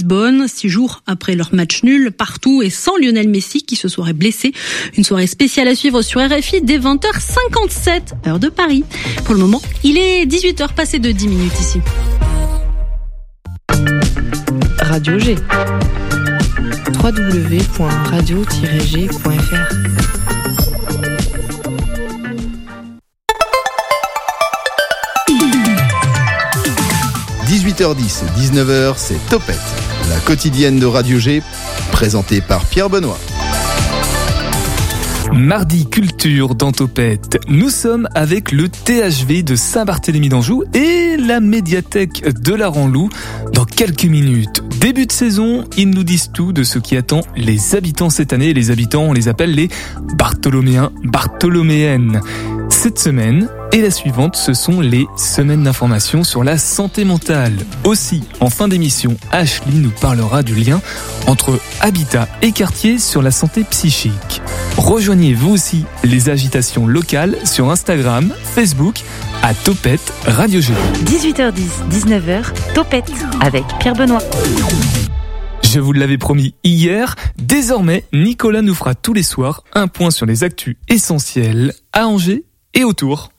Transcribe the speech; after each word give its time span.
Lisbonne, 0.00 0.48
six 0.48 0.70
jours 0.70 1.02
après 1.06 1.34
leur 1.34 1.54
match 1.54 1.82
nul 1.82 2.10
partout 2.10 2.62
et 2.62 2.70
sans 2.70 2.96
Lionel 2.96 3.28
Messi 3.28 3.64
qui 3.64 3.76
se 3.76 3.86
serait 3.86 4.14
blessé. 4.14 4.54
Une 4.96 5.04
soirée 5.04 5.26
spéciale 5.26 5.68
à 5.68 5.74
suivre 5.74 6.00
sur 6.00 6.22
RFI 6.22 6.62
dès 6.62 6.78
20h57, 6.78 8.12
heure 8.26 8.38
de 8.38 8.48
Paris. 8.48 8.82
Pour 9.26 9.34
le 9.34 9.40
moment, 9.40 9.60
il 9.84 9.98
est 9.98 10.24
18h 10.24 10.72
passé 10.72 11.00
de 11.00 11.12
10 11.12 11.28
minutes 11.28 11.60
ici. 11.60 11.80
Radio 14.78 15.18
G 15.18 15.34
www.radio-g.fr 17.02 19.90
18h10, 27.50 28.22
19h, 28.38 28.94
c'est 28.96 29.18
Topette, 29.28 29.58
la 30.10 30.18
quotidienne 30.18 30.80
de 30.80 30.86
Radio 30.86 31.20
G, 31.20 31.40
présentée 31.92 32.40
par 32.40 32.64
Pierre 32.64 32.90
Benoît. 32.90 33.18
Mardi 35.32 35.86
Culture 35.88 36.56
dans 36.56 36.72
Topette. 36.72 37.38
Nous 37.46 37.70
sommes 37.70 38.08
avec 38.16 38.50
le 38.50 38.68
THV 38.68 39.44
de 39.44 39.54
Saint-Barthélemy 39.54 40.28
d'Anjou 40.28 40.64
et 40.74 41.16
la 41.16 41.38
médiathèque 41.38 42.24
de 42.42 42.54
la 42.54 42.66
Ranlou. 42.66 43.08
Dans 43.52 43.64
quelques 43.64 44.04
minutes, 44.04 44.64
début 44.80 45.06
de 45.06 45.12
saison, 45.12 45.64
ils 45.76 45.88
nous 45.88 46.02
disent 46.02 46.32
tout 46.34 46.52
de 46.52 46.64
ce 46.64 46.80
qui 46.80 46.96
attend 46.96 47.20
les 47.36 47.76
habitants 47.76 48.10
cette 48.10 48.32
année. 48.32 48.52
Les 48.52 48.72
habitants, 48.72 49.04
on 49.04 49.12
les 49.12 49.28
appelle 49.28 49.54
les 49.54 49.68
Bartholoméens, 50.16 50.90
Bartholoméennes. 51.04 52.20
Cette 52.82 52.98
semaine 52.98 53.50
et 53.72 53.82
la 53.82 53.90
suivante, 53.90 54.36
ce 54.36 54.54
sont 54.54 54.80
les 54.80 55.06
semaines 55.14 55.64
d'information 55.64 56.24
sur 56.24 56.42
la 56.42 56.56
santé 56.56 57.04
mentale. 57.04 57.52
Aussi, 57.84 58.24
en 58.40 58.48
fin 58.48 58.68
d'émission, 58.68 59.18
Ashley 59.32 59.74
nous 59.74 59.90
parlera 59.90 60.42
du 60.42 60.54
lien 60.54 60.80
entre 61.26 61.60
habitat 61.82 62.26
et 62.40 62.52
quartier 62.52 62.98
sur 62.98 63.20
la 63.20 63.32
santé 63.32 63.64
psychique. 63.64 64.40
Rejoignez 64.78 65.34
vous 65.34 65.50
aussi 65.50 65.84
les 66.04 66.30
agitations 66.30 66.86
locales 66.86 67.36
sur 67.44 67.70
Instagram, 67.70 68.32
Facebook, 68.42 69.02
à 69.42 69.52
Topette 69.52 70.14
Radio 70.24 70.62
G. 70.62 70.72
18h10, 71.04 71.86
19h, 71.90 72.72
Topette 72.72 73.12
avec 73.42 73.64
Pierre 73.78 73.94
Benoît. 73.94 74.22
Je 75.62 75.80
vous 75.80 75.92
l'avais 75.92 76.16
promis 76.16 76.54
hier, 76.64 77.14
désormais 77.36 78.04
Nicolas 78.14 78.62
nous 78.62 78.74
fera 78.74 78.94
tous 78.94 79.12
les 79.12 79.22
soirs 79.22 79.64
un 79.74 79.86
point 79.86 80.10
sur 80.10 80.24
les 80.24 80.44
actus 80.44 80.76
essentiels 80.88 81.74
à 81.92 82.06
Angers 82.06 82.46
et 82.74 82.84
autour. 82.84 83.30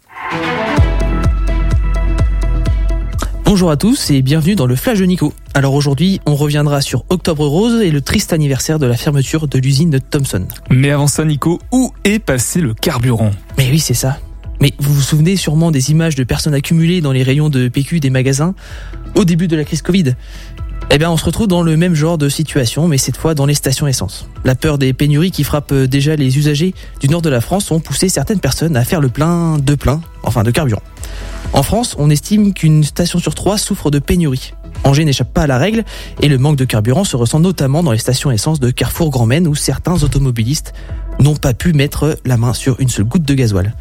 Bonjour 3.46 3.70
à 3.70 3.78
tous 3.78 4.12
et 4.12 4.22
bienvenue 4.22 4.56
dans 4.56 4.66
le 4.66 4.76
Flash 4.76 5.00
de 5.00 5.06
Nico. 5.06 5.34
Alors 5.54 5.74
aujourd'hui, 5.74 6.22
on 6.26 6.36
reviendra 6.36 6.82
sur 6.82 7.04
Octobre 7.10 7.46
Rose 7.46 7.82
et 7.82 7.92
le 7.92 8.02
triste 8.02 8.34
anniversaire 8.34 8.80
de 8.80 8.86
la 8.86 8.96
fermeture 8.96 9.48
de 9.48 9.60
l'usine 9.60 9.90
de 9.90 9.98
Thomson. 9.98 10.48
Mais 10.70 10.90
avant 10.90 11.08
ça, 11.08 11.26
Nico, 11.26 11.60
où 11.72 11.92
est 12.04 12.20
passé 12.20 12.62
le 12.62 12.74
carburant? 12.74 13.32
Mais 13.58 13.70
oui, 13.70 13.80
c'est 13.80 13.94
ça. 13.94 14.20
Mais 14.62 14.74
vous 14.80 14.94
vous 14.94 15.02
souvenez 15.02 15.36
sûrement 15.36 15.72
des 15.72 15.92
images 15.92 16.16
de 16.16 16.24
personnes 16.24 16.54
accumulées 16.54 17.02
dans 17.02 17.12
les 17.12 17.24
rayons 17.24 17.50
de 17.50 17.68
PQ 17.68 18.00
des 18.00 18.10
magasins? 18.10 18.54
Au 19.16 19.26
début 19.26 19.48
de 19.48 19.56
la 19.56 19.66
crise 19.66 19.82
Covid. 19.82 20.14
Eh 20.94 20.98
bien, 20.98 21.10
on 21.10 21.16
se 21.16 21.24
retrouve 21.24 21.48
dans 21.48 21.64
le 21.64 21.78
même 21.78 21.96
genre 21.96 22.18
de 22.18 22.28
situation, 22.28 22.90
mais 22.90 22.98
cette 22.98 23.16
fois 23.16 23.34
dans 23.34 23.46
les 23.46 23.54
stations 23.54 23.88
essence. 23.88 24.28
La 24.44 24.56
peur 24.56 24.78
des 24.78 24.92
pénuries 24.92 25.32
qui 25.32 25.46
frappent 25.46 25.74
déjà 25.74 26.18
les 26.18 26.38
usagers 26.38 26.76
du 27.00 27.08
nord 27.08 27.22
de 27.22 27.30
la 27.30 27.40
France 27.40 27.72
ont 27.72 27.80
poussé 27.80 28.10
certaines 28.10 28.42
personnes 28.42 28.76
à 28.76 28.84
faire 28.84 29.00
le 29.00 29.08
plein 29.08 29.58
de 29.58 29.76
plein, 29.76 30.02
enfin 30.24 30.44
de 30.44 30.52
carburant. 30.52 30.82
En 31.54 31.64
France, 31.64 31.96
on 31.98 32.10
estime 32.10 32.54
qu'une 32.54 32.84
station 32.84 33.20
sur 33.20 33.36
trois 33.36 33.58
souffre 33.58 33.90
de 33.90 34.00
pénurie. 34.00 34.52
Angers 34.84 35.06
n'échappe 35.06 35.34
pas 35.34 35.44
à 35.44 35.48
la 35.48 35.58
règle 35.58 35.86
et 36.22 36.28
le 36.28 36.38
manque 36.38 36.58
de 36.58 36.66
carburant 36.66 37.06
se 37.06 37.16
ressent 37.16 37.40
notamment 37.40 37.84
dans 37.84 37.94
les 37.94 37.98
stations 37.98 38.30
essence 38.30 38.60
de 38.60 38.70
Carrefour 38.70 39.12
Grand 39.12 39.26
Maine 39.26 39.48
où 39.48 39.56
certains 39.56 40.04
automobilistes 40.04 40.74
n'ont 41.22 41.38
pas 41.38 41.54
pu 41.54 41.72
mettre 41.72 42.20
la 42.26 42.36
main 42.36 42.54
sur 42.54 42.78
une 42.82 42.90
seule 42.90 43.06
goutte 43.06 43.24
de 43.24 43.34
gasoil. 43.34 43.74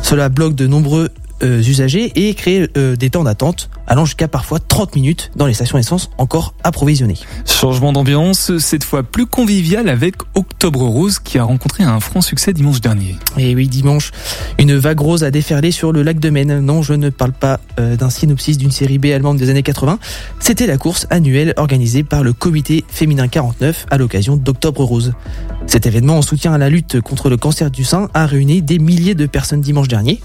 Cela 0.00 0.28
bloque 0.28 0.54
de 0.54 0.68
nombreux 0.68 1.10
euh, 1.42 1.58
usagers 1.60 2.12
et 2.14 2.34
crée 2.34 2.68
euh, 2.76 2.96
des 2.96 3.10
temps 3.10 3.24
d'attente 3.24 3.68
allant 3.86 4.04
jusqu'à 4.04 4.28
parfois 4.28 4.58
30 4.58 4.96
minutes 4.96 5.30
dans 5.36 5.46
les 5.46 5.54
stations 5.54 5.78
essence 5.78 6.10
encore 6.18 6.54
approvisionnées. 6.64 7.18
Changement 7.44 7.92
d'ambiance, 7.92 8.56
cette 8.58 8.84
fois 8.84 9.02
plus 9.02 9.26
convivial 9.26 9.88
avec 9.88 10.16
Octobre 10.34 10.82
Rose 10.82 11.18
qui 11.18 11.38
a 11.38 11.44
rencontré 11.44 11.84
un 11.84 12.00
franc 12.00 12.20
succès 12.20 12.52
dimanche 12.52 12.80
dernier. 12.80 13.16
Et 13.38 13.54
oui, 13.54 13.68
dimanche, 13.68 14.12
une 14.58 14.76
vague 14.76 15.00
rose 15.00 15.24
a 15.24 15.30
déferlé 15.30 15.70
sur 15.70 15.92
le 15.92 16.02
lac 16.02 16.18
de 16.18 16.30
Maine. 16.30 16.60
Non, 16.60 16.82
je 16.82 16.94
ne 16.94 17.10
parle 17.10 17.32
pas 17.32 17.60
euh, 17.78 17.96
d'un 17.96 18.10
synopsis 18.10 18.58
d'une 18.58 18.70
série 18.70 18.98
B 18.98 19.06
allemande 19.06 19.36
des 19.36 19.50
années 19.50 19.62
80. 19.62 19.98
C'était 20.40 20.66
la 20.66 20.78
course 20.78 21.06
annuelle 21.10 21.54
organisée 21.56 22.02
par 22.02 22.22
le 22.22 22.32
comité 22.32 22.84
féminin 22.88 23.28
49 23.28 23.86
à 23.90 23.98
l'occasion 23.98 24.36
d'Octobre 24.36 24.82
Rose. 24.84 25.12
Cet 25.66 25.86
événement 25.86 26.18
en 26.18 26.22
soutien 26.22 26.52
à 26.52 26.58
la 26.58 26.70
lutte 26.70 27.00
contre 27.00 27.28
le 27.28 27.36
cancer 27.36 27.70
du 27.70 27.84
sein 27.84 28.08
a 28.14 28.26
réuni 28.26 28.62
des 28.62 28.78
milliers 28.78 29.14
de 29.14 29.26
personnes 29.26 29.60
dimanche 29.60 29.88
dernier. 29.88 30.20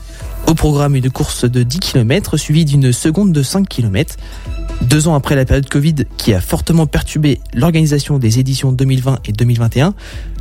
Au 0.51 0.53
programme, 0.53 0.97
une 0.97 1.09
course 1.09 1.45
de 1.45 1.63
10 1.63 1.79
km 1.79 2.35
suivie 2.35 2.65
d'une 2.65 2.91
seconde 2.91 3.31
de 3.31 3.41
5 3.41 3.69
km. 3.69 4.17
Deux 4.81 5.07
ans 5.07 5.15
après 5.15 5.37
la 5.37 5.45
période 5.45 5.69
Covid 5.69 5.95
qui 6.17 6.33
a 6.33 6.41
fortement 6.41 6.87
perturbé 6.87 7.39
l'organisation 7.53 8.19
des 8.19 8.37
éditions 8.37 8.73
2020 8.73 9.19
et 9.23 9.31
2021, 9.31 9.93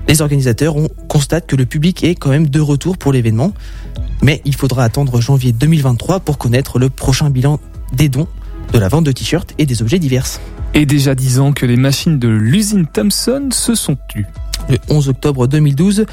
les 0.09 0.21
organisateurs 0.21 0.75
constatent 1.07 1.47
que 1.47 1.55
le 1.55 1.65
public 1.65 2.03
est 2.03 2.17
quand 2.17 2.31
même 2.31 2.49
de 2.49 2.59
retour 2.59 2.99
pour 2.99 3.13
l'événement. 3.13 3.53
Mais 4.21 4.43
il 4.45 4.57
faudra 4.57 4.83
attendre 4.83 5.21
janvier 5.21 5.53
2023 5.53 6.19
pour 6.19 6.39
connaître 6.39 6.81
le 6.81 6.91
prochain 6.91 7.31
bilan 7.31 7.61
des 7.93 8.09
dons, 8.09 8.27
de 8.73 8.81
la 8.81 8.89
vente 8.89 9.05
de 9.05 9.13
t-shirts 9.13 9.55
et 9.59 9.65
des 9.65 9.81
objets 9.81 10.01
divers. 10.01 10.27
Et 10.75 10.87
déjà 10.87 11.15
dix 11.15 11.39
ans 11.39 11.53
que 11.53 11.67
les 11.67 11.77
machines 11.77 12.19
de 12.19 12.27
l'usine 12.27 12.89
Thomson 12.93 13.51
se 13.53 13.77
sont 13.77 13.97
tues. 14.09 14.27
Le 14.69 14.79
11 14.89 15.09
octobre 15.09 15.47
2012, 15.47 16.05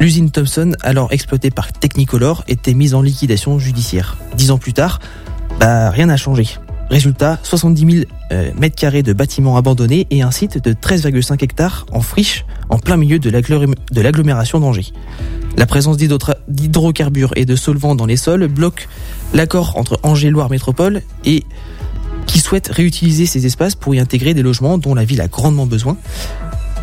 l'usine 0.00 0.30
Thomson, 0.30 0.72
alors 0.82 1.12
exploitée 1.12 1.50
par 1.50 1.72
Technicolor, 1.72 2.44
était 2.48 2.74
mise 2.74 2.94
en 2.94 3.02
liquidation 3.02 3.58
judiciaire. 3.58 4.16
Dix 4.36 4.50
ans 4.50 4.58
plus 4.58 4.72
tard, 4.72 5.00
bah, 5.60 5.90
rien 5.90 6.06
n'a 6.06 6.16
changé. 6.16 6.46
Résultat, 6.90 7.38
70 7.42 7.92
000 7.92 8.04
euh, 8.32 8.50
mètres 8.58 8.76
carrés 8.76 9.02
de 9.02 9.12
bâtiments 9.12 9.56
abandonnés 9.56 10.06
et 10.10 10.22
un 10.22 10.30
site 10.30 10.62
de 10.62 10.72
13,5 10.72 11.44
hectares 11.44 11.84
en 11.92 12.00
friche 12.00 12.46
en 12.70 12.78
plein 12.78 12.96
milieu 12.96 13.18
de 13.18 13.30
l'agglomération 14.00 14.60
d'Angers. 14.60 14.92
La 15.58 15.66
présence 15.66 15.96
d'hydrocarbures 15.96 17.32
et 17.36 17.44
de 17.44 17.56
solvants 17.56 17.94
dans 17.94 18.06
les 18.06 18.16
sols 18.16 18.46
bloque 18.48 18.88
l'accord 19.34 19.76
entre 19.76 20.00
Angers-Loire 20.02 20.50
Métropole 20.50 21.02
et 21.24 21.44
qui 22.26 22.38
souhaite 22.38 22.68
réutiliser 22.68 23.26
ces 23.26 23.46
espaces 23.46 23.74
pour 23.74 23.94
y 23.94 23.98
intégrer 23.98 24.34
des 24.34 24.42
logements 24.42 24.78
dont 24.78 24.94
la 24.94 25.04
ville 25.04 25.20
a 25.20 25.28
grandement 25.28 25.66
besoin, 25.66 25.96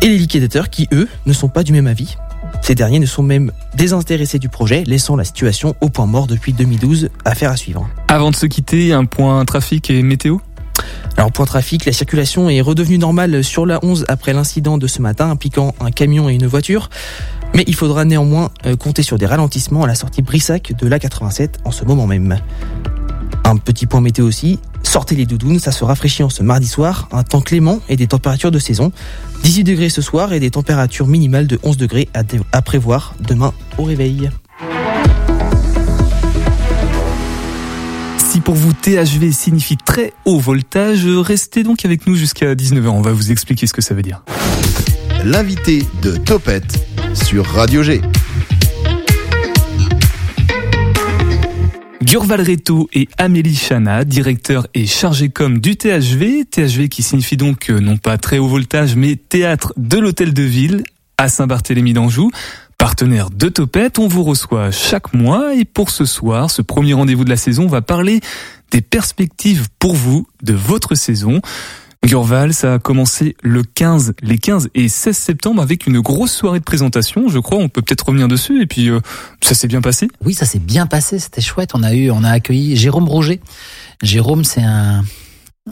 et 0.02 0.08
les 0.08 0.18
liquidateurs 0.18 0.70
qui, 0.70 0.88
eux, 0.92 1.08
ne 1.24 1.32
sont 1.32 1.48
pas 1.48 1.62
du 1.62 1.72
même 1.72 1.86
avis. 1.86 2.16
Ces 2.66 2.74
derniers 2.74 2.98
ne 2.98 3.06
sont 3.06 3.22
même 3.22 3.52
désintéressés 3.76 4.40
du 4.40 4.48
projet, 4.48 4.82
laissant 4.82 5.14
la 5.14 5.22
situation 5.22 5.76
au 5.80 5.88
point 5.88 6.06
mort 6.06 6.26
depuis 6.26 6.52
2012. 6.52 7.10
Affaire 7.24 7.52
à 7.52 7.56
suivre. 7.56 7.88
Avant 8.08 8.32
de 8.32 8.34
se 8.34 8.44
quitter, 8.46 8.92
un 8.92 9.04
point 9.04 9.44
trafic 9.44 9.88
et 9.88 10.02
météo? 10.02 10.38
Alors 11.16 11.30
point 11.30 11.46
trafic, 11.46 11.84
la 11.84 11.92
circulation 11.92 12.50
est 12.50 12.60
redevenue 12.60 12.98
normale 12.98 13.44
sur 13.44 13.66
la 13.66 13.78
11 13.84 14.06
après 14.08 14.32
l'incident 14.32 14.78
de 14.78 14.88
ce 14.88 15.00
matin 15.00 15.30
impliquant 15.30 15.76
un 15.78 15.92
camion 15.92 16.28
et 16.28 16.34
une 16.34 16.48
voiture. 16.48 16.90
Mais 17.54 17.62
il 17.68 17.76
faudra 17.76 18.04
néanmoins 18.04 18.50
euh, 18.66 18.74
compter 18.74 19.04
sur 19.04 19.16
des 19.16 19.26
ralentissements 19.26 19.84
à 19.84 19.86
la 19.86 19.94
sortie 19.94 20.22
Brissac 20.22 20.72
de 20.76 20.88
la 20.88 20.98
87 20.98 21.60
en 21.62 21.70
ce 21.70 21.84
moment 21.84 22.08
même. 22.08 22.40
Un 23.44 23.56
petit 23.56 23.86
point 23.86 24.00
météo 24.00 24.26
aussi, 24.26 24.58
sortez 24.82 25.14
les 25.14 25.26
doudounes, 25.26 25.58
ça 25.58 25.72
se 25.72 25.84
rafraîchit 25.84 26.22
en 26.22 26.30
ce 26.30 26.42
mardi 26.42 26.66
soir, 26.66 27.08
un 27.12 27.22
temps 27.22 27.40
clément 27.40 27.80
et 27.88 27.96
des 27.96 28.06
températures 28.06 28.50
de 28.50 28.58
saison. 28.58 28.92
18 29.42 29.64
degrés 29.64 29.88
ce 29.88 30.02
soir 30.02 30.32
et 30.32 30.40
des 30.40 30.50
températures 30.50 31.06
minimales 31.06 31.46
de 31.46 31.58
11 31.62 31.76
degrés 31.76 32.08
à, 32.14 32.22
à 32.52 32.62
prévoir 32.62 33.14
demain 33.20 33.52
au 33.78 33.84
réveil. 33.84 34.30
Si 38.18 38.40
pour 38.40 38.54
vous 38.54 38.72
THV 38.72 39.32
signifie 39.32 39.76
très 39.76 40.12
haut 40.24 40.38
voltage, 40.38 41.06
restez 41.06 41.62
donc 41.62 41.84
avec 41.84 42.06
nous 42.06 42.16
jusqu'à 42.16 42.54
19h, 42.54 42.88
on 42.88 43.00
va 43.00 43.12
vous 43.12 43.30
expliquer 43.30 43.66
ce 43.66 43.72
que 43.72 43.82
ça 43.82 43.94
veut 43.94 44.02
dire. 44.02 44.22
L'invité 45.24 45.86
de 46.02 46.16
Topette 46.16 46.86
sur 47.14 47.46
Radio 47.46 47.82
G. 47.82 48.02
Gurval 52.06 52.40
Reto 52.40 52.88
et 52.92 53.08
Amélie 53.18 53.56
Chana, 53.56 54.04
directeur 54.04 54.68
et 54.74 54.86
chargé 54.86 55.28
com 55.28 55.58
du 55.58 55.74
THV, 55.74 56.44
THV 56.44 56.88
qui 56.88 57.02
signifie 57.02 57.36
donc 57.36 57.68
euh, 57.68 57.80
non 57.80 57.96
pas 57.96 58.16
très 58.16 58.38
haut 58.38 58.46
voltage 58.46 58.94
mais 58.94 59.16
théâtre 59.16 59.72
de 59.76 59.98
l'hôtel 59.98 60.32
de 60.32 60.42
ville 60.44 60.84
à 61.18 61.28
Saint-Barthélemy 61.28 61.94
d'Anjou. 61.94 62.30
Partenaire 62.78 63.30
de 63.30 63.48
Topette, 63.48 63.98
on 63.98 64.06
vous 64.06 64.22
reçoit 64.22 64.70
chaque 64.70 65.14
mois 65.14 65.52
et 65.56 65.64
pour 65.64 65.90
ce 65.90 66.04
soir, 66.04 66.48
ce 66.48 66.62
premier 66.62 66.94
rendez-vous 66.94 67.24
de 67.24 67.30
la 67.30 67.36
saison, 67.36 67.64
on 67.64 67.68
va 67.68 67.82
parler 67.82 68.20
des 68.70 68.82
perspectives 68.82 69.66
pour 69.80 69.96
vous 69.96 70.28
de 70.44 70.52
votre 70.52 70.94
saison. 70.94 71.40
Gurval, 72.06 72.54
ça 72.54 72.74
a 72.74 72.78
commencé 72.78 73.36
le 73.42 73.62
15, 73.62 74.14
les 74.22 74.38
15 74.38 74.70
et 74.74 74.88
16 74.88 75.16
septembre 75.16 75.60
avec 75.60 75.86
une 75.86 76.00
grosse 76.00 76.32
soirée 76.32 76.60
de 76.60 76.64
présentation, 76.64 77.28
je 77.28 77.38
crois. 77.40 77.58
On 77.58 77.68
peut 77.68 77.82
peut-être 77.82 78.06
revenir 78.06 78.28
dessus. 78.28 78.62
Et 78.62 78.66
puis, 78.66 78.88
euh, 78.88 79.00
ça 79.40 79.54
s'est 79.54 79.66
bien 79.66 79.80
passé. 79.80 80.08
Oui, 80.24 80.32
ça 80.32 80.46
s'est 80.46 80.60
bien 80.60 80.86
passé. 80.86 81.18
C'était 81.18 81.40
chouette. 81.40 81.72
On 81.74 81.82
a 81.82 81.94
eu, 81.94 82.10
on 82.10 82.22
a 82.22 82.30
accueilli 82.30 82.76
Jérôme 82.76 83.08
Roger. 83.08 83.40
Jérôme, 84.02 84.44
c'est 84.44 84.62
un, 84.62 85.04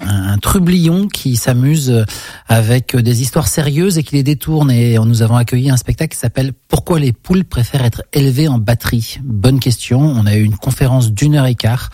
un 0.00 0.38
trublion 0.38 1.08
qui 1.08 1.37
s'amuse 1.37 2.05
avec 2.49 2.96
des 2.96 3.23
histoires 3.23 3.49
sérieuses 3.49 3.99
et 3.99 4.02
qui 4.02 4.17
les 4.17 4.23
détourne. 4.23 4.70
Et 4.70 4.99
nous 4.99 5.23
avons 5.23 5.37
accueilli 5.37 5.70
un 5.70 5.76
spectacle 5.76 6.14
qui 6.14 6.19
s'appelle 6.19 6.52
Pourquoi 6.69 6.99
les 6.99 7.12
poules 7.12 7.44
préfèrent 7.44 7.85
être 7.85 8.02
élevées 8.12 8.49
en 8.49 8.58
batterie? 8.58 9.19
Bonne 9.23 9.61
question. 9.61 10.00
On 10.00 10.26
a 10.26 10.35
eu 10.37 10.43
une 10.43 10.56
conférence 10.56 11.12
d'une 11.12 11.37
heure 11.37 11.46
et 11.46 11.55
quart 11.55 11.91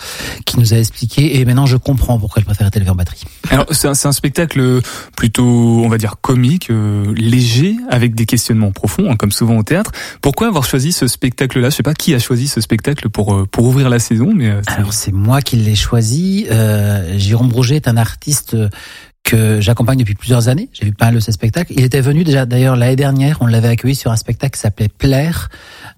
qui 0.46 0.58
nous 0.58 0.74
a 0.74 0.78
expliqué 0.78 1.38
et 1.38 1.44
maintenant 1.44 1.66
je 1.66 1.76
comprends 1.76 2.18
pourquoi 2.18 2.40
elles 2.40 2.46
préfèrent 2.46 2.68
être 2.68 2.76
élevées 2.76 2.90
en 2.90 2.94
batterie. 2.94 3.24
Alors 3.50 3.66
c'est 3.70 3.88
un, 3.88 3.92
un, 3.92 4.12
spectacle 4.12 4.80
plutôt, 5.16 5.82
on 5.84 5.88
va 5.88 5.98
dire, 5.98 6.16
comique, 6.20 6.70
euh, 6.70 7.12
léger, 7.16 7.76
avec 7.88 8.14
des 8.14 8.26
questionnements 8.26 8.72
profonds, 8.72 9.10
hein, 9.10 9.16
comme 9.16 9.32
souvent 9.32 9.56
au 9.56 9.62
théâtre. 9.62 9.92
Pourquoi 10.20 10.48
avoir 10.48 10.64
choisi 10.64 10.92
ce 10.92 11.06
spectacle-là? 11.06 11.70
Je 11.70 11.76
sais 11.76 11.82
pas 11.82 11.94
qui 11.94 12.14
a 12.14 12.18
choisi 12.18 12.48
ce 12.48 12.60
spectacle 12.60 13.08
pour 13.08 13.34
euh, 13.34 13.46
pour 13.50 13.66
ouvrir 13.66 13.88
la 13.90 13.98
saison, 13.98 14.32
mais 14.34 14.50
euh, 14.50 14.62
alors 14.66 14.92
c'est 14.92 15.12
moi 15.12 15.42
qui 15.42 15.56
l'ai 15.56 15.74
choisi. 15.74 16.46
Euh, 16.50 17.18
Jérôme 17.18 17.48
Brouget 17.48 17.76
est 17.76 17.88
un 17.88 17.89
artiste 17.96 18.56
que 19.22 19.60
j'accompagne 19.60 19.98
depuis 19.98 20.14
plusieurs 20.14 20.48
années. 20.48 20.68
J'ai 20.72 20.86
vu 20.86 20.92
pas 20.92 21.06
mal 21.06 21.14
de 21.14 21.20
ses 21.20 21.32
spectacles. 21.32 21.72
Il 21.76 21.84
était 21.84 22.00
venu 22.00 22.24
déjà 22.24 22.46
d'ailleurs 22.46 22.76
l'année 22.76 22.96
dernière. 22.96 23.38
On 23.40 23.46
l'avait 23.46 23.68
accueilli 23.68 23.94
sur 23.94 24.10
un 24.10 24.16
spectacle 24.16 24.54
qui 24.54 24.60
s'appelait 24.60 24.88
Plaire 24.88 25.50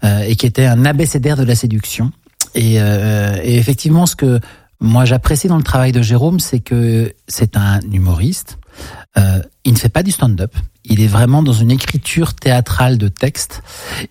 euh, 0.05 0.21
et 0.21 0.37
qui 0.37 0.47
était 0.47 0.67
un 0.67 0.85
abécédaire 0.85 1.37
de 1.37 1.45
la 1.45 1.55
séduction. 1.55 2.11
Et, 2.55 2.81
euh, 2.81 3.39
et 3.43 3.57
effectivement, 3.57 4.07
ce 4.07 4.17
que 4.17 4.41
moi 4.81 5.05
j'apprécie 5.05 5.49
dans 5.49 5.57
le 5.57 5.63
travail 5.63 5.93
de 5.93 6.03
Jérôme, 6.03 6.41
c'est 6.41 6.61
que 6.61 7.13
c'est 7.29 7.57
un 7.57 7.81
humoriste. 7.93 8.59
Euh, 9.19 9.43
il 9.65 9.73
ne 9.73 9.79
fait 9.79 9.89
pas 9.89 10.03
du 10.03 10.11
stand-up. 10.11 10.55
Il 10.85 11.01
est 11.01 11.07
vraiment 11.07 11.43
dans 11.43 11.53
une 11.53 11.71
écriture 11.71 12.35
théâtrale 12.35 12.99
de 12.99 13.09
texte 13.09 13.63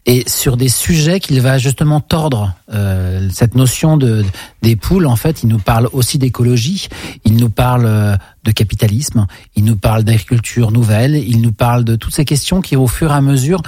et 0.06 0.24
sur 0.28 0.56
des 0.56 0.70
sujets 0.70 1.20
qu'il 1.20 1.42
va 1.42 1.58
justement 1.58 2.00
tordre. 2.00 2.54
Euh, 2.74 3.30
cette 3.34 3.56
notion 3.56 3.98
de 3.98 4.24
des 4.62 4.76
poules, 4.76 5.08
en 5.08 5.16
fait, 5.16 5.44
il 5.44 5.50
nous 5.50 5.60
parle 5.60 5.90
aussi 5.92 6.18
d'écologie. 6.18 6.88
Il 7.26 7.36
nous 7.36 7.50
parle 7.50 7.86
euh, 7.86 8.16
de 8.44 8.52
capitalisme. 8.52 9.28
Il 9.56 9.66
nous 9.66 9.76
parle 9.76 10.04
d'agriculture 10.04 10.72
nouvelle. 10.72 11.16
Il 11.16 11.42
nous 11.42 11.52
parle 11.52 11.84
de 11.84 11.96
toutes 11.96 12.16
ces 12.16 12.26
questions 12.26 12.62
qui, 12.62 12.76
au 12.76 12.88
fur 12.88 13.12
et 13.12 13.16
à 13.16 13.22
mesure, 13.22 13.62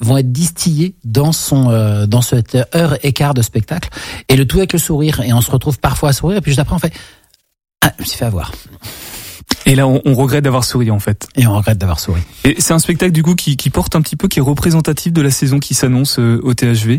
vont 0.00 0.18
être 0.18 0.30
distillées 0.30 0.94
dans 1.04 1.32
son 1.32 2.06
dans 2.06 2.20
cette 2.20 2.54
heure 2.74 2.98
et 3.02 3.14
quart 3.14 3.32
de 3.32 3.40
spectacle 3.40 3.88
et 4.28 4.36
le 4.36 4.46
tout 4.46 4.58
avec 4.58 4.74
le 4.74 4.78
sourire 4.78 5.20
et 5.20 5.32
on 5.32 5.40
se 5.40 5.50
retrouve 5.50 5.78
parfois 5.78 6.10
à 6.10 6.12
sourire 6.12 6.36
et 6.36 6.40
puis 6.42 6.50
juste 6.50 6.60
après 6.60 6.74
on 6.74 6.78
fait 6.78 6.92
ah, 7.80 7.92
je 7.96 8.02
me 8.02 8.06
suis 8.06 8.18
fait 8.18 8.26
avoir 8.26 8.52
et 9.64 9.74
là, 9.74 9.86
on, 9.86 10.00
on 10.04 10.14
regrette 10.14 10.44
d'avoir 10.44 10.64
souri 10.64 10.90
en 10.90 10.98
fait. 10.98 11.28
Et 11.36 11.46
on 11.46 11.54
regrette 11.54 11.78
d'avoir 11.78 12.00
souri. 12.00 12.22
Et 12.44 12.56
c'est 12.58 12.72
un 12.72 12.78
spectacle 12.78 13.12
du 13.12 13.22
coup 13.22 13.34
qui, 13.34 13.56
qui, 13.56 13.70
porte 13.70 13.96
un 13.96 14.02
petit 14.02 14.16
peu, 14.16 14.28
qui 14.28 14.38
est 14.38 14.42
représentatif 14.42 15.12
de 15.12 15.22
la 15.22 15.30
saison 15.30 15.58
qui 15.58 15.74
s'annonce 15.74 16.18
euh, 16.18 16.40
au 16.42 16.54
THV. 16.54 16.98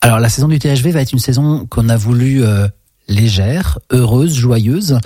Alors 0.00 0.20
la 0.20 0.28
saison 0.28 0.48
du 0.48 0.58
THV 0.58 0.90
va 0.90 1.00
être 1.00 1.12
une 1.12 1.18
saison 1.18 1.66
qu'on 1.66 1.88
a 1.88 1.96
voulu 1.96 2.44
euh, 2.44 2.68
légère, 3.08 3.78
heureuse, 3.90 4.34
joyeuse, 4.34 4.98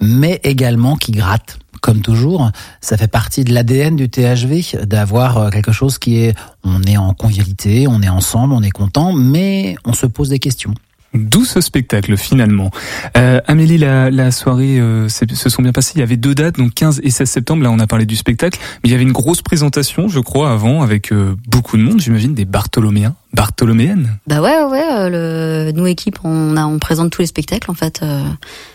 mais 0.00 0.40
également 0.44 0.96
qui 0.96 1.12
gratte. 1.12 1.58
Comme 1.82 2.00
toujours, 2.00 2.50
ça 2.80 2.96
fait 2.96 3.08
partie 3.08 3.44
de 3.44 3.52
l'ADN 3.52 3.94
du 3.94 4.08
THV 4.08 4.86
d'avoir 4.86 5.36
euh, 5.36 5.50
quelque 5.50 5.72
chose 5.72 5.98
qui 5.98 6.16
est, 6.16 6.34
on 6.62 6.82
est 6.84 6.96
en 6.96 7.12
convivialité, 7.12 7.86
on 7.86 8.00
est 8.00 8.08
ensemble, 8.08 8.54
on 8.54 8.62
est 8.62 8.70
content, 8.70 9.12
mais 9.12 9.76
on 9.84 9.92
se 9.92 10.06
pose 10.06 10.30
des 10.30 10.38
questions. 10.38 10.72
D'où 11.14 11.44
ce 11.44 11.60
spectacle 11.60 12.16
finalement. 12.16 12.70
Euh, 13.16 13.40
Amélie, 13.46 13.78
la, 13.78 14.30
soirée 14.32 14.80
euh, 14.80 15.08
se 15.08 15.48
sont 15.48 15.62
bien 15.62 15.72
passées. 15.72 15.92
Il 15.94 16.00
y 16.00 16.02
avait 16.02 16.16
deux 16.16 16.34
dates, 16.34 16.56
donc 16.56 16.74
15 16.74 17.00
et 17.04 17.10
16 17.10 17.30
septembre. 17.30 17.62
Là, 17.62 17.70
on 17.70 17.78
a 17.78 17.86
parlé 17.86 18.04
du 18.04 18.16
spectacle, 18.16 18.58
mais 18.82 18.88
il 18.88 18.92
y 18.92 18.94
avait 18.94 19.04
une 19.04 19.12
grosse 19.12 19.40
présentation, 19.40 20.08
je 20.08 20.18
crois, 20.18 20.50
avant, 20.50 20.82
avec 20.82 21.12
euh, 21.12 21.36
beaucoup 21.46 21.76
de 21.76 21.82
monde. 21.82 22.00
J'imagine 22.00 22.34
des 22.34 22.44
Bartholoméens, 22.44 23.14
Bartholoméennes. 23.32 24.18
Bah 24.26 24.40
ouais, 24.42 24.64
ouais. 24.64 25.10
Le, 25.10 25.72
nous 25.72 25.86
équipe, 25.86 26.18
on, 26.24 26.78
présente 26.80 27.10
tous 27.10 27.22
les 27.22 27.26
spectacles 27.28 27.70
en 27.70 27.74
fait 27.74 28.04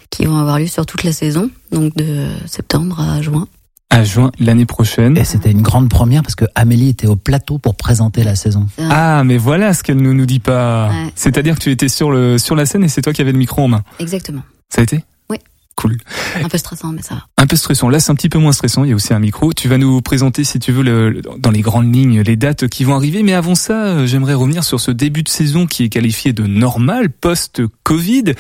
qui 0.10 0.26
vont 0.26 0.38
avoir 0.38 0.58
lieu 0.58 0.68
sur 0.68 0.86
toute 0.86 1.04
la 1.04 1.12
saison, 1.12 1.52
donc 1.72 1.96
de 1.96 2.28
septembre 2.48 3.00
à 3.00 3.22
juin 3.22 3.48
à 3.90 4.04
juin 4.04 4.32
l'année 4.40 4.66
prochaine. 4.66 5.18
Et 5.18 5.24
c'était 5.24 5.52
une 5.52 5.62
grande 5.62 5.90
première 5.90 6.22
parce 6.22 6.36
que 6.36 6.46
Amélie 6.56 6.90
était 6.90 7.08
au 7.08 7.16
plateau 7.16 7.58
pour 7.58 7.76
présenter 7.76 8.24
la 8.24 8.36
saison. 8.36 8.68
Ah, 8.90 9.24
mais 9.24 9.38
voilà 9.38 9.74
ce 9.74 9.84
qu'elle 9.84 10.02
ne 10.02 10.14
nous 10.14 10.26
dit 10.26 10.40
pas. 10.40 10.90
Ouais. 10.90 11.12
C'est-à-dire 11.16 11.56
que 11.56 11.62
tu 11.62 11.72
étais 11.72 11.90
sur 11.90 12.12
le 12.12 12.38
sur 12.38 12.56
la 12.56 12.66
scène 12.66 12.84
et 12.84 12.88
c'est 12.88 13.02
toi 13.02 13.14
qui 13.14 13.22
avais 13.22 13.32
le 13.32 13.38
micro 13.38 13.64
en 13.64 13.68
main. 13.68 13.84
Exactement. 14.00 14.42
Ça 14.70 14.82
a 14.82 14.84
été? 14.84 15.04
Cool. 15.80 15.98
Un 16.36 16.50
peu 16.50 16.58
stressant, 16.58 16.92
mais 16.92 17.02
ça 17.02 17.16
va. 17.16 17.26
Un 17.38 17.48
peu 17.48 17.56
stressant. 17.56 17.88
Là, 17.88 18.02
c'est 18.02 18.12
un 18.12 18.16
petit 18.16 18.28
peu 18.28 18.38
moins 18.38 18.52
stressant. 18.52 18.84
Il 18.84 18.90
y 18.90 18.92
a 18.92 18.96
aussi 18.98 19.14
un 19.14 19.20
micro. 19.20 19.54
Tu 19.54 19.70
vas 19.70 19.78
nous 19.78 20.02
présenter, 20.02 20.44
si 20.44 20.60
tu 20.60 20.74
veux, 20.74 20.84
le, 20.84 21.22
dans 21.38 21.52
les 21.52 21.62
grandes 21.62 21.96
lignes, 21.96 22.20
les 22.20 22.36
dates 22.36 22.68
qui 22.68 22.84
vont 22.84 22.96
arriver. 22.96 23.24
Mais 23.24 23.32
avant 23.32 23.56
ça, 23.56 24.06
j'aimerais 24.06 24.34
revenir 24.34 24.66
sur 24.66 24.82
ce 24.82 24.92
début 24.92 25.24
de 25.24 25.30
saison 25.30 25.68
qui 25.68 25.86
est 25.86 25.90
qualifié 25.90 26.34
de 26.34 26.46
normal 26.46 27.10
post-Covid. 27.10 28.34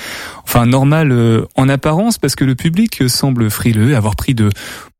Enfin, 0.43 0.65
normal 0.65 1.13
euh, 1.13 1.45
en 1.55 1.69
apparence 1.69 2.17
parce 2.17 2.35
que 2.35 2.43
le 2.43 2.55
public 2.55 3.07
semble 3.07 3.49
frileux, 3.49 3.95
avoir 3.95 4.17
pris 4.17 4.33
de 4.33 4.49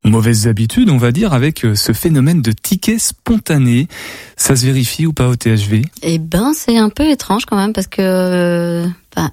mauvaises 0.02 0.48
habitudes, 0.48 0.88
on 0.88 0.96
va 0.96 1.12
dire, 1.12 1.34
avec 1.34 1.66
euh, 1.66 1.74
ce 1.74 1.92
phénomène 1.92 2.40
de 2.40 2.52
tickets 2.52 3.00
spontanés. 3.00 3.86
Ça 4.38 4.56
se 4.56 4.64
vérifie 4.64 5.04
ou 5.04 5.12
pas 5.12 5.28
au 5.28 5.36
THV 5.36 5.82
Eh 6.00 6.18
ben, 6.18 6.52
c'est 6.54 6.78
un 6.78 6.88
peu 6.88 7.06
étrange 7.06 7.44
quand 7.44 7.58
même 7.58 7.74
parce 7.74 7.86
que. 7.86 8.86
Enfin, 9.14 9.30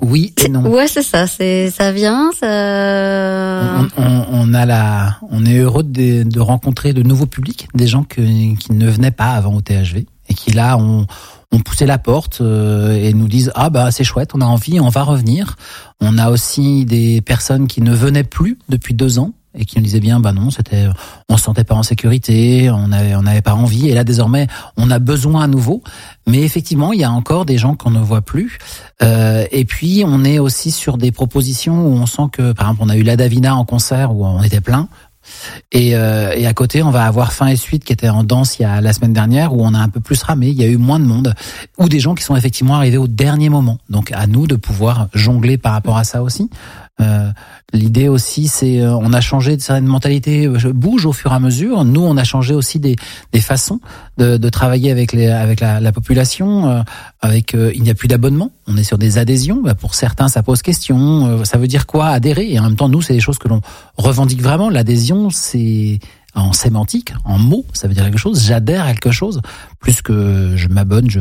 oui 0.00 0.34
et 0.44 0.48
non. 0.48 0.62
Ouais, 0.62 0.86
c'est 0.86 1.02
ça. 1.02 1.26
C'est 1.26 1.70
ça 1.70 1.92
vient. 1.92 2.30
Ça... 2.38 3.80
On, 3.96 4.02
on, 4.02 4.26
on, 4.32 4.54
a 4.54 4.66
la, 4.66 5.18
on 5.30 5.44
est 5.46 5.58
heureux 5.58 5.82
de, 5.82 6.22
de, 6.22 6.40
rencontrer 6.40 6.92
de 6.92 7.02
nouveaux 7.02 7.26
publics, 7.26 7.68
des 7.74 7.86
gens 7.86 8.04
que, 8.04 8.20
qui 8.56 8.72
ne 8.72 8.88
venaient 8.88 9.10
pas 9.10 9.30
avant 9.32 9.54
au 9.54 9.60
THV 9.60 10.06
et 10.28 10.34
qui 10.34 10.50
là 10.50 10.76
ont, 10.76 11.06
ont 11.52 11.60
poussé 11.60 11.86
la 11.86 11.98
porte 11.98 12.40
euh, 12.40 12.92
et 12.92 13.12
nous 13.14 13.28
disent 13.28 13.52
ah 13.54 13.70
bah 13.70 13.90
c'est 13.90 14.04
chouette, 14.04 14.30
on 14.34 14.40
a 14.40 14.46
envie, 14.46 14.80
on 14.80 14.88
va 14.88 15.02
revenir. 15.02 15.56
On 16.00 16.18
a 16.18 16.30
aussi 16.30 16.84
des 16.84 17.20
personnes 17.20 17.66
qui 17.66 17.80
ne 17.80 17.94
venaient 17.94 18.24
plus 18.24 18.58
depuis 18.68 18.94
deux 18.94 19.18
ans 19.18 19.32
et 19.56 19.64
qui 19.64 19.78
nous 19.78 19.84
disaient 19.84 20.00
bien 20.00 20.20
bah 20.20 20.32
non 20.32 20.50
c'était 20.50 20.86
on 21.28 21.36
se 21.36 21.44
sentait 21.44 21.64
pas 21.64 21.74
en 21.74 21.82
sécurité 21.82 22.70
on 22.70 22.92
avait 22.92 23.14
on 23.14 23.22
n'avait 23.22 23.42
pas 23.42 23.54
envie 23.54 23.88
et 23.88 23.94
là 23.94 24.04
désormais 24.04 24.46
on 24.76 24.90
a 24.90 24.98
besoin 24.98 25.42
à 25.42 25.46
nouveau 25.46 25.82
mais 26.26 26.42
effectivement 26.42 26.92
il 26.92 27.00
y 27.00 27.04
a 27.04 27.10
encore 27.10 27.46
des 27.46 27.58
gens 27.58 27.74
qu'on 27.74 27.90
ne 27.90 28.00
voit 28.00 28.22
plus 28.22 28.58
euh, 29.02 29.46
et 29.50 29.64
puis 29.64 30.04
on 30.06 30.24
est 30.24 30.38
aussi 30.38 30.70
sur 30.70 30.98
des 30.98 31.12
propositions 31.12 31.86
où 31.86 31.92
on 31.92 32.06
sent 32.06 32.28
que 32.32 32.52
par 32.52 32.68
exemple 32.68 32.82
on 32.84 32.88
a 32.90 32.96
eu 32.96 33.02
la 33.02 33.16
Davina 33.16 33.56
en 33.56 33.64
concert 33.64 34.14
où 34.14 34.24
on 34.24 34.42
était 34.42 34.60
plein 34.60 34.88
et, 35.72 35.96
euh, 35.96 36.32
et, 36.34 36.46
à 36.46 36.54
côté, 36.54 36.82
on 36.82 36.90
va 36.90 37.04
avoir 37.04 37.32
Fin 37.32 37.48
et 37.48 37.56
Suite 37.56 37.84
qui 37.84 37.92
était 37.92 38.08
en 38.08 38.24
danse 38.24 38.58
il 38.58 38.62
y 38.62 38.64
a 38.64 38.80
la 38.80 38.92
semaine 38.92 39.12
dernière 39.12 39.54
où 39.54 39.64
on 39.64 39.74
a 39.74 39.78
un 39.78 39.88
peu 39.88 40.00
plus 40.00 40.22
ramé. 40.22 40.48
Il 40.48 40.54
y 40.54 40.64
a 40.64 40.68
eu 40.68 40.76
moins 40.76 41.00
de 41.00 41.04
monde 41.04 41.34
ou 41.78 41.88
des 41.88 42.00
gens 42.00 42.14
qui 42.14 42.24
sont 42.24 42.36
effectivement 42.36 42.76
arrivés 42.76 42.98
au 42.98 43.08
dernier 43.08 43.48
moment. 43.48 43.78
Donc 43.90 44.12
à 44.12 44.26
nous 44.26 44.46
de 44.46 44.56
pouvoir 44.56 45.08
jongler 45.14 45.58
par 45.58 45.72
rapport 45.72 45.96
à 45.96 46.04
ça 46.04 46.22
aussi. 46.22 46.48
Euh, 47.00 47.30
L'idée 47.72 48.08
aussi, 48.08 48.46
c'est 48.46 48.80
euh, 48.80 48.94
on 48.96 49.12
a 49.12 49.20
changé 49.20 49.56
de 49.56 49.60
certaines 49.60 49.86
mentalités, 49.86 50.46
euh, 50.46 50.72
bouge 50.72 51.04
au 51.04 51.12
fur 51.12 51.32
et 51.32 51.34
à 51.34 51.40
mesure. 51.40 51.84
Nous, 51.84 52.00
on 52.00 52.16
a 52.16 52.22
changé 52.22 52.54
aussi 52.54 52.78
des, 52.78 52.94
des 53.32 53.40
façons 53.40 53.80
de, 54.18 54.36
de 54.36 54.48
travailler 54.48 54.92
avec 54.92 55.12
les 55.12 55.26
avec 55.26 55.58
la, 55.60 55.80
la 55.80 55.92
population. 55.92 56.70
Euh, 56.70 56.82
avec 57.20 57.54
euh, 57.56 57.72
il 57.74 57.82
n'y 57.82 57.90
a 57.90 57.94
plus 57.94 58.06
d'abonnement, 58.06 58.52
on 58.68 58.76
est 58.76 58.84
sur 58.84 58.98
des 58.98 59.18
adhésions. 59.18 59.60
Bah, 59.62 59.74
pour 59.74 59.96
certains, 59.96 60.28
ça 60.28 60.44
pose 60.44 60.62
question. 60.62 61.44
ça 61.44 61.58
veut 61.58 61.66
dire 61.66 61.86
quoi 61.86 62.08
adhérer? 62.08 62.52
Et 62.52 62.58
en 62.60 62.62
même 62.62 62.76
temps, 62.76 62.88
nous, 62.88 63.02
c'est 63.02 63.14
des 63.14 63.20
choses 63.20 63.38
que 63.38 63.48
l'on 63.48 63.60
revendique 63.96 64.40
vraiment. 64.40 64.70
L'adhésion, 64.70 65.30
c'est 65.30 65.98
en 66.36 66.52
sémantique, 66.52 67.12
en 67.24 67.38
mots, 67.38 67.64
ça 67.72 67.88
veut 67.88 67.94
dire 67.94 68.04
quelque 68.04 68.18
chose. 68.18 68.44
J'adhère 68.44 68.84
à 68.84 68.92
quelque 68.92 69.10
chose 69.10 69.40
plus 69.80 70.02
que 70.02 70.54
je 70.56 70.68
m'abonne, 70.68 71.08
je, 71.10 71.20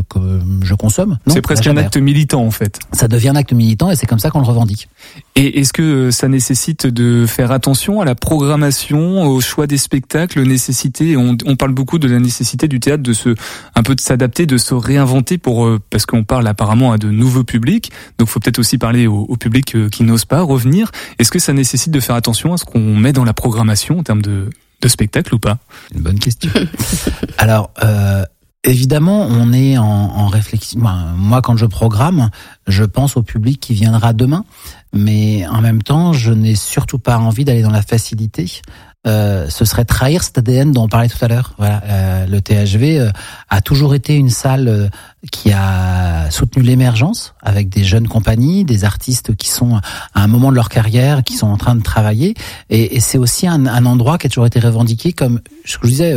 je 0.63 0.73
consomme. 0.73 1.17
C'est 1.27 1.41
presque 1.41 1.67
un 1.67 1.77
acte 1.77 1.97
militant 1.97 2.43
en 2.43 2.51
fait. 2.51 2.79
Ça 2.91 3.07
devient 3.07 3.29
un 3.29 3.35
acte 3.35 3.53
militant 3.53 3.91
et 3.91 3.95
c'est 3.95 4.07
comme 4.07 4.19
ça 4.19 4.29
qu'on 4.29 4.39
le 4.39 4.45
revendique. 4.45 4.89
Et 5.35 5.59
est-ce 5.59 5.71
que 5.71 6.11
ça 6.11 6.27
nécessite 6.27 6.87
de 6.87 7.25
faire 7.27 7.51
attention 7.51 8.01
à 8.01 8.05
la 8.05 8.15
programmation, 8.15 9.23
au 9.23 9.39
choix 9.41 9.67
des 9.67 9.77
spectacles, 9.77 10.41
nécessité 10.43 11.15
on, 11.15 11.37
on 11.45 11.55
parle 11.55 11.73
beaucoup 11.73 11.99
de 11.99 12.07
la 12.07 12.19
nécessité 12.19 12.67
du 12.67 12.79
théâtre 12.79 13.03
de 13.03 13.13
se 13.13 13.35
un 13.75 13.83
peu 13.83 13.95
de 13.95 14.01
s'adapter, 14.01 14.45
de 14.45 14.57
se 14.57 14.73
réinventer 14.73 15.37
pour 15.37 15.65
euh, 15.65 15.79
parce 15.89 16.05
qu'on 16.05 16.23
parle 16.23 16.47
apparemment 16.47 16.91
à 16.91 16.97
de 16.97 17.09
nouveaux 17.09 17.43
publics. 17.43 17.91
Donc 18.17 18.27
faut 18.29 18.39
peut-être 18.39 18.59
aussi 18.59 18.77
parler 18.77 19.07
au, 19.07 19.25
au 19.29 19.37
public 19.37 19.75
euh, 19.75 19.89
qui 19.89 20.03
n'ose 20.03 20.25
pas 20.25 20.41
revenir. 20.41 20.91
Est-ce 21.19 21.31
que 21.31 21.39
ça 21.39 21.53
nécessite 21.53 21.91
de 21.91 21.99
faire 21.99 22.15
attention 22.15 22.53
à 22.53 22.57
ce 22.57 22.65
qu'on 22.65 22.95
met 22.95 23.13
dans 23.13 23.25
la 23.25 23.33
programmation 23.33 23.99
en 23.99 24.03
termes 24.03 24.21
de 24.21 24.49
de 24.81 24.87
spectacle 24.87 25.33
ou 25.35 25.39
pas 25.39 25.57
Une 25.93 26.01
bonne 26.01 26.19
question. 26.19 26.51
Alors, 27.37 27.71
euh, 27.83 28.23
évidemment, 28.63 29.27
on 29.29 29.53
est 29.53 29.77
en, 29.77 29.83
en 29.83 30.27
réflexion. 30.27 30.79
Moi, 30.79 31.41
quand 31.41 31.57
je 31.57 31.65
programme, 31.65 32.29
je 32.67 32.83
pense 32.83 33.17
au 33.17 33.23
public 33.23 33.59
qui 33.59 33.73
viendra 33.73 34.13
demain, 34.13 34.45
mais 34.93 35.45
en 35.47 35.61
même 35.61 35.83
temps, 35.83 36.13
je 36.13 36.31
n'ai 36.31 36.55
surtout 36.55 36.99
pas 36.99 37.17
envie 37.17 37.45
d'aller 37.45 37.61
dans 37.61 37.71
la 37.71 37.81
facilité. 37.81 38.61
Euh, 39.05 39.47
ce 39.49 39.65
serait 39.65 39.85
trahir 39.85 40.23
cet 40.23 40.39
ADN 40.39 40.71
dont 40.71 40.83
on 40.83 40.87
parlait 40.87 41.09
tout 41.09 41.23
à 41.23 41.27
l'heure. 41.27 41.53
Voilà, 41.57 41.81
euh, 41.85 42.25
le 42.25 42.41
THV 42.41 42.99
euh, 42.99 43.11
a 43.49 43.61
toujours 43.61 43.93
été 43.93 44.15
une 44.15 44.31
salle 44.31 44.67
euh, 44.67 44.87
qui 45.31 45.51
a 45.51 46.29
soutenu 46.31 46.63
l'émergence 46.63 47.35
avec 47.41 47.69
des 47.69 47.83
jeunes 47.83 48.07
compagnies, 48.07 48.65
des 48.65 48.83
artistes 48.83 49.35
qui 49.35 49.49
sont 49.49 49.75
à 49.75 50.23
un 50.23 50.27
moment 50.27 50.49
de 50.49 50.55
leur 50.55 50.69
carrière, 50.69 51.23
qui 51.23 51.33
sont 51.33 51.47
en 51.47 51.57
train 51.57 51.75
de 51.75 51.83
travailler. 51.83 52.33
Et, 52.69 52.95
et 52.95 52.99
c'est 52.99 53.19
aussi 53.19 53.47
un, 53.47 53.67
un, 53.67 53.85
endroit 53.85 54.17
qui 54.17 54.25
a 54.25 54.29
toujours 54.29 54.47
été 54.47 54.59
revendiqué 54.59 55.13
comme, 55.13 55.39
ce 55.65 55.77
que 55.77 55.87
je 55.87 55.91
disais, 55.91 56.15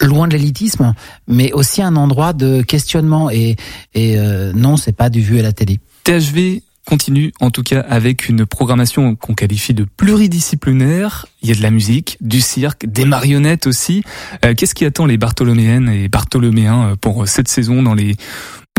loin 0.00 0.26
de 0.26 0.32
l'élitisme, 0.32 0.94
mais 1.28 1.52
aussi 1.52 1.80
un 1.80 1.94
endroit 1.94 2.32
de 2.32 2.62
questionnement. 2.62 3.30
Et, 3.30 3.56
et 3.94 4.16
non, 4.54 4.76
c'est 4.76 4.92
pas 4.92 5.10
du 5.10 5.20
vu 5.20 5.38
à 5.38 5.42
la 5.42 5.52
télé. 5.52 5.78
THV 6.04 6.62
continue 6.86 7.32
en 7.40 7.50
tout 7.50 7.62
cas 7.62 7.80
avec 7.80 8.28
une 8.28 8.46
programmation 8.46 9.16
qu'on 9.16 9.34
qualifie 9.34 9.74
de 9.74 9.84
pluridisciplinaire. 9.84 11.26
Il 11.42 11.48
y 11.48 11.52
a 11.52 11.54
de 11.54 11.62
la 11.62 11.70
musique, 11.70 12.16
du 12.20 12.40
cirque, 12.40 12.86
des 12.86 13.04
marionnettes 13.04 13.66
aussi. 13.66 14.02
Euh, 14.44 14.54
qu'est-ce 14.54 14.74
qui 14.74 14.84
attend 14.84 15.04
les 15.04 15.18
Bartholoméennes 15.18 15.88
et 15.88 16.08
Bartholoméens 16.08 16.90
euh, 16.90 16.96
pour 16.96 17.28
cette 17.28 17.48
saison 17.48 17.82
dans 17.82 17.94
les 17.94 18.16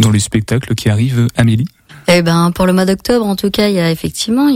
dans 0.01 0.11
les 0.11 0.19
spectacles 0.19 0.75
qui 0.75 0.89
arrivent, 0.89 1.27
Amélie? 1.35 1.67
Eh 2.07 2.21
ben, 2.21 2.51
pour 2.51 2.65
le 2.65 2.73
mois 2.73 2.85
d'octobre, 2.85 3.25
en 3.25 3.35
tout 3.35 3.49
cas, 3.49 3.67
il 3.67 3.75
y 3.75 3.79
a 3.79 3.91
effectivement, 3.91 4.47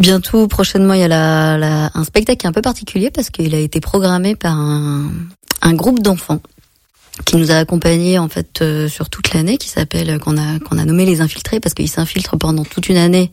bientôt, 0.00 0.48
prochainement, 0.48 0.94
il 0.94 1.00
y 1.00 1.04
a 1.04 1.90
un 1.94 2.04
spectacle 2.04 2.38
qui 2.38 2.46
est 2.46 2.48
un 2.48 2.52
peu 2.52 2.62
particulier 2.62 3.10
parce 3.10 3.28
qu'il 3.28 3.54
a 3.54 3.58
été 3.58 3.80
programmé 3.80 4.36
par 4.36 4.56
un 4.56 5.74
groupe 5.74 6.00
d'enfants 6.00 6.40
qui 7.24 7.36
nous 7.36 7.50
a 7.50 7.56
accompagnés 7.56 8.18
en 8.18 8.28
fait 8.28 8.60
euh, 8.60 8.88
sur 8.88 9.08
toute 9.08 9.32
l'année, 9.32 9.56
qui 9.56 9.68
s'appelle 9.68 10.18
qu'on 10.18 10.36
a 10.36 10.58
qu'on 10.60 10.78
a 10.78 10.84
nommé 10.84 11.06
les 11.06 11.20
infiltrés 11.20 11.60
parce 11.60 11.74
qu'ils 11.74 11.88
s'infiltrent 11.88 12.36
pendant 12.36 12.64
toute 12.64 12.88
une 12.88 12.98
année 12.98 13.32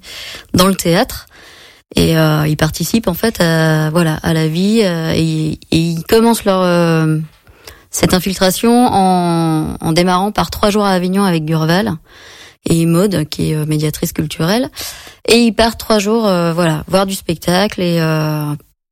dans 0.54 0.68
le 0.68 0.76
théâtre. 0.76 1.28
Et 1.96 2.18
euh, 2.18 2.48
ils 2.48 2.58
participent 2.58 3.08
en 3.08 3.14
fait 3.14 3.40
à 3.40 3.90
voilà 3.92 4.16
à 4.24 4.34
la 4.34 4.48
vie 4.48 4.82
euh, 4.84 5.14
et, 5.16 5.60
et, 5.72 5.78
ils 5.78 6.04
commencent 6.04 6.44
leur 6.44 6.62
euh, 6.62 7.20
cette 7.92 8.16
infiltration 8.16 8.88
en, 8.88 9.76
en, 9.80 9.92
démarrant 9.92 10.32
par 10.32 10.50
trois 10.50 10.72
jours 10.72 10.86
à 10.86 10.92
Avignon 10.92 11.24
avec 11.24 11.46
Durval 11.46 11.94
et 12.68 12.86
Maude 12.88 13.26
qui 13.30 13.52
est 13.52 13.66
médiatrice 13.68 14.14
culturelle. 14.14 14.72
Et 15.28 15.38
ils 15.38 15.54
partent 15.54 15.80
trois 15.80 16.00
jours 16.00 16.24
voilà 16.24 16.84
voir 16.88 17.06
du 17.06 17.14
spectacle 17.14 17.82
et 17.82 18.02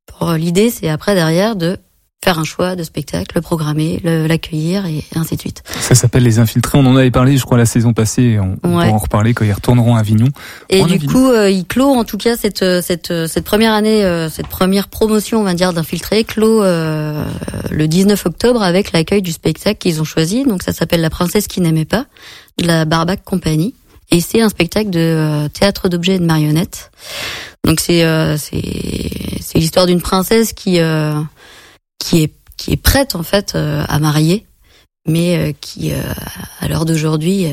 pour 0.06 0.32
l'idée 0.32 0.70
c'est 0.70 0.88
après 0.88 1.14
derrière 1.14 1.56
de 1.56 1.78
faire 2.24 2.38
un 2.38 2.44
choix 2.44 2.76
de 2.76 2.84
spectacle, 2.84 3.32
le 3.34 3.40
programmer, 3.40 4.00
l'accueillir 4.04 4.86
et 4.86 5.04
ainsi 5.16 5.34
de 5.36 5.40
suite. 5.40 5.62
Ça 5.80 5.94
s'appelle 5.94 6.22
Les 6.22 6.38
Infiltrés. 6.38 6.78
On 6.78 6.86
en 6.86 6.96
avait 6.96 7.10
parlé, 7.10 7.36
je 7.36 7.42
crois, 7.42 7.58
la 7.58 7.66
saison 7.66 7.92
passée. 7.92 8.38
On, 8.40 8.56
on 8.62 8.70
pourra 8.70 8.88
en 8.88 8.98
reparler 8.98 9.34
quand 9.34 9.44
ils 9.44 9.52
retourneront 9.52 9.96
à 9.96 10.00
Avignon. 10.00 10.28
Et 10.68 10.84
du 10.84 11.00
coup, 11.06 11.30
euh, 11.30 11.50
il 11.50 11.66
clôt 11.66 11.88
en 11.88 12.04
tout 12.04 12.18
cas 12.18 12.36
cette 12.36 12.64
cette 12.80 13.26
cette 13.26 13.44
première 13.44 13.72
année, 13.72 14.04
euh, 14.04 14.28
cette 14.30 14.46
première 14.46 14.88
promotion, 14.88 15.40
on 15.40 15.44
va 15.44 15.54
dire, 15.54 15.72
d'Infiltrés, 15.72 16.24
clôt 16.24 16.62
euh, 16.62 17.24
le 17.70 17.88
19 17.88 18.26
octobre 18.26 18.62
avec 18.62 18.92
l'accueil 18.92 19.22
du 19.22 19.32
spectacle 19.32 19.78
qu'ils 19.78 20.00
ont 20.00 20.04
choisi. 20.04 20.44
Donc 20.44 20.62
ça 20.62 20.72
s'appelle 20.72 21.00
La 21.00 21.10
Princesse 21.10 21.48
qui 21.48 21.60
n'aimait 21.60 21.84
pas, 21.84 22.06
de 22.58 22.66
la 22.66 22.84
Barbac 22.84 23.24
Compagnie. 23.24 23.74
Et 24.10 24.20
c'est 24.20 24.42
un 24.42 24.48
spectacle 24.48 24.90
de 24.90 25.00
euh, 25.00 25.48
théâtre 25.48 25.88
d'objets 25.88 26.16
et 26.16 26.18
de 26.18 26.26
marionnettes. 26.26 26.92
Donc 27.64 27.80
c'est 27.80 28.04
c'est 28.38 29.40
c'est 29.40 29.58
l'histoire 29.58 29.86
d'une 29.86 30.00
princesse 30.00 30.52
qui 30.52 30.80
qui 32.02 32.22
est 32.24 32.34
qui 32.56 32.72
est 32.72 32.76
prête 32.76 33.14
en 33.14 33.22
fait 33.22 33.54
euh, 33.54 33.84
à 33.88 33.98
marier, 33.98 34.46
mais 35.06 35.36
euh, 35.36 35.52
qui 35.60 35.92
euh, 35.92 36.02
à 36.60 36.68
l'heure 36.68 36.84
d'aujourd'hui, 36.84 37.44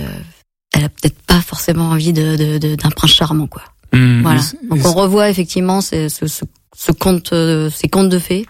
elle 0.74 0.84
a 0.84 0.90
peut-être 0.90 1.22
pas 1.22 1.42
forcément 1.42 1.90
envie 1.90 2.14
de 2.14 2.58
d'un 2.58 2.90
prince 2.90 3.12
charmant 3.12 3.48
quoi. 3.48 3.64
Mmh, 3.94 4.22
voilà. 4.22 4.42
Donc 4.70 4.86
on 4.86 4.94
revoit 4.94 5.30
effectivement 5.30 5.82
ce, 5.82 6.10
ce, 6.10 6.26
ce 6.28 6.92
conte, 6.92 7.34
ces 7.72 7.88
contes 7.88 8.10
de 8.10 8.20
fées 8.20 8.46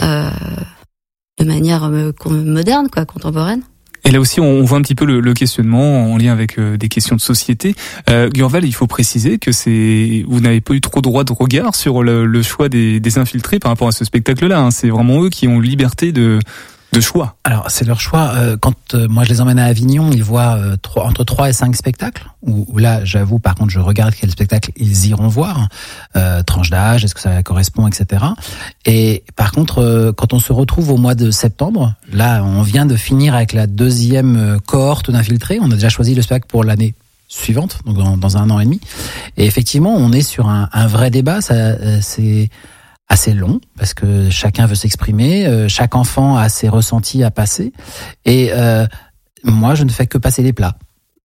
de 0.00 1.44
manière 1.44 1.90
moderne 2.30 2.88
quoi, 2.90 3.04
contemporaine. 3.04 3.62
Et 4.08 4.10
là 4.10 4.20
aussi, 4.20 4.40
on 4.40 4.64
voit 4.64 4.78
un 4.78 4.80
petit 4.80 4.94
peu 4.94 5.04
le, 5.04 5.34
questionnement 5.34 6.10
en 6.10 6.16
lien 6.16 6.32
avec 6.32 6.58
euh, 6.58 6.78
des 6.78 6.88
questions 6.88 7.14
de 7.14 7.20
société. 7.20 7.74
Euh, 8.08 8.30
Gurval, 8.30 8.64
il 8.64 8.72
faut 8.72 8.86
préciser 8.86 9.38
que 9.38 9.52
c'est 9.52 10.24
vous 10.26 10.40
n'avez 10.40 10.62
pas 10.62 10.72
eu 10.72 10.80
trop 10.80 11.02
droit 11.02 11.24
de 11.24 11.32
regard 11.34 11.74
sur 11.74 12.02
le, 12.02 12.42
choix 12.42 12.70
des, 12.70 13.00
des, 13.00 13.18
infiltrés 13.18 13.58
par 13.58 13.70
rapport 13.70 13.86
à 13.86 13.92
ce 13.92 14.06
spectacle-là. 14.06 14.60
Hein. 14.60 14.70
C'est 14.70 14.88
vraiment 14.88 15.22
eux 15.22 15.28
qui 15.28 15.46
ont 15.46 15.60
liberté 15.60 16.12
de 16.12 16.38
de 16.92 17.00
choix. 17.00 17.36
Alors 17.44 17.70
c'est 17.70 17.84
leur 17.86 18.00
choix. 18.00 18.32
Euh, 18.34 18.56
quand 18.56 18.94
euh, 18.94 19.08
moi 19.08 19.24
je 19.24 19.28
les 19.28 19.40
emmène 19.40 19.58
à 19.58 19.66
Avignon, 19.66 20.10
ils 20.12 20.22
voient 20.22 20.56
euh, 20.56 20.76
entre 20.96 21.24
3 21.24 21.50
et 21.50 21.52
5 21.52 21.76
spectacles. 21.76 22.26
Où, 22.42 22.78
là, 22.78 23.04
j'avoue, 23.04 23.38
par 23.40 23.56
contre, 23.56 23.70
je 23.70 23.80
regarde 23.80 24.14
quel 24.18 24.30
spectacle 24.30 24.70
ils 24.76 25.08
iront 25.08 25.26
voir. 25.26 25.68
tranche 26.46 26.70
d'âge, 26.70 27.04
est-ce 27.04 27.14
que 27.14 27.20
ça 27.20 27.42
correspond, 27.42 27.88
etc. 27.88 28.24
Et 28.86 29.24
par 29.34 29.50
contre, 29.50 30.12
quand 30.16 30.32
on 30.32 30.38
se 30.38 30.52
retrouve 30.52 30.90
au 30.90 30.96
mois 30.96 31.16
de 31.16 31.30
septembre, 31.30 31.94
là, 32.12 32.42
on 32.44 32.62
vient 32.62 32.86
de 32.86 32.96
finir 32.96 33.34
avec 33.34 33.52
la 33.52 33.66
deuxième 33.66 34.58
cohorte 34.66 35.10
d'infiltrés. 35.10 35.58
On 35.60 35.70
a 35.70 35.74
déjà 35.74 35.88
choisi 35.88 36.14
le 36.14 36.22
spectacle 36.22 36.46
pour 36.48 36.62
l'année 36.62 36.94
suivante, 37.26 37.80
donc 37.84 37.96
dans, 37.96 38.16
dans, 38.16 38.36
un 38.36 38.48
an 38.50 38.60
et 38.60 38.64
demi. 38.64 38.80
Et 39.36 39.44
effectivement, 39.44 39.94
on 39.94 40.12
est 40.12 40.22
sur 40.22 40.48
un, 40.48 40.68
un 40.72 40.86
vrai 40.86 41.10
débat. 41.10 41.40
Ça, 41.40 42.00
c'est 42.00 42.48
assez 43.08 43.32
long 43.32 43.60
parce 43.76 43.94
que 43.94 44.30
chacun 44.30 44.66
veut 44.66 44.74
s'exprimer, 44.74 45.46
euh, 45.46 45.68
chaque 45.68 45.94
enfant 45.94 46.36
a 46.36 46.48
ses 46.48 46.68
ressentis 46.68 47.24
à 47.24 47.30
passer 47.30 47.72
et 48.24 48.50
euh, 48.52 48.86
moi 49.44 49.74
je 49.74 49.84
ne 49.84 49.90
fais 49.90 50.06
que 50.06 50.18
passer 50.18 50.42
les 50.42 50.52
plats. 50.52 50.76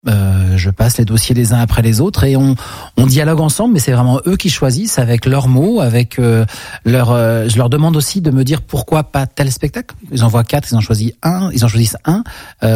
Euh, 0.08 0.56
je 0.56 0.70
passe 0.70 0.98
les 0.98 1.04
dossiers 1.04 1.32
les 1.32 1.52
uns 1.52 1.60
après 1.60 1.80
les 1.80 2.00
autres 2.00 2.24
et 2.24 2.34
on, 2.34 2.56
on 2.96 3.06
dialogue 3.06 3.40
ensemble, 3.40 3.74
mais 3.74 3.78
c'est 3.78 3.92
vraiment 3.92 4.20
eux 4.26 4.36
qui 4.36 4.50
choisissent 4.50 4.98
avec 4.98 5.26
leurs 5.26 5.46
mots, 5.46 5.80
avec 5.80 6.18
euh, 6.18 6.44
leur. 6.84 7.12
Euh, 7.12 7.48
je 7.48 7.56
leur 7.56 7.70
demande 7.70 7.96
aussi 7.96 8.20
de 8.20 8.32
me 8.32 8.42
dire 8.42 8.62
pourquoi 8.62 9.04
pas 9.04 9.26
tel 9.26 9.52
spectacle. 9.52 9.94
Ils 10.10 10.24
en 10.24 10.28
voient 10.28 10.42
quatre, 10.42 10.68
ils 10.72 10.74
en 10.74 10.80
choisissent 10.80 11.14
un, 11.22 11.50
ils 11.52 11.64
en 11.64 11.68
choisissent 11.68 11.96
un. 12.04 12.24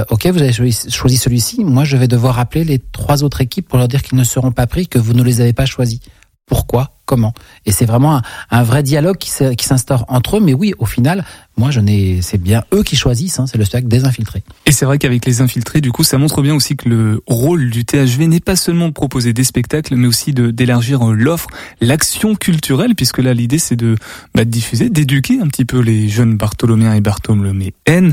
ok, 0.09 0.27
vous 0.27 0.41
avez 0.41 0.53
choisi, 0.53 0.89
choisi 0.89 1.17
celui-ci. 1.17 1.65
Moi, 1.65 1.83
je 1.83 1.97
vais 1.97 2.09
devoir 2.09 2.39
appeler 2.39 2.63
les 2.63 2.79
trois 2.79 3.25
autres 3.25 3.41
équipes 3.41 3.69
pour 3.69 3.79
leur 3.79 3.89
dire 3.89 4.03
qu'ils 4.03 4.19
ne 4.19 4.25
seront 4.25 4.53
pas 4.53 4.69
pris, 4.69 4.87
que 4.87 4.99
vous 4.99 5.13
ne 5.13 5.25
les 5.25 5.41
avez 5.41 5.53
pas 5.53 5.67
choisis 5.67 5.99
pourquoi, 6.47 6.93
comment. 7.07 7.35
Et 7.65 7.73
c'est 7.73 7.87
vraiment 7.87 8.23
un, 8.51 8.63
vrai 8.63 8.85
dialogue 8.85 9.19
qui 9.19 9.31
s'instaure 9.31 10.05
entre 10.09 10.37
eux. 10.37 10.41
Mais 10.41 10.55
oui, 10.55 10.75
au 10.79 10.87
final, 10.87 11.25
moi, 11.57 11.73
je 11.73 11.81
n'ai, 11.81 12.23
c'est 12.23 12.39
bien 12.39 12.63
eux 12.73 12.85
qui 12.85 12.95
choisissent. 12.95 13.41
Hein, 13.41 13.47
c'est 13.47 13.59
le 13.59 13.65
spectacle 13.65 13.89
des 13.89 14.05
infiltrés. 14.05 14.45
Et 14.65 14.73
c'est 14.73 14.85
vrai 14.85 14.99
qu'avec 14.99 15.27
les 15.27 15.41
infiltrés, 15.41 15.81
du 15.81 15.91
coup, 15.91 16.05
ça 16.05 16.19
montre 16.19 16.43
bien 16.43 16.55
aussi 16.55 16.77
que 16.77 16.89
le 16.89 17.21
rôle 17.27 17.71
du 17.71 17.85
THV 17.85 18.29
n'est 18.29 18.41
pas 18.41 18.55
seulement 18.55 18.87
de 18.87 18.93
proposer 18.93 19.33
des 19.33 19.43
spectacles, 19.43 19.97
mais 19.97 20.07
aussi 20.07 20.33
d'élargir 20.33 21.05
l'offre, 21.05 21.49
l'action 21.81 22.37
culturelle, 22.37 22.95
puisque 22.95 23.19
là, 23.19 23.35
l'idée, 23.35 23.59
c'est 23.59 23.77
de, 23.77 23.97
bah, 24.35 24.45
de 24.45 24.51
diffuser, 24.51 24.89
d'éduquer 24.89 25.41
un 25.41 25.49
petit 25.49 25.65
peu 25.65 25.81
les 25.81 26.09
jeunes 26.09 26.37
Bartholoméens 26.37 26.95
et 26.95 27.01
Bartholoméennes 27.01 28.13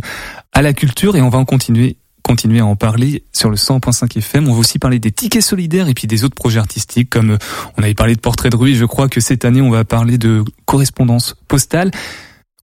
à 0.54 0.62
la 0.64 0.74
culture. 0.74 1.16
Et 1.16 1.22
on 1.22 1.30
va 1.30 1.38
en 1.38 1.46
continuer 1.46 1.98
continuer 2.24 2.60
à 2.60 2.66
en 2.66 2.76
parler 2.76 3.24
sur 3.32 3.50
le 3.50 3.56
100.5 3.56 4.18
FM. 4.18 4.48
On 4.48 4.54
va 4.54 4.60
aussi 4.60 4.80
parler 4.80 4.98
des 4.98 5.12
tickets 5.12 5.44
solidaires 5.44 5.88
et 5.90 5.94
puis 5.94 6.08
des 6.08 6.24
autres 6.24 6.36
projets 6.36 6.60
artistiques 6.60 7.10
comme 7.10 7.32
euh, 7.32 7.38
on 7.78 7.84
avait 7.84 7.94
parlé 7.94 8.16
de 8.16 8.22
portraits 8.22 8.52
de 8.52 8.58
rue. 8.58 8.74
Je 8.74 8.86
crois 8.86 9.10
que 9.10 9.22
cette 9.22 9.46
année 9.46 9.62
on 9.62 9.70
va 9.70 9.84
parler 9.84 10.18
de 10.18 10.44
correspondance 10.66 11.36
postale. 11.48 11.92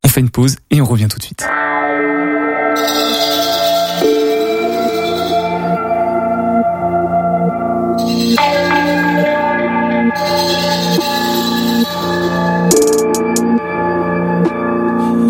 On 0.03 0.09
fait 0.09 0.21
une 0.21 0.31
pause 0.31 0.57
et 0.71 0.81
on 0.81 0.87
revient 0.87 1.09
tout 1.09 1.19
de 1.19 1.23
suite. 1.23 1.47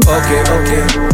Ok, 0.06 1.00
ok 1.06 1.09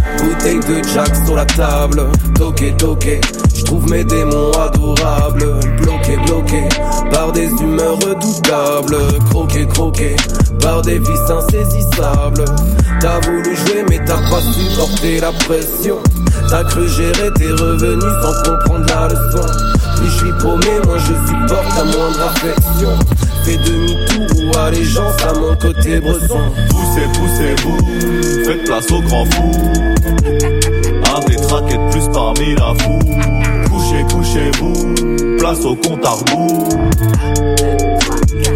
bouteille 0.46 0.60
de 0.60 0.88
Jack 0.88 1.14
sur 1.24 1.34
la 1.34 1.44
table. 1.44 2.06
Toqué, 2.34 2.72
toqué, 2.76 3.20
je 3.54 3.64
trouve 3.64 3.88
mes 3.90 4.04
démons 4.04 4.52
adorables. 4.52 5.60
Bloqué, 5.82 6.16
bloqué, 6.26 6.68
par 7.10 7.32
des 7.32 7.46
humeurs 7.46 7.96
redoutables. 7.96 8.96
Croqué, 9.30 9.66
croqué, 9.66 10.16
par 10.60 10.82
des 10.82 10.98
vices 10.98 11.30
insaisissables. 11.30 12.44
T'as 13.00 13.20
voulu 13.20 13.56
jouer, 13.56 13.84
mais 13.88 14.00
t'as 14.04 14.20
pas 14.30 14.40
supporté 14.40 15.20
la 15.20 15.32
pression. 15.32 15.96
T'as 16.48 16.64
cru 16.64 16.88
gérer 16.88 17.32
tes 17.34 17.50
revenus 17.50 18.12
sans 18.22 18.50
comprendre 18.50 18.86
la 18.88 19.08
leçon. 19.08 19.46
Puis 19.96 20.08
je 20.10 20.16
suis 20.18 20.32
paumé, 20.40 20.80
moi 20.84 20.96
je 20.98 21.12
supporte 21.28 21.74
ta 21.74 21.84
moindre 21.84 22.22
affection. 22.22 22.98
Fais 23.44 23.56
demi-tour 23.58 24.44
ou 24.44 24.58
allégeance 24.58 25.14
à 25.22 25.32
mon 25.34 25.56
côté 25.56 26.00
bresson. 26.00 26.40
Poussez, 26.70 27.06
poussez-vous, 27.14 28.44
faites 28.44 28.64
place 28.64 28.90
au 28.90 29.00
grand 29.02 29.24
fou. 29.24 29.86
Couchez, 32.36 34.04
couchez-vous, 34.12 34.94
place 35.38 35.64
au 35.64 35.74
compte 35.74 36.04
à 36.04 36.10
rebours. 36.10 36.68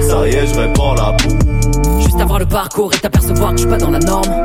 Ça 0.06 0.28
y 0.28 0.32
est, 0.32 0.46
je 0.46 0.54
répands 0.60 0.94
la 0.94 1.12
boue. 1.12 2.00
Juste 2.02 2.20
avoir 2.20 2.38
le 2.38 2.44
parcours 2.44 2.92
et 2.92 2.98
t'apercevoir 2.98 3.52
que 3.52 3.56
je 3.56 3.62
suis 3.62 3.70
pas 3.70 3.78
dans 3.78 3.90
la 3.90 4.00
norme. 4.00 4.42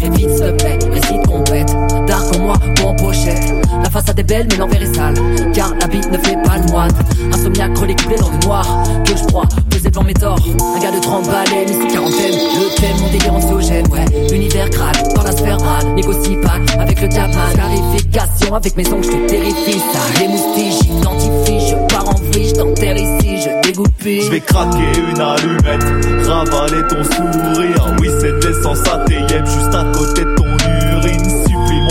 Et 0.00 0.10
vite, 0.10 0.26
te 0.26 0.50
plaît, 0.60 0.78
récite 0.90 1.24
complète. 1.24 1.72
Dark 2.08 2.34
en 2.34 2.40
moi 2.40 2.54
ou 2.82 2.88
en 2.88 2.94
pochette. 2.96 3.52
La 3.80 3.90
façade 3.90 4.18
est 4.18 4.24
belle, 4.24 4.48
mais 4.50 4.56
l'envers 4.56 4.82
est 4.82 4.92
sale. 4.92 5.14
Car 5.54 5.72
la 5.80 5.86
bite 5.86 6.10
ne 6.10 6.18
fait 6.18 6.36
pas 6.42 6.58
le 6.58 6.72
moine. 6.72 6.90
Insomniaque, 7.32 7.74
couplé 7.74 8.16
dans 8.16 8.30
le 8.30 8.44
noir. 8.44 8.66
Que 9.04 9.16
je 9.16 9.24
crois, 9.24 9.46
pesé 9.82 9.90
devant 9.90 10.04
mes 10.04 10.14
torts. 10.14 10.38
Un 10.76 10.80
gars 10.80 10.90
de 10.90 11.00
30 11.00 11.26
balais, 11.26 11.66
mais 11.66 11.72
c'est 11.72 11.92
quarantaine. 11.92 12.32
Le 12.32 12.80
thème, 12.80 12.96
mon 13.00 13.10
délire 13.10 13.34
anxiogène, 13.34 13.86
ouais. 13.88 14.34
Univers 14.34 14.70
craque, 14.70 15.14
dans 15.14 15.22
la 15.22 15.32
sphère 15.32 15.60
rade. 15.60 15.86
Négocie 15.94 16.36
pas 16.36 16.80
avec 16.80 17.00
le 17.00 17.08
diable. 17.08 17.34
Clarification, 17.54 18.54
avec 18.54 18.76
mes 18.76 18.88
ongles, 18.88 19.04
je 19.04 19.10
te 19.10 19.28
terrifie. 19.28 19.80
Les 20.20 20.28
moustiches, 20.28 20.82
j'identifie. 20.82 21.60
Je 21.70 21.94
pars 21.94 22.08
en 22.08 22.14
vrille, 22.14 22.48
je 22.48 22.54
t'enterre 22.54 22.96
ici, 22.96 23.42
je 23.42 23.68
dégoûte 23.68 23.90
Je 24.00 24.30
vais 24.30 24.40
craquer 24.40 24.92
une 25.10 25.20
allumette, 25.20 26.26
ravaler 26.26 26.86
ton 26.88 27.04
sourire. 27.04 27.94
Oui, 28.00 28.08
c'est 28.20 28.44
l'essence 28.44 28.86
à 28.88 28.98
tes 28.98 29.18
juste 29.18 29.74
à 29.74 29.84
côté 29.92 30.24
de 30.24 30.34
ton 30.34 30.51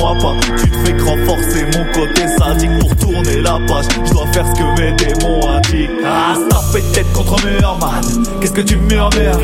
pas, 0.02 0.36
tu 0.58 0.70
te 0.70 0.78
fais 0.78 0.98
croire 0.98 1.18
renforcer 1.18 1.66
mon 1.66 1.86
côté 1.94 2.28
sadique 2.38 2.80
pour 2.80 2.96
tourner 2.96 3.42
la 3.42 3.60
page. 3.68 3.86
Je 4.06 4.12
dois 4.12 4.28
faire 4.34 4.46
ce 4.48 4.60
que 4.60 4.82
mes 4.82 4.92
démons 4.94 5.48
indiquent. 5.50 5.90
Ah, 6.06 6.36
ça 6.50 6.80
tête 6.94 7.12
contre 7.14 7.46
mur, 7.46 7.78
man. 7.80 8.26
Qu'est-ce 8.40 8.54
que 8.54 8.62
tu 8.62 8.78
murmures? 8.78 9.40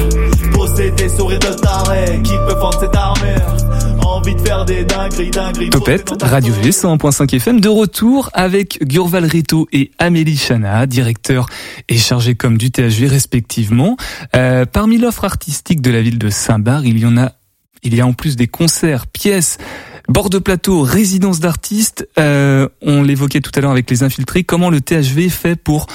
Posséder 0.54 1.10
sourire 1.10 1.40
de 1.40 1.54
taré 1.54 2.22
qui 2.24 2.34
peut 2.48 2.60
vendre 2.60 2.80
cette 2.80 2.96
armure? 2.96 4.06
Envie 4.06 4.36
de 4.36 4.42
faire 4.42 4.66
des 4.66 4.84
dingueries, 4.86 5.30
dingueries. 5.30 5.70
Topette, 5.70 6.14
Radio 6.22 6.54
V 6.54 6.72
101.5 6.72 7.36
FM, 7.36 7.60
de 7.60 7.70
retour 7.70 8.30
avec 8.34 8.80
Gurval 8.84 9.26
Rito 9.26 9.68
et 9.72 9.92
Amélie 10.00 10.38
Chana, 10.38 10.88
directeur 10.88 11.48
et 11.88 11.98
chargé 11.98 12.36
comme 12.36 12.58
du 12.58 12.72
THV 12.72 13.08
respectivement. 13.08 13.98
Euh, 14.36 14.66
parmi 14.66 14.98
l'offre 14.98 15.26
artistique 15.26 15.82
de 15.82 15.92
la 15.92 16.02
ville 16.02 16.18
de 16.18 16.30
Saint-Bar, 16.30 16.86
il 16.86 16.98
y 16.98 17.06
en 17.06 17.18
a, 17.18 17.34
il 17.84 17.94
y 17.94 18.02
a 18.02 18.08
en 18.08 18.14
plus 18.14 18.36
des 18.36 18.48
concerts, 18.48 19.06
pièces, 19.08 19.58
bord 20.08 20.30
de 20.30 20.40
plateau, 20.40 20.82
résidence 20.82 21.40
d'artistes. 21.40 22.08
Euh, 22.18 22.68
on 22.82 23.04
l'évoquait 23.04 23.42
tout 23.42 23.52
à 23.56 23.62
l'heure 23.62 23.72
avec 23.72 23.90
les 23.90 24.04
infiltrés. 24.04 24.44
Comment 24.44 24.70
le 24.70 24.82
THV 24.82 25.30
fait 25.30 25.56
pour 25.56 25.88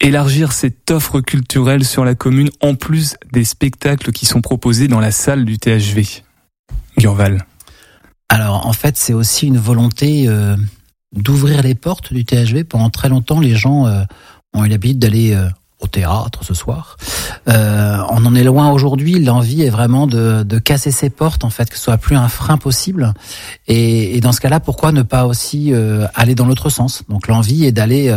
élargir 0.00 0.52
cette 0.52 0.90
offre 0.90 1.20
culturelle 1.20 1.84
sur 1.84 2.04
la 2.04 2.14
commune 2.14 2.50
en 2.60 2.74
plus 2.74 3.16
des 3.32 3.44
spectacles 3.44 4.12
qui 4.12 4.26
sont 4.26 4.40
proposés 4.40 4.88
dans 4.88 5.00
la 5.00 5.10
salle 5.10 5.44
du 5.44 5.58
THV 5.58 6.22
Gurval. 6.98 7.46
Alors 8.28 8.66
en 8.66 8.72
fait, 8.72 8.96
c'est 8.96 9.14
aussi 9.14 9.46
une 9.46 9.58
volonté 9.58 10.28
euh, 10.28 10.56
d'ouvrir 11.12 11.62
les 11.62 11.74
portes 11.74 12.12
du 12.12 12.24
THV. 12.24 12.64
Pendant 12.64 12.90
très 12.90 13.08
longtemps, 13.08 13.40
les 13.40 13.56
gens 13.56 13.86
euh, 13.86 14.02
ont 14.52 14.64
eu 14.64 14.68
l'habitude 14.68 14.98
d'aller 14.98 15.36
au 15.84 15.86
théâtre 15.86 16.44
ce 16.44 16.54
soir. 16.54 16.96
on 17.46 18.24
en 18.26 18.34
est 18.34 18.44
loin 18.44 18.70
aujourd'hui. 18.70 19.18
L'envie 19.20 19.62
est 19.62 19.70
vraiment 19.70 20.06
de, 20.06 20.42
de, 20.42 20.58
casser 20.58 20.90
ces 20.90 21.10
portes, 21.10 21.44
en 21.44 21.50
fait, 21.50 21.68
que 21.70 21.76
ce 21.76 21.84
soit 21.84 21.98
plus 21.98 22.16
un 22.16 22.28
frein 22.28 22.56
possible. 22.56 23.14
Et, 23.68 24.16
et 24.16 24.20
dans 24.20 24.32
ce 24.32 24.40
cas-là, 24.40 24.60
pourquoi 24.60 24.92
ne 24.92 25.02
pas 25.02 25.26
aussi 25.26 25.72
aller 26.14 26.34
dans 26.34 26.46
l'autre 26.46 26.70
sens? 26.70 27.02
Donc 27.08 27.28
l'envie 27.28 27.64
est 27.64 27.72
d'aller 27.72 28.14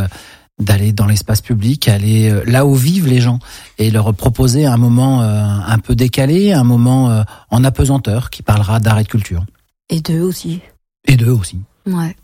d'aller 0.59 0.91
dans 0.91 1.05
l'espace 1.05 1.41
public, 1.41 1.87
aller 1.87 2.33
là 2.45 2.65
où 2.65 2.73
vivent 2.73 3.07
les 3.07 3.21
gens 3.21 3.37
et 3.77 3.91
leur 3.91 4.11
proposer 4.15 4.65
un 4.65 4.77
moment 4.77 5.21
un 5.21 5.79
peu 5.79 5.95
décalé, 5.95 6.51
un 6.51 6.63
moment 6.63 7.23
en 7.51 7.63
apesanteur 7.63 8.29
qui 8.29 8.41
parlera 8.41 8.79
d'art 8.79 8.99
et 8.99 9.03
de 9.03 9.07
culture. 9.07 9.45
Et 9.89 10.01
d'eux 10.01 10.21
aussi. 10.21 10.61
Et 11.05 11.15
d'eux 11.15 11.31
aussi. 11.31 11.59
Ouais. 11.85 12.15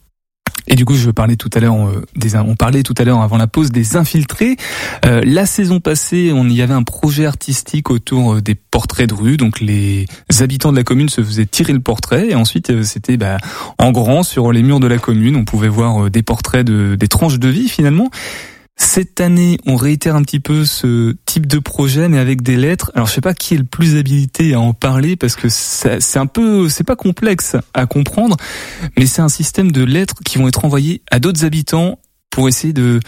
Et 0.67 0.75
du 0.75 0.85
coup, 0.85 0.95
je 0.95 1.09
parlais 1.09 1.35
tout 1.35 1.49
à 1.53 1.59
l'heure, 1.59 1.75
euh, 1.75 2.43
on 2.45 2.55
parlait 2.55 2.83
tout 2.83 2.93
à 2.97 3.03
l'heure 3.03 3.21
avant 3.21 3.37
la 3.37 3.47
pause 3.47 3.71
des 3.71 3.95
infiltrés. 3.95 4.57
Euh, 5.05 5.21
la 5.25 5.45
saison 5.45 5.79
passée, 5.79 6.31
on 6.33 6.47
y 6.47 6.61
avait 6.61 6.73
un 6.73 6.83
projet 6.83 7.25
artistique 7.25 7.89
autour 7.89 8.35
euh, 8.35 8.41
des 8.41 8.55
portraits 8.55 9.09
de 9.09 9.13
rue. 9.13 9.37
Donc 9.37 9.59
les 9.59 10.05
habitants 10.39 10.71
de 10.71 10.77
la 10.77 10.83
commune 10.83 11.09
se 11.09 11.21
faisaient 11.21 11.45
tirer 11.45 11.73
le 11.73 11.79
portrait 11.79 12.29
et 12.29 12.35
ensuite 12.35 12.83
c'était 12.83 13.17
bah, 13.17 13.37
en 13.77 13.91
grand 13.91 14.23
sur 14.23 14.51
les 14.51 14.63
murs 14.63 14.79
de 14.79 14.87
la 14.87 14.97
commune. 14.97 15.35
On 15.35 15.45
pouvait 15.45 15.67
voir 15.67 16.09
des 16.09 16.23
portraits 16.23 16.65
de 16.65 16.95
des 16.95 17.07
tranches 17.07 17.39
de 17.39 17.49
vie 17.49 17.69
finalement. 17.69 18.09
Cette 18.75 19.21
année, 19.21 19.59
on 19.67 19.75
réitère 19.75 20.15
un 20.15 20.23
petit 20.23 20.39
peu 20.39 20.65
ce 20.65 21.15
type 21.25 21.45
de 21.45 21.59
projet, 21.59 22.09
mais 22.09 22.17
avec 22.17 22.41
des 22.41 22.55
lettres. 22.55 22.91
Alors, 22.95 23.07
je 23.07 23.13
sais 23.13 23.21
pas 23.21 23.35
qui 23.35 23.53
est 23.53 23.57
le 23.57 23.63
plus 23.63 23.97
habilité 23.97 24.55
à 24.55 24.59
en 24.59 24.73
parler 24.73 25.15
parce 25.15 25.35
que 25.35 25.47
c'est 25.49 26.17
un 26.17 26.25
peu, 26.25 26.69
c'est 26.69 26.83
pas 26.83 26.95
complexe 26.95 27.55
à 27.73 27.85
comprendre, 27.85 28.35
mais 28.97 29.05
c'est 29.05 29.21
un 29.21 29.29
système 29.29 29.71
de 29.71 29.83
lettres 29.83 30.15
qui 30.25 30.39
vont 30.39 30.47
être 30.47 30.65
envoyées 30.65 31.01
à 31.11 31.19
d'autres 31.19 31.45
habitants 31.45 31.99
pour 32.29 32.47
essayer 32.47 32.73
de 32.73 32.99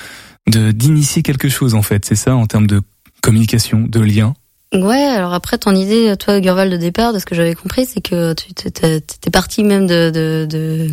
d'initier 0.48 1.24
quelque 1.24 1.50
chose 1.50 1.74
en 1.74 1.82
fait. 1.82 2.06
C'est 2.06 2.16
ça 2.16 2.36
en 2.36 2.46
termes 2.46 2.68
de 2.68 2.82
communication, 3.24 3.88
de 3.88 4.00
lien. 4.00 4.36
Ouais, 4.74 5.04
alors 5.04 5.34
après 5.34 5.58
ton 5.58 5.76
idée, 5.76 6.16
toi 6.20 6.40
Gurval 6.40 6.70
de 6.70 6.78
départ, 6.78 7.14
de 7.14 7.18
ce 7.18 7.26
que 7.26 7.34
j'avais 7.34 7.56
compris, 7.56 7.88
c'est 7.88 8.02
que 8.02 8.34
tu 8.34 8.68
étais 8.68 9.32
parti 9.32 9.64
même 9.64 9.88
de 9.88 10.92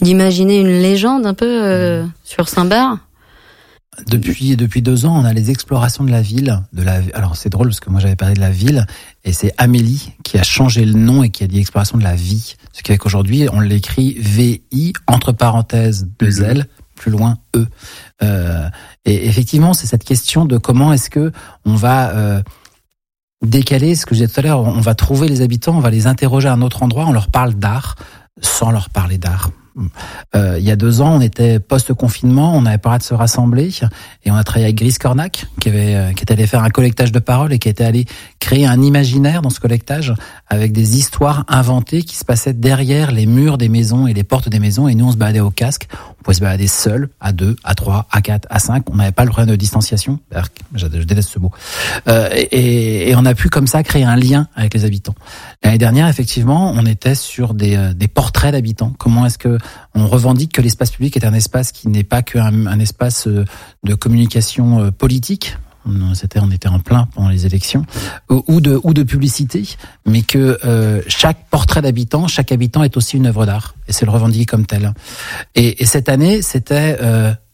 d'imaginer 0.00 0.60
une 0.60 0.80
légende 0.80 1.26
un 1.26 1.34
peu 1.34 1.46
euh, 1.46 2.04
sur 2.24 2.48
Saint-Bar. 2.48 2.98
Depuis 4.06 4.54
depuis 4.56 4.80
deux 4.80 5.06
ans, 5.06 5.20
on 5.20 5.24
a 5.24 5.32
les 5.32 5.50
explorations 5.50 6.04
de 6.04 6.10
la 6.10 6.22
ville. 6.22 6.62
De 6.72 6.82
la 6.82 7.00
alors 7.14 7.34
c'est 7.36 7.48
drôle 7.48 7.68
parce 7.68 7.80
que 7.80 7.90
moi 7.90 7.98
j'avais 7.98 8.14
parlé 8.14 8.34
de 8.34 8.40
la 8.40 8.50
ville 8.50 8.86
et 9.24 9.32
c'est 9.32 9.52
Amélie 9.58 10.12
qui 10.22 10.38
a 10.38 10.44
changé 10.44 10.84
le 10.84 10.92
nom 10.92 11.24
et 11.24 11.30
qui 11.30 11.42
a 11.42 11.48
dit 11.48 11.58
exploration 11.58 11.98
de 11.98 12.04
la 12.04 12.14
vie. 12.14 12.54
Ce 12.72 12.82
qui 12.82 12.92
fait 12.92 12.98
qu'aujourd'hui 12.98 13.48
on 13.52 13.58
l'écrit 13.58 14.16
V 14.20 14.62
I 14.70 14.92
entre 15.08 15.32
parenthèses 15.32 16.06
deux 16.20 16.42
L 16.44 16.66
plus 16.94 17.10
loin 17.10 17.38
E. 17.56 17.66
Euh, 18.22 18.68
et 19.04 19.26
effectivement 19.26 19.74
c'est 19.74 19.88
cette 19.88 20.04
question 20.04 20.44
de 20.44 20.58
comment 20.58 20.92
est-ce 20.92 21.10
que 21.10 21.32
on 21.64 21.74
va 21.74 22.10
euh, 22.10 22.42
décaler 23.44 23.96
ce 23.96 24.06
que 24.06 24.14
je 24.14 24.20
disais 24.20 24.32
tout 24.32 24.38
à 24.38 24.42
l'heure. 24.44 24.60
On 24.60 24.80
va 24.80 24.94
trouver 24.94 25.28
les 25.28 25.40
habitants, 25.40 25.76
on 25.76 25.80
va 25.80 25.90
les 25.90 26.06
interroger 26.06 26.46
à 26.46 26.52
un 26.52 26.62
autre 26.62 26.84
endroit, 26.84 27.06
on 27.06 27.12
leur 27.12 27.30
parle 27.30 27.54
d'art 27.54 27.96
sans 28.40 28.70
leur 28.70 28.90
parler 28.90 29.18
d'art. 29.18 29.50
Euh, 30.34 30.56
il 30.58 30.64
y 30.64 30.70
a 30.70 30.76
deux 30.76 31.00
ans, 31.00 31.16
on 31.16 31.20
était 31.20 31.60
post-confinement, 31.60 32.54
on 32.54 32.66
avait 32.66 32.78
pas 32.78 32.98
de 32.98 33.02
se 33.02 33.14
rassembler 33.14 33.70
et 34.24 34.30
on 34.30 34.34
a 34.34 34.44
travaillé 34.44 34.66
avec 34.66 34.76
Gris 34.76 34.94
Cornac 35.00 35.46
qui 35.60 35.68
avait 35.68 35.94
euh, 35.94 36.12
qui 36.12 36.22
était 36.22 36.34
allé 36.34 36.46
faire 36.46 36.62
un 36.62 36.70
collectage 36.70 37.12
de 37.12 37.18
paroles 37.18 37.52
et 37.52 37.58
qui 37.58 37.68
était 37.68 37.84
allé 37.84 38.06
créer 38.40 38.66
un 38.66 38.82
imaginaire 38.82 39.42
dans 39.42 39.50
ce 39.50 39.60
collectage 39.60 40.14
avec 40.48 40.72
des 40.72 40.98
histoires 40.98 41.44
inventées 41.48 42.02
qui 42.02 42.16
se 42.16 42.24
passaient 42.24 42.52
derrière 42.52 43.12
les 43.12 43.26
murs 43.26 43.58
des 43.58 43.68
maisons 43.68 44.06
et 44.06 44.14
les 44.14 44.24
portes 44.24 44.48
des 44.48 44.58
maisons 44.58 44.88
et 44.88 44.94
nous 44.94 45.06
on 45.06 45.12
se 45.12 45.16
baladait 45.16 45.40
au 45.40 45.50
casque. 45.50 45.88
On 46.20 46.24
pouvait 46.24 46.34
se 46.34 46.40
balader 46.40 46.66
seul, 46.66 47.08
à 47.20 47.32
deux, 47.32 47.56
à 47.64 47.74
trois, 47.74 48.06
à 48.10 48.20
quatre, 48.20 48.46
à 48.50 48.58
cinq. 48.58 48.90
On 48.90 48.96
n'avait 48.96 49.12
pas 49.12 49.24
le 49.24 49.30
problème 49.30 49.50
de 49.50 49.56
distanciation. 49.56 50.18
Je, 50.74 50.86
déteste 50.86 51.30
ce 51.30 51.38
mot. 51.38 51.52
Euh, 52.08 52.28
et, 52.50 53.14
on 53.16 53.24
a 53.24 53.34
pu 53.34 53.48
comme 53.48 53.66
ça 53.66 53.82
créer 53.82 54.04
un 54.04 54.16
lien 54.16 54.48
avec 54.54 54.74
les 54.74 54.84
habitants. 54.84 55.14
L'année 55.62 55.78
dernière, 55.78 56.08
effectivement, 56.08 56.72
on 56.74 56.86
était 56.86 57.14
sur 57.14 57.54
des, 57.54 57.76
euh, 57.76 57.92
portraits 58.12 58.52
d'habitants. 58.52 58.92
Comment 58.98 59.26
est-ce 59.26 59.38
que 59.38 59.58
on 59.94 60.06
revendique 60.06 60.52
que 60.52 60.62
l'espace 60.62 60.90
public 60.90 61.16
est 61.16 61.24
un 61.24 61.34
espace 61.34 61.72
qui 61.72 61.88
n'est 61.88 62.04
pas 62.04 62.22
qu'un 62.22 62.66
un 62.66 62.78
espace 62.80 63.26
euh, 63.26 63.44
de 63.84 63.94
communication 63.94 64.80
euh, 64.80 64.90
politique 65.88 66.16
c'était 66.16 66.40
on 66.40 66.50
était 66.50 66.68
en 66.68 66.78
plein 66.78 67.06
pendant 67.14 67.28
les 67.28 67.46
élections 67.46 67.84
ou 68.28 68.60
de 68.60 68.78
ou 68.82 68.94
de 68.94 69.02
publicité 69.02 69.76
mais 70.06 70.22
que 70.22 70.58
chaque 71.06 71.48
portrait 71.50 71.82
d'habitant 71.82 72.26
chaque 72.28 72.52
habitant 72.52 72.82
est 72.82 72.96
aussi 72.96 73.16
une 73.16 73.26
œuvre 73.26 73.46
d'art 73.46 73.74
et 73.86 73.92
c'est 73.92 74.04
le 74.04 74.10
revendiquer 74.10 74.46
comme 74.46 74.66
tel. 74.66 74.92
Et, 75.54 75.82
et 75.82 75.86
cette 75.86 76.08
année 76.08 76.42
c'était 76.42 76.98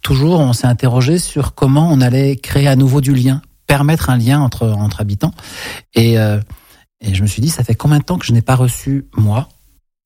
toujours 0.03 0.41
on 0.41 0.53
s'est 0.53 0.67
interrogé 0.67 1.19
sur 1.19 1.55
comment 1.55 1.91
on 1.91 2.01
allait 2.01 2.37
créer 2.37 2.69
à 2.69 2.77
nouveau 2.77 3.01
du 3.01 3.15
lien 3.15 3.43
permettre 3.67 4.11
un 4.11 4.19
lien 4.19 4.41
entre 4.41 4.69
entre 4.69 5.01
habitants. 5.01 5.33
Et 5.95 6.19
et 7.05 7.15
je 7.15 7.23
me 7.23 7.27
suis 7.27 7.43
dit, 7.43 7.51
ça 7.51 7.65
fait 7.65 7.75
combien 7.75 7.99
de 7.99 8.05
temps 8.05 8.19
que 8.19 8.25
je 8.25 8.33
n'ai 8.33 8.43
pas 8.43 8.57
reçu, 8.57 9.07
moi, 9.15 9.49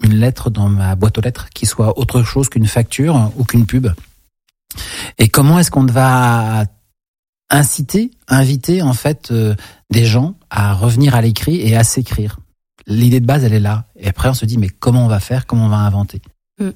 une 0.03 0.17
lettre 0.17 0.51
dans 0.51 0.69
ma 0.69 0.97
boîte 0.97 1.19
aux 1.19 1.21
lettres 1.21 1.49
qui 1.55 1.65
soit 1.65 1.99
autre 1.99 2.23
chose 2.23 2.49
qu'une 2.49 2.67
facture 2.67 3.31
ou 3.37 3.45
qu'une 3.45 3.67
pub? 3.67 3.89
Et 5.19 5.29
comment 5.29 5.59
est-ce 5.59 5.71
qu'on 5.71 5.87
va 5.87 6.65
inciter, 7.51 8.11
inviter 8.29 8.83
en 8.83 8.93
fait 8.93 9.31
euh, 9.31 9.55
des 9.91 10.05
gens 10.05 10.35
à 10.51 10.75
revenir 10.75 11.15
à 11.15 11.23
l'écrit 11.23 11.61
et 11.61 11.77
à 11.77 11.85
s'écrire 11.85 12.39
L'idée 12.89 13.21
de 13.21 13.27
base, 13.27 13.45
elle 13.45 13.53
est 13.53 13.61
là. 13.61 13.85
Et 13.97 14.09
après, 14.09 14.31
on 14.31 14.35
se 14.35 14.47
dit, 14.47 14.57
mais 14.57 14.69
comment 14.69 15.05
on 15.05 15.09
va 15.09 15.21
faire? 15.21 15.47
Comment 15.47 15.67
on 15.67 15.69
va 15.69 15.77
inventer? 15.77 16.23
Mm. 16.59 16.71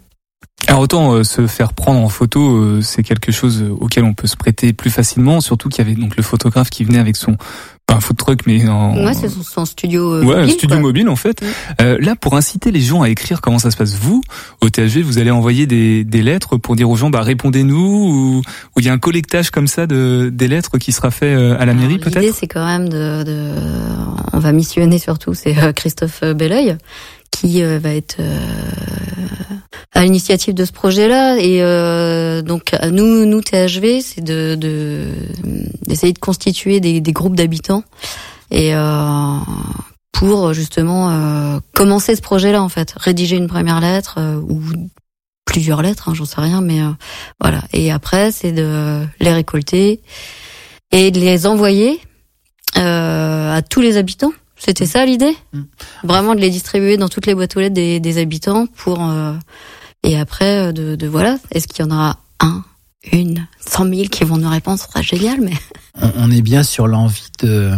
Alors 0.68 0.80
autant 0.80 1.12
euh, 1.12 1.24
se 1.24 1.46
faire 1.46 1.72
prendre 1.72 2.00
en 2.00 2.08
photo, 2.08 2.56
euh, 2.56 2.80
c'est 2.82 3.02
quelque 3.02 3.32
chose 3.32 3.64
auquel 3.80 4.04
on 4.04 4.14
peut 4.14 4.26
se 4.26 4.36
prêter 4.36 4.72
plus 4.72 4.90
facilement, 4.90 5.40
surtout 5.40 5.68
qu'il 5.68 5.84
y 5.84 5.88
avait 5.88 6.00
donc 6.00 6.16
le 6.16 6.22
photographe 6.22 6.70
qui 6.70 6.84
venait 6.84 6.98
avec 6.98 7.16
son 7.16 7.36
pas 7.92 7.98
un 7.98 8.00
food 8.00 8.16
truck, 8.16 8.40
mais 8.46 8.68
en... 8.68 8.96
Ouais, 9.04 9.14
c'est 9.14 9.28
son, 9.28 9.64
studio 9.64 10.14
euh, 10.14 10.24
ouais, 10.24 10.36
mobile. 10.36 10.50
studio 10.52 10.78
mobile, 10.78 11.08
en 11.08 11.16
fait. 11.16 11.42
Euh, 11.80 11.98
là, 12.00 12.16
pour 12.16 12.36
inciter 12.36 12.70
les 12.70 12.80
gens 12.80 13.02
à 13.02 13.08
écrire, 13.08 13.40
comment 13.40 13.58
ça 13.58 13.70
se 13.70 13.76
passe? 13.76 13.96
Vous, 13.96 14.22
au 14.60 14.70
THV, 14.70 15.02
vous 15.02 15.18
allez 15.18 15.30
envoyer 15.30 15.66
des, 15.66 16.04
des 16.04 16.22
lettres 16.22 16.56
pour 16.56 16.76
dire 16.76 16.88
aux 16.88 16.96
gens, 16.96 17.10
bah, 17.10 17.22
répondez-nous, 17.22 18.42
ou 18.74 18.80
il 18.80 18.84
y 18.84 18.88
a 18.88 18.92
un 18.92 18.98
collectage 18.98 19.50
comme 19.50 19.66
ça 19.66 19.86
de 19.86 20.30
des 20.32 20.48
lettres 20.48 20.78
qui 20.78 20.92
sera 20.92 21.10
fait 21.10 21.34
euh, 21.34 21.60
à 21.60 21.66
la 21.66 21.74
mairie, 21.74 21.98
peut-être 21.98 22.20
L'idée, 22.20 22.32
c'est 22.32 22.46
quand 22.46 22.64
même 22.64 22.88
de, 22.88 23.22
de... 23.24 23.50
On 24.32 24.38
va 24.38 24.52
missionner 24.52 24.98
surtout, 24.98 25.34
c'est 25.34 25.56
euh, 25.58 25.72
Christophe 25.72 26.22
Belleuil, 26.22 26.76
qui 27.32 27.62
va 27.62 27.94
être 27.94 28.20
à 29.94 30.04
l'initiative 30.04 30.54
de 30.54 30.64
ce 30.64 30.72
projet-là. 30.72 31.36
Et 31.38 31.62
euh, 31.62 32.42
donc 32.42 32.72
nous, 32.90 33.26
nous 33.26 33.40
THV, 33.40 34.00
c'est 34.00 34.22
de 34.22 34.54
d'essayer 35.86 36.12
de, 36.12 36.18
constituer 36.18 36.80
des, 36.80 37.00
des 37.00 37.12
groupes 37.12 37.36
d'habitants 37.36 37.82
et 38.50 38.74
euh, 38.74 39.38
pour 40.12 40.52
justement 40.52 41.10
euh, 41.10 41.58
commencer 41.74 42.14
ce 42.14 42.20
projet-là 42.22 42.62
en 42.62 42.68
fait, 42.68 42.94
rédiger 42.96 43.36
une 43.36 43.48
première 43.48 43.80
lettre 43.80 44.16
euh, 44.18 44.36
ou 44.36 44.62
plusieurs 45.44 45.82
lettres, 45.82 46.08
hein, 46.08 46.14
j'en 46.14 46.24
sais 46.24 46.40
rien, 46.40 46.60
mais 46.60 46.80
euh, 46.80 46.90
voilà. 47.40 47.62
Et 47.72 47.90
après, 47.90 48.30
c'est 48.30 48.52
de 48.52 49.04
les 49.20 49.32
récolter 49.32 50.00
et 50.92 51.10
de 51.10 51.18
les 51.18 51.46
envoyer 51.46 52.00
à 52.74 53.60
tous 53.68 53.80
les 53.80 53.96
habitants. 53.96 54.32
C'était 54.64 54.86
ça 54.86 55.04
l'idée, 55.04 55.36
mmh. 55.52 55.60
vraiment 56.04 56.34
de 56.34 56.40
les 56.40 56.50
distribuer 56.50 56.96
dans 56.96 57.08
toutes 57.08 57.26
les 57.26 57.34
boîtes 57.34 57.56
aux 57.56 57.60
lettres 57.60 57.74
des, 57.74 57.98
des 57.98 58.18
habitants 58.18 58.66
pour 58.66 59.00
et 60.02 60.18
après, 60.18 60.68
euh, 60.68 60.72
de, 60.72 60.96
de 60.96 61.06
voilà, 61.06 61.38
est-ce 61.50 61.68
qu'il 61.68 61.84
y 61.84 61.88
en 61.88 61.90
aura 61.92 62.18
un, 62.40 62.64
une, 63.12 63.46
cent 63.64 63.84
mille 63.84 64.10
qui 64.10 64.24
vont 64.24 64.36
nous 64.36 64.48
répondre? 64.48 64.78
Ce 64.78 64.86
sera 64.86 65.02
génial, 65.02 65.40
mais... 65.40 65.54
On, 66.16 66.30
est 66.30 66.42
bien 66.42 66.62
sur 66.62 66.86
l'envie 66.86 67.28
de... 67.40 67.72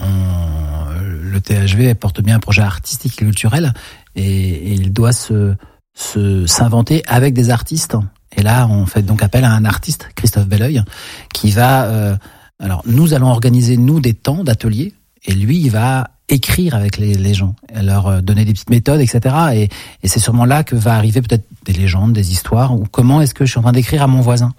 le 0.00 1.40
THV 1.40 1.94
porte 1.94 2.20
bien 2.20 2.36
un 2.36 2.40
projet 2.40 2.62
artistique 2.62 3.14
et 3.14 3.24
culturel 3.24 3.72
et, 4.14 4.72
il 4.72 4.92
doit 4.92 5.12
se 5.12 5.54
se 5.94 6.46
s'inventer 6.46 7.02
avec 7.06 7.32
des 7.32 7.48
artistes. 7.48 7.96
Et 8.36 8.42
là, 8.42 8.66
on 8.68 8.84
fait 8.84 9.00
donc 9.00 9.22
appel 9.22 9.44
à 9.44 9.52
un 9.52 9.64
artiste, 9.64 10.10
Christophe 10.14 10.46
Belleuil, 10.46 10.82
qui 11.32 11.50
va. 11.52 11.86
euh, 11.86 12.16
alors, 12.58 12.82
nous 12.84 13.14
allons 13.14 13.28
organiser 13.28 13.78
nous 13.78 14.00
des 14.00 14.12
temps 14.12 14.44
d'atelier, 14.44 14.92
et 15.26 15.34
lui, 15.34 15.58
il 15.58 15.70
va 15.70 16.10
écrire 16.28 16.74
avec 16.74 16.98
les, 16.98 17.34
gens, 17.34 17.54
leur 17.72 18.06
euh, 18.08 18.20
donner 18.20 18.44
des 18.44 18.52
petites 18.52 18.70
méthodes, 18.70 19.00
etc. 19.00 19.34
Et, 19.54 19.68
c'est 20.08 20.18
sûrement 20.18 20.44
là 20.44 20.64
que 20.64 20.74
va 20.74 20.96
arriver 20.96 21.22
peut-être 21.22 21.44
des 21.64 21.72
légendes, 21.72 22.12
des 22.12 22.32
histoires, 22.32 22.74
ou 22.74 22.84
comment 22.90 23.20
est-ce 23.20 23.34
que 23.34 23.44
je 23.44 23.50
suis 23.50 23.58
en 23.58 23.62
train 23.62 23.72
d'écrire 23.72 24.02
à 24.02 24.06
mon 24.06 24.20
voisin. 24.20 24.52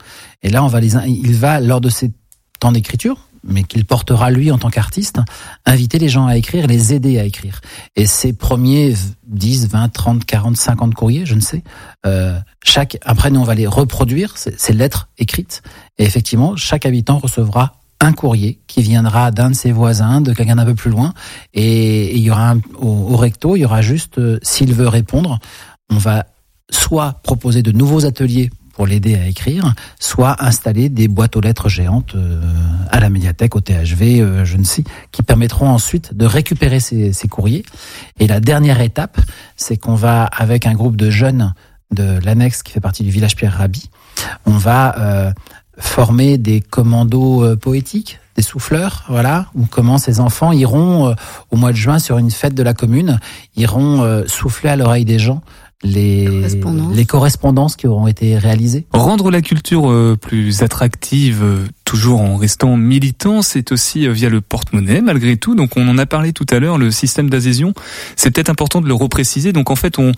Et 0.44 0.50
là, 0.50 0.64
on 0.64 0.68
va 0.68 0.80
les, 0.80 0.96
il 1.08 1.36
va 1.36 1.60
lors 1.60 1.82
de 1.82 1.90
ces 1.90 2.12
temps 2.60 2.72
d'écriture, 2.72 3.28
mais 3.44 3.64
qu'il 3.64 3.86
portera 3.86 4.30
lui 4.32 4.52
en 4.52 4.58
tant 4.58 4.70
qu'artiste, 4.70 5.20
inviter 5.66 6.00
les 6.00 6.10
gens 6.10 6.26
à 6.26 6.38
écrire, 6.38 6.68
les 6.68 6.94
aider 6.94 7.20
à 7.20 7.24
écrire. 7.24 7.62
Et 7.96 8.06
ces 8.06 8.34
premiers 8.34 8.94
10, 9.28 9.70
20, 9.70 9.90
30, 9.90 10.26
40, 10.26 10.58
50 10.58 10.94
courriers, 10.94 11.26
je 11.26 11.36
ne 11.36 11.40
sais, 11.40 11.64
euh, 12.06 12.40
chaque 12.64 12.98
après 13.06 13.30
nous 13.30 13.40
on 13.40 13.46
va 13.46 13.56
les 13.56 13.68
reproduire, 13.68 14.36
ces 14.38 14.74
lettres 14.74 15.10
écrites, 15.18 15.62
et 15.98 16.04
effectivement 16.04 16.56
chaque 16.56 16.86
habitant 16.86 17.20
recevra 17.20 17.74
un 18.00 18.14
courrier 18.14 18.60
qui 18.68 18.82
viendra 18.82 19.32
d'un 19.32 19.50
de 19.50 19.56
ses 19.56 19.72
voisins, 19.72 20.22
de 20.22 20.34
quelqu'un 20.34 20.56
d'un 20.56 20.66
peu 20.66 20.76
plus 20.76 20.92
loin, 20.92 21.14
et, 21.54 22.16
il 22.16 22.22
y 22.22 22.30
aura 22.30 22.52
un- 22.52 22.62
au, 22.80 23.18
recto, 23.18 23.56
il 23.56 23.62
y 23.62 23.66
aura 23.66 23.82
juste, 23.82 24.18
euh, 24.20 24.40
s'il 24.44 24.74
veut 24.74 24.88
répondre, 24.88 25.40
on 25.90 25.98
va 25.98 26.26
soit 26.70 27.20
proposer 27.24 27.64
de 27.64 27.72
nouveaux 27.72 28.06
ateliers 28.06 28.50
pour 28.74 28.86
l'aider 28.86 29.16
à 29.16 29.26
écrire, 29.26 29.74
soit 30.00 30.44
installer 30.44 30.90
des 30.90 31.08
boîtes 31.08 31.36
aux 31.36 31.42
lettres 31.42 31.68
géantes 31.68 32.14
euh, 32.14 32.40
à 32.92 33.00
la 33.00 33.10
médiathèque, 33.10 33.56
au 33.56 33.62
THV, 33.62 34.22
euh, 34.22 34.46
je 34.46 34.58
ne 34.58 34.64
sais, 34.64 34.84
qui 35.12 35.24
permettront 35.24 35.68
ensuite 35.68 36.14
de 36.14 36.26
récupérer 36.28 36.80
ces, 36.80 37.28
courriers. 37.28 37.66
Et 38.20 38.28
la 38.28 38.40
dernière 38.40 38.80
étape, 38.82 39.20
c'est 39.56 39.78
qu'on 39.78 39.96
va, 39.96 40.26
avec 40.26 40.68
un 40.68 40.74
groupe 40.74 40.96
de 40.96 41.10
jeunes 41.10 41.56
de 41.90 42.20
l'annexe 42.24 42.62
qui 42.62 42.72
fait 42.72 42.80
partie 42.80 43.02
du 43.02 43.10
village 43.10 43.36
Pierre 43.36 43.58
Rabhi, 43.58 43.90
on 44.46 44.52
va 44.52 45.34
former 45.78 46.38
des 46.38 46.62
commandos 46.62 47.44
euh, 47.44 47.56
poétiques, 47.56 48.20
des 48.36 48.42
souffleurs, 48.42 49.06
voilà, 49.10 49.48
ou 49.56 49.66
comment 49.66 49.98
ces 49.98 50.20
enfants 50.20 50.52
iront 50.52 51.10
euh, 51.10 51.14
au 51.52 51.58
mois 51.58 51.72
de 51.72 51.78
juin 51.78 52.00
sur 52.00 52.18
une 52.18 52.32
fête 52.32 52.56
de 52.56 52.64
la 52.64 52.74
commune, 52.74 53.20
iront 53.56 54.04
euh, 54.04 54.24
souffler 54.28 54.70
à 54.70 54.76
l'oreille 54.76 55.06
des 55.06 55.20
gens 55.20 55.42
les 55.84 56.26
Correspondances. 56.26 56.96
les 56.96 57.06
correspondances 57.06 57.76
qui 57.76 57.88
auront 57.88 58.08
été 58.08 58.38
réalisées. 58.38 58.86
Rendre 58.94 59.30
la 59.30 59.42
culture 59.42 59.92
euh, 59.92 60.18
plus 60.20 60.64
attractive, 60.64 61.44
euh, 61.44 61.66
toujours 61.86 62.22
en 62.22 62.36
restant 62.36 62.78
militant, 62.78 63.42
c'est 63.42 63.72
aussi 63.72 64.08
euh, 64.08 64.12
via 64.12 64.30
le 64.30 64.42
porte-monnaie 64.42 65.02
malgré 65.02 65.38
tout. 65.38 65.54
Donc 65.56 65.78
on 65.78 65.88
en 65.88 65.98
a 65.98 66.06
parlé 66.06 66.34
tout 66.34 66.48
à 66.50 66.60
l'heure, 66.60 66.78
le 66.78 66.90
système 66.90 67.30
d'adhésion, 67.30 67.74
c'est 68.16 68.32
peut-être 68.32 68.50
important 68.50 68.82
de 68.82 68.88
le 68.88 68.94
repréciser. 68.94 69.54
Donc 69.54 69.70
en 69.70 69.76
fait, 69.76 70.00
on 70.00 70.14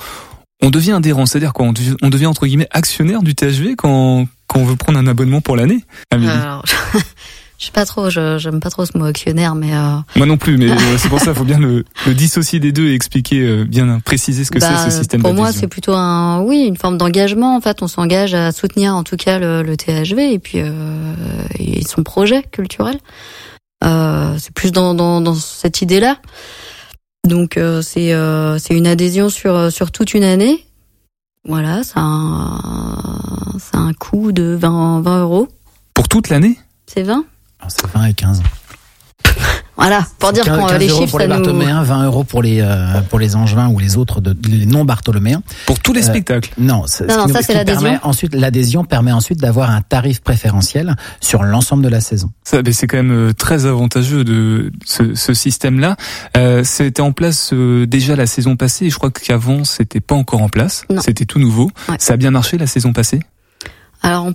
on 0.61 0.69
devient 0.69 0.91
adhérent, 0.91 1.25
c'est-à-dire 1.25 1.53
quoi 1.53 1.65
on 1.65 1.73
devient, 1.73 1.95
on 2.01 2.09
devient 2.09 2.25
entre 2.25 2.45
guillemets 2.45 2.67
actionnaire 2.71 3.21
du 3.21 3.33
THV 3.35 3.75
quand 3.77 4.27
quand 4.49 4.59
on 4.59 4.65
veut 4.65 4.75
prendre 4.75 4.99
un 4.99 5.07
abonnement 5.07 5.39
pour 5.39 5.55
l'année. 5.55 5.83
Alors, 6.11 6.63
je 7.59 7.65
sais 7.65 7.71
pas 7.71 7.85
trop, 7.85 8.09
je- 8.09 8.37
j'aime 8.39 8.59
pas 8.59 8.69
trop 8.69 8.85
ce 8.85 8.97
mot 8.97 9.05
actionnaire, 9.05 9.53
mais 9.55 9.73
euh, 9.75 9.97
Moi 10.15 10.25
non 10.25 10.37
plus, 10.37 10.57
mais 10.57 10.69
euh, 10.71 10.97
c'est 10.97 11.07
pour 11.09 11.19
ça 11.19 11.27
qu'il 11.27 11.35
faut 11.35 11.43
bien 11.43 11.59
le, 11.59 11.85
le 12.07 12.13
dissocier 12.13 12.59
des 12.59 12.71
deux 12.71 12.87
et 12.87 12.93
expliquer 12.93 13.41
euh, 13.41 13.63
bien 13.65 13.99
préciser 13.99 14.43
ce 14.43 14.51
que 14.51 14.59
bah, 14.59 14.67
c'est 14.85 14.89
ce 14.91 14.97
système 14.97 15.21
pour 15.21 15.33
moi 15.33 15.51
c'est 15.61 15.67
plutôt 15.67 15.93
un, 15.93 16.41
oui, 16.41 16.65
une 16.67 16.77
forme 16.77 16.97
d'engagement. 16.97 17.55
En 17.55 17.61
fait, 17.61 17.81
on 17.81 17.87
s'engage 17.87 18.33
à 18.33 18.51
soutenir 18.51 18.95
en 18.95 19.03
tout 19.03 19.17
cas 19.17 19.39
le, 19.39 19.61
le 19.61 19.77
THV 19.77 20.33
et 20.33 20.39
puis 20.39 20.59
euh, 20.61 21.13
et 21.59 21.83
son 21.85 22.03
projet 22.03 22.43
culturel. 22.51 22.97
Euh, 23.83 24.35
c'est 24.39 24.53
plus 24.53 24.71
dans, 24.73 24.93
dans, 24.93 25.21
dans 25.21 25.35
cette 25.35 25.81
idée-là. 25.81 26.17
Donc 27.27 27.57
euh, 27.57 27.81
c'est 27.81 28.13
euh, 28.13 28.57
c'est 28.57 28.73
une 28.75 28.87
adhésion 28.87 29.29
sur 29.29 29.71
sur 29.71 29.91
toute 29.91 30.13
une 30.13 30.23
année. 30.23 30.65
Voilà, 31.47 31.83
c'est 31.83 31.97
un 31.97 32.59
un 33.73 33.93
coût 33.93 34.31
de 34.31 34.55
20 34.59 35.01
20 35.01 35.21
euros. 35.21 35.47
Pour 35.93 36.07
toute 36.07 36.29
l'année? 36.29 36.59
C'est 36.85 37.03
20 37.03 37.23
Alors, 37.59 37.71
C'est 37.71 37.87
20 37.87 38.05
et 38.05 38.13
15. 38.13 38.43
Voilà, 39.79 40.05
pour 40.19 40.31
dire 40.33 40.43
15, 40.45 40.57
quand 40.59 40.67
15 40.67 40.79
les 40.79 40.87
euros 40.89 40.99
chiffres 41.01 41.09
pour 41.11 41.19
les 41.19 41.27
nous 41.27 41.33
Barthoméens, 41.35 41.83
20 41.83 42.03
euros 42.05 42.23
pour 42.23 42.41
les 42.43 42.59
euh, 42.61 43.01
pour 43.09 43.17
les 43.19 43.35
Angevins 43.35 43.69
ou 43.69 43.79
les 43.79 43.97
autres 43.97 44.21
de, 44.21 44.35
les 44.49 44.65
non 44.65 44.83
Bartholoméens. 44.85 45.41
Pour 45.65 45.79
tous 45.79 45.93
les 45.93 46.01
Euh, 46.01 46.09
spectacles. 46.11 46.51
Non, 46.57 46.81
nous- 46.81 46.87
ça, 46.87 47.05
ce 47.07 47.41
c'est 47.47 47.53
l'adhésion. 47.53 47.81
permet 47.81 47.99
Ensuite, 48.03 48.35
l'adhésion 48.35 48.83
permet 48.83 49.11
ensuite 49.11 49.39
d'avoir 49.39 49.69
un 49.71 49.81
tarif 49.81 50.21
préférentiel 50.21 50.95
sur 51.21 51.43
l'ensemble 51.43 51.83
de 51.83 51.89
la 51.89 52.01
saison. 52.01 52.29
Ça, 52.43 52.61
ben, 52.61 52.73
c'est 52.73 52.87
quand 52.87 52.97
même 52.97 53.11
euh, 53.29 53.33
très 53.33 53.65
avantageux 53.65 54.23
de 54.23 54.71
ce, 54.85 55.15
ce 55.15 55.33
système-là. 55.33 55.95
Euh, 56.37 56.63
c'était 56.63 57.01
en 57.01 57.11
place 57.11 57.51
euh, 57.53 57.85
déjà 57.87 58.15
la 58.15 58.25
saison 58.27 58.55
passée. 58.55 58.85
Et 58.85 58.89
je 58.89 58.95
crois 58.97 59.11
qu'avant, 59.11 59.63
c'était 59.63 59.99
pas 60.01 60.15
encore 60.15 60.41
en 60.41 60.49
place. 60.49 60.83
Non. 60.89 61.01
C'était 61.01 61.25
tout 61.25 61.39
nouveau. 61.39 61.71
Ouais. 61.87 61.95
Ça 61.99 62.13
a 62.13 62.17
bien 62.17 62.31
marché 62.31 62.57
la 62.57 62.67
saison 62.67 62.91
passée? 62.93 63.19
Alors, 64.01 64.25
on- 64.25 64.33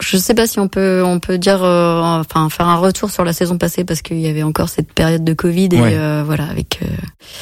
je 0.00 0.16
sais 0.16 0.34
pas 0.34 0.46
si 0.46 0.58
on 0.58 0.68
peut, 0.68 1.02
on 1.04 1.20
peut 1.20 1.38
dire, 1.38 1.62
euh, 1.62 2.00
enfin, 2.20 2.48
faire 2.50 2.66
un 2.68 2.76
retour 2.76 3.10
sur 3.10 3.24
la 3.24 3.32
saison 3.32 3.56
passée 3.56 3.84
parce 3.84 4.02
qu'il 4.02 4.18
y 4.18 4.26
avait 4.26 4.42
encore 4.42 4.68
cette 4.68 4.92
période 4.92 5.22
de 5.24 5.32
Covid 5.32 5.68
et 5.72 5.80
Ouais. 5.80 5.94
euh, 5.94 6.22
voilà, 6.26 6.44
avec. 6.46 6.80
euh, 6.82 6.86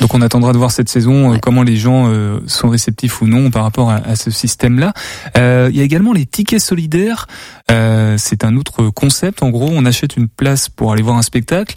Donc 0.01 0.13
on 0.15 0.21
attendra 0.21 0.53
de 0.53 0.59
voir 0.59 0.71
cette 0.71 0.89
saison 0.89 1.31
euh, 1.31 1.33
Ouais. 1.35 1.41
comment 1.41 1.63
les 1.63 1.77
gens 1.77 2.09
euh, 2.09 2.41
sont 2.47 2.69
réceptifs 2.69 3.23
ou 3.23 3.27
non 3.27 3.51
par 3.51 3.63
rapport 3.63 3.91
à, 3.91 3.97
à 3.97 4.15
ce 4.17 4.31
système-là. 4.31 4.93
Euh, 5.39 5.69
il 5.73 5.77
y 5.77 5.81
a 5.81 5.85
également 5.85 6.13
les 6.13 6.27
tickets 6.27 6.61
solidaires. 6.61 7.27
Euh, 7.71 8.17
c'est 8.19 8.45
un 8.45 8.57
autre 8.57 8.91
concept. 8.91 9.43
En 9.43 9.49
gros, 9.51 9.71
on 9.73 9.85
achète 9.87 10.17
une 10.19 10.29
place 10.29 10.69
pour 10.69 10.93
aller 10.93 11.03
voir 11.03 11.17
un 11.17 11.23
spectacle, 11.23 11.75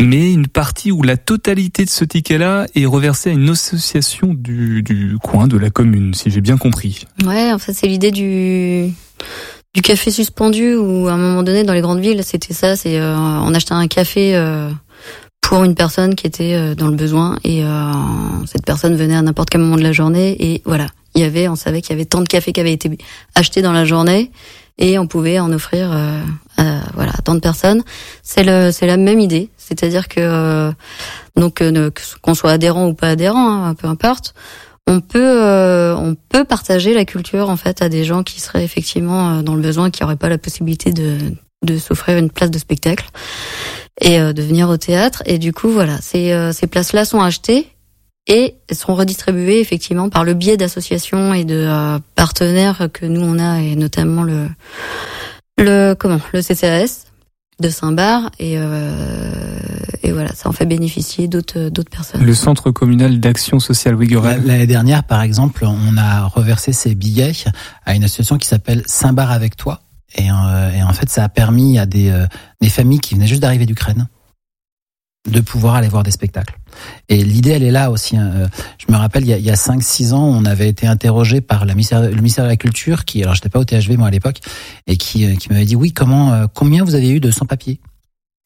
mais 0.00 0.32
une 0.32 0.46
partie 0.46 0.92
où 0.92 1.02
la 1.02 1.18
totalité 1.18 1.84
de 1.84 1.90
ce 1.90 2.04
ticket-là 2.06 2.66
est 2.74 2.86
reversée 2.86 3.30
à 3.30 3.32
une 3.34 3.50
association 3.50 4.32
du, 4.32 4.82
du 4.82 5.16
coin, 5.22 5.46
de 5.46 5.58
la 5.58 5.68
commune, 5.68 6.14
si 6.14 6.30
j'ai 6.30 6.40
bien 6.40 6.56
compris. 6.56 7.04
Ouais, 7.26 7.52
en 7.52 7.58
fait, 7.58 7.74
c'est 7.74 7.86
l'idée 7.86 8.12
du 8.12 8.92
du 9.76 9.82
café 9.82 10.10
suspendu 10.10 10.74
où 10.74 11.06
à 11.06 11.12
un 11.12 11.18
moment 11.18 11.42
donné 11.42 11.62
dans 11.62 11.74
les 11.74 11.82
grandes 11.82 12.00
villes, 12.00 12.24
c'était 12.24 12.54
ça. 12.54 12.76
C'est 12.76 12.98
euh, 12.98 13.14
on 13.14 13.52
achetait 13.54 13.74
un 13.74 13.86
café. 13.86 14.34
euh, 14.34 14.70
pour 15.42 15.62
une 15.62 15.76
personne 15.76 16.16
qui 16.16 16.26
était 16.26 16.54
euh, 16.54 16.74
dans 16.74 16.88
le 16.88 16.96
besoin 16.96 17.38
et 17.44 17.62
euh, 17.62 17.92
cette 18.46 18.64
personne 18.64 18.96
venait 18.96 19.14
à 19.14 19.22
n'importe 19.22 19.48
quel 19.50 19.60
moment 19.60 19.76
de 19.76 19.82
la 19.82 19.92
journée 19.92 20.34
et 20.40 20.60
voilà 20.64 20.88
il 21.14 21.20
y 21.20 21.24
avait 21.24 21.46
on 21.46 21.54
savait 21.54 21.82
qu'il 21.82 21.90
y 21.90 21.92
avait 21.92 22.04
tant 22.04 22.20
de 22.20 22.26
café 22.26 22.52
qui 22.52 22.58
avait 22.58 22.72
été 22.72 22.90
acheté 23.36 23.62
dans 23.62 23.70
la 23.72 23.84
journée 23.84 24.32
et 24.76 24.98
on 24.98 25.06
pouvait 25.06 25.38
en 25.38 25.52
offrir 25.52 25.96
voilà 26.94 27.12
tant 27.24 27.36
de 27.36 27.38
personnes 27.38 27.84
c'est 28.24 28.42
le 28.42 28.72
c'est 28.72 28.88
la 28.88 28.96
même 28.96 29.20
idée 29.20 29.48
c'est-à-dire 29.56 30.08
que 30.08 30.72
donc 31.36 31.62
qu'on 32.22 32.34
soit 32.34 32.50
adhérent 32.50 32.88
ou 32.88 32.94
pas 32.94 33.10
adhérent 33.10 33.66
hein, 33.66 33.74
peu 33.74 33.86
importe 33.86 34.34
on 34.86 35.00
peut 35.00 35.42
euh, 35.42 35.96
on 35.96 36.14
peut 36.14 36.44
partager 36.44 36.94
la 36.94 37.04
culture 37.04 37.50
en 37.50 37.56
fait 37.56 37.82
à 37.82 37.88
des 37.88 38.04
gens 38.04 38.22
qui 38.22 38.40
seraient 38.40 38.64
effectivement 38.64 39.30
euh, 39.30 39.42
dans 39.42 39.54
le 39.54 39.62
besoin 39.62 39.90
qui 39.90 40.02
n'auraient 40.02 40.16
pas 40.16 40.28
la 40.28 40.38
possibilité 40.38 40.92
de 40.92 41.18
de 41.64 41.78
s'offrir 41.78 42.18
une 42.18 42.30
place 42.30 42.50
de 42.50 42.58
spectacle 42.58 43.08
et 44.00 44.20
euh, 44.20 44.32
de 44.32 44.42
venir 44.42 44.68
au 44.68 44.76
théâtre. 44.76 45.22
Et 45.26 45.38
du 45.38 45.52
coup 45.52 45.68
voilà 45.68 45.98
ces 46.00 46.52
ces 46.52 46.66
places 46.66 46.92
là 46.92 47.04
sont 47.04 47.20
achetées 47.20 47.68
et 48.28 48.54
seront 48.72 48.94
redistribuées 48.94 49.60
effectivement 49.60 50.08
par 50.08 50.24
le 50.24 50.34
biais 50.34 50.56
d'associations 50.56 51.34
et 51.34 51.44
de 51.44 51.68
partenaires 52.14 52.88
que 52.92 53.06
nous 53.06 53.22
on 53.22 53.38
a 53.38 53.60
et 53.60 53.76
notamment 53.76 54.22
le 54.22 54.48
le 55.58 55.94
comment 55.94 56.20
le 56.32 56.42
CCAS 56.42 57.05
de 57.60 57.68
Saint-Bar 57.70 58.30
et 58.38 58.54
euh, 58.58 59.58
et 60.02 60.12
voilà 60.12 60.32
ça 60.34 60.48
en 60.48 60.52
fait 60.52 60.66
bénéficier 60.66 61.26
d'autres 61.26 61.68
d'autres 61.70 61.90
personnes. 61.90 62.22
Le 62.22 62.34
Centre 62.34 62.70
communal 62.70 63.18
d'action 63.18 63.60
sociale 63.60 63.94
Ouigourel. 63.94 64.42
L'année 64.44 64.66
dernière, 64.66 65.04
par 65.04 65.22
exemple, 65.22 65.64
on 65.64 65.96
a 65.96 66.26
reversé 66.26 66.72
ces 66.72 66.94
billets 66.94 67.32
à 67.84 67.94
une 67.94 68.04
association 68.04 68.36
qui 68.38 68.46
s'appelle 68.46 68.82
Saint-Bar 68.86 69.30
avec 69.30 69.56
toi. 69.56 69.80
Et, 70.14 70.30
euh, 70.30 70.70
et 70.72 70.82
en 70.82 70.92
fait, 70.92 71.10
ça 71.10 71.24
a 71.24 71.28
permis 71.28 71.78
à 71.78 71.86
des, 71.86 72.10
euh, 72.10 72.26
des 72.60 72.70
familles 72.70 73.00
qui 73.00 73.14
venaient 73.14 73.26
juste 73.26 73.42
d'arriver 73.42 73.66
d'Ukraine 73.66 74.08
de 75.28 75.40
pouvoir 75.40 75.74
aller 75.74 75.88
voir 75.88 76.02
des 76.02 76.10
spectacles. 76.10 76.56
Et 77.08 77.24
l'idée, 77.24 77.50
elle 77.50 77.62
est 77.62 77.70
là 77.70 77.90
aussi. 77.90 78.16
hein. 78.16 78.30
Euh, 78.34 78.48
Je 78.78 78.92
me 78.92 78.96
rappelle, 78.98 79.24
il 79.24 79.28
y 79.28 79.32
a, 79.32 79.38
il 79.38 79.44
y 79.44 79.50
a 79.50 79.54
5-6 79.54 80.12
ans, 80.12 80.24
on 80.24 80.44
avait 80.44 80.68
été 80.68 80.86
interrogé 80.86 81.40
par 81.40 81.64
le 81.64 81.74
ministère 81.74 82.02
de 82.02 82.48
la 82.48 82.56
Culture, 82.56 83.04
qui, 83.04 83.22
alors 83.22 83.34
j'étais 83.34 83.48
pas 83.48 83.58
au 83.58 83.64
THV 83.64 83.96
moi 83.96 84.08
à 84.08 84.10
l'époque, 84.10 84.40
et 84.86 84.96
qui, 84.96 85.24
euh, 85.24 85.34
qui 85.36 85.48
m'avait 85.50 85.64
dit, 85.64 85.76
oui, 85.76 85.92
comment, 85.92 86.32
euh, 86.32 86.46
combien 86.52 86.84
vous 86.84 86.94
avez 86.94 87.10
eu 87.10 87.20
de 87.20 87.30
sans-papiers? 87.30 87.80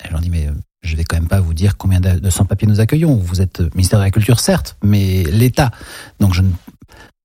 Et 0.02 0.06
je 0.08 0.12
leur 0.12 0.20
dis, 0.20 0.30
mais 0.30 0.48
je 0.82 0.96
vais 0.96 1.04
quand 1.04 1.16
même 1.16 1.28
pas 1.28 1.40
vous 1.40 1.52
dire 1.52 1.76
combien 1.76 2.00
de 2.00 2.30
sans-papiers 2.30 2.66
nous 2.66 2.80
accueillons. 2.80 3.14
Vous 3.16 3.42
êtes 3.42 3.60
ministère 3.74 3.98
de 3.98 4.04
la 4.04 4.10
Culture, 4.10 4.40
certes, 4.40 4.76
mais 4.82 5.24
l'État. 5.24 5.70
Donc, 6.20 6.32
je 6.32 6.40
ne... 6.42 6.50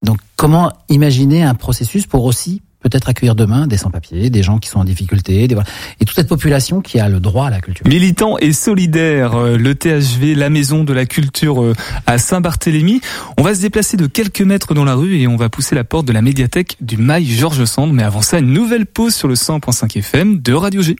Donc, 0.05 0.19
comment 0.35 0.71
imaginer 0.89 1.43
un 1.43 1.55
processus 1.55 2.05
pour 2.05 2.25
aussi 2.25 2.61
peut-être 2.85 3.09
accueillir 3.09 3.33
demain 3.33 3.65
des 3.65 3.77
sans-papiers, 3.77 4.29
des 4.29 4.43
gens 4.43 4.59
qui 4.59 4.69
sont 4.69 4.79
en 4.79 4.83
difficulté, 4.83 5.47
des... 5.47 5.55
et 5.99 6.05
toute 6.05 6.15
cette 6.15 6.27
population 6.27 6.81
qui 6.81 6.99
a 6.99 7.09
le 7.09 7.19
droit 7.19 7.47
à 7.47 7.49
la 7.49 7.59
culture. 7.59 7.87
Militant 7.87 8.37
et 8.37 8.53
solidaire, 8.53 9.33
euh, 9.33 9.57
le 9.57 9.73
THV, 9.73 10.35
la 10.35 10.51
maison 10.51 10.83
de 10.83 10.93
la 10.93 11.07
culture 11.07 11.63
euh, 11.63 11.73
à 12.05 12.19
Saint-Barthélemy. 12.19 13.01
On 13.39 13.41
va 13.41 13.55
se 13.55 13.61
déplacer 13.61 13.97
de 13.97 14.05
quelques 14.05 14.41
mètres 14.41 14.75
dans 14.75 14.85
la 14.85 14.93
rue 14.93 15.17
et 15.17 15.27
on 15.27 15.35
va 15.35 15.49
pousser 15.49 15.73
la 15.73 15.83
porte 15.83 16.05
de 16.05 16.13
la 16.13 16.21
médiathèque 16.21 16.77
du 16.79 16.97
Mail 16.97 17.25
Georges 17.25 17.65
Sand. 17.65 17.91
Mais 17.91 18.03
avant 18.03 18.21
ça, 18.21 18.37
une 18.37 18.53
nouvelle 18.53 18.85
pause 18.85 19.15
sur 19.15 19.27
le 19.27 19.33
100.5 19.33 19.97
FM 19.97 20.41
de 20.41 20.53
Radio 20.53 20.83
G. 20.83 20.95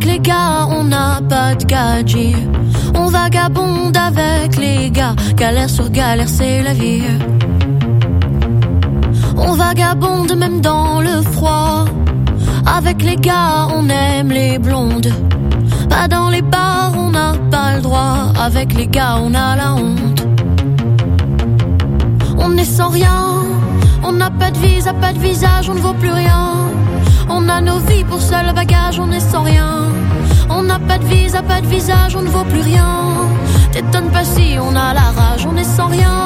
Avec 0.00 0.12
les 0.12 0.20
gars, 0.20 0.66
on 0.70 0.84
n'a 0.84 1.20
pas 1.28 1.54
de 1.54 1.64
gadget. 1.66 2.34
On 2.94 3.08
vagabonde 3.08 3.94
avec 3.94 4.56
les 4.56 4.90
gars. 4.90 5.14
Galère 5.36 5.68
sur 5.68 5.90
galère, 5.90 6.26
c'est 6.26 6.62
la 6.62 6.72
vie. 6.72 7.02
On 9.36 9.52
vagabonde 9.52 10.34
même 10.38 10.62
dans 10.62 11.02
le 11.02 11.20
froid. 11.20 11.84
Avec 12.64 13.02
les 13.02 13.16
gars, 13.16 13.68
on 13.76 13.90
aime 13.90 14.30
les 14.30 14.58
blondes. 14.58 15.12
Pas 15.90 16.08
dans 16.08 16.30
les 16.30 16.40
bars, 16.40 16.92
on 16.96 17.10
n'a 17.10 17.34
pas 17.50 17.76
le 17.76 17.82
droit. 17.82 18.32
Avec 18.40 18.72
les 18.72 18.86
gars, 18.86 19.18
on 19.22 19.34
a 19.34 19.54
la 19.54 19.74
honte. 19.74 20.26
On 22.38 22.56
est 22.56 22.64
sans 22.64 22.88
rien. 22.88 23.44
On 24.02 24.12
n'a 24.12 24.30
pas 24.30 24.50
de 24.50 25.00
pas 25.02 25.12
de 25.12 25.18
visage, 25.18 25.68
on 25.68 25.74
ne 25.74 25.80
vaut 25.80 25.92
plus 25.92 26.12
rien. 26.12 26.60
On 27.32 27.48
a 27.48 27.60
nos 27.60 27.78
vies 27.78 28.04
pour 28.04 28.20
seul 28.20 28.52
bagage, 28.52 28.98
on 28.98 29.10
est 29.12 29.20
sans 29.20 29.44
rien. 29.44 29.88
On 30.48 30.62
n'a 30.62 30.80
pas 30.80 30.98
de 30.98 31.04
visa, 31.04 31.42
pas 31.42 31.60
de 31.60 31.66
visage, 31.68 32.16
on 32.16 32.22
ne 32.22 32.28
vaut 32.28 32.44
plus 32.44 32.60
rien. 32.60 32.90
T'étonnes 33.70 34.10
pas 34.10 34.24
si 34.24 34.56
on 34.60 34.74
a 34.74 34.92
la 34.92 35.08
rage, 35.18 35.46
on 35.46 35.56
est 35.56 35.72
sans 35.76 35.86
rien. 35.86 36.18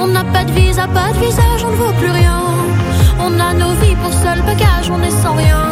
On 0.00 0.08
n'a 0.08 0.24
pas 0.24 0.44
de 0.44 0.50
visa, 0.50 0.88
pas 0.88 1.12
de 1.12 1.18
visage, 1.24 1.64
on 1.64 1.70
ne 1.70 1.76
vaut 1.76 1.92
plus 2.00 2.10
rien. 2.10 2.42
On 3.20 3.38
a 3.38 3.54
nos 3.54 3.72
vies 3.80 3.96
pour 4.02 4.12
seul 4.12 4.42
bagage, 4.42 4.90
on 4.90 5.00
est 5.00 5.16
sans 5.22 5.34
rien. 5.34 5.62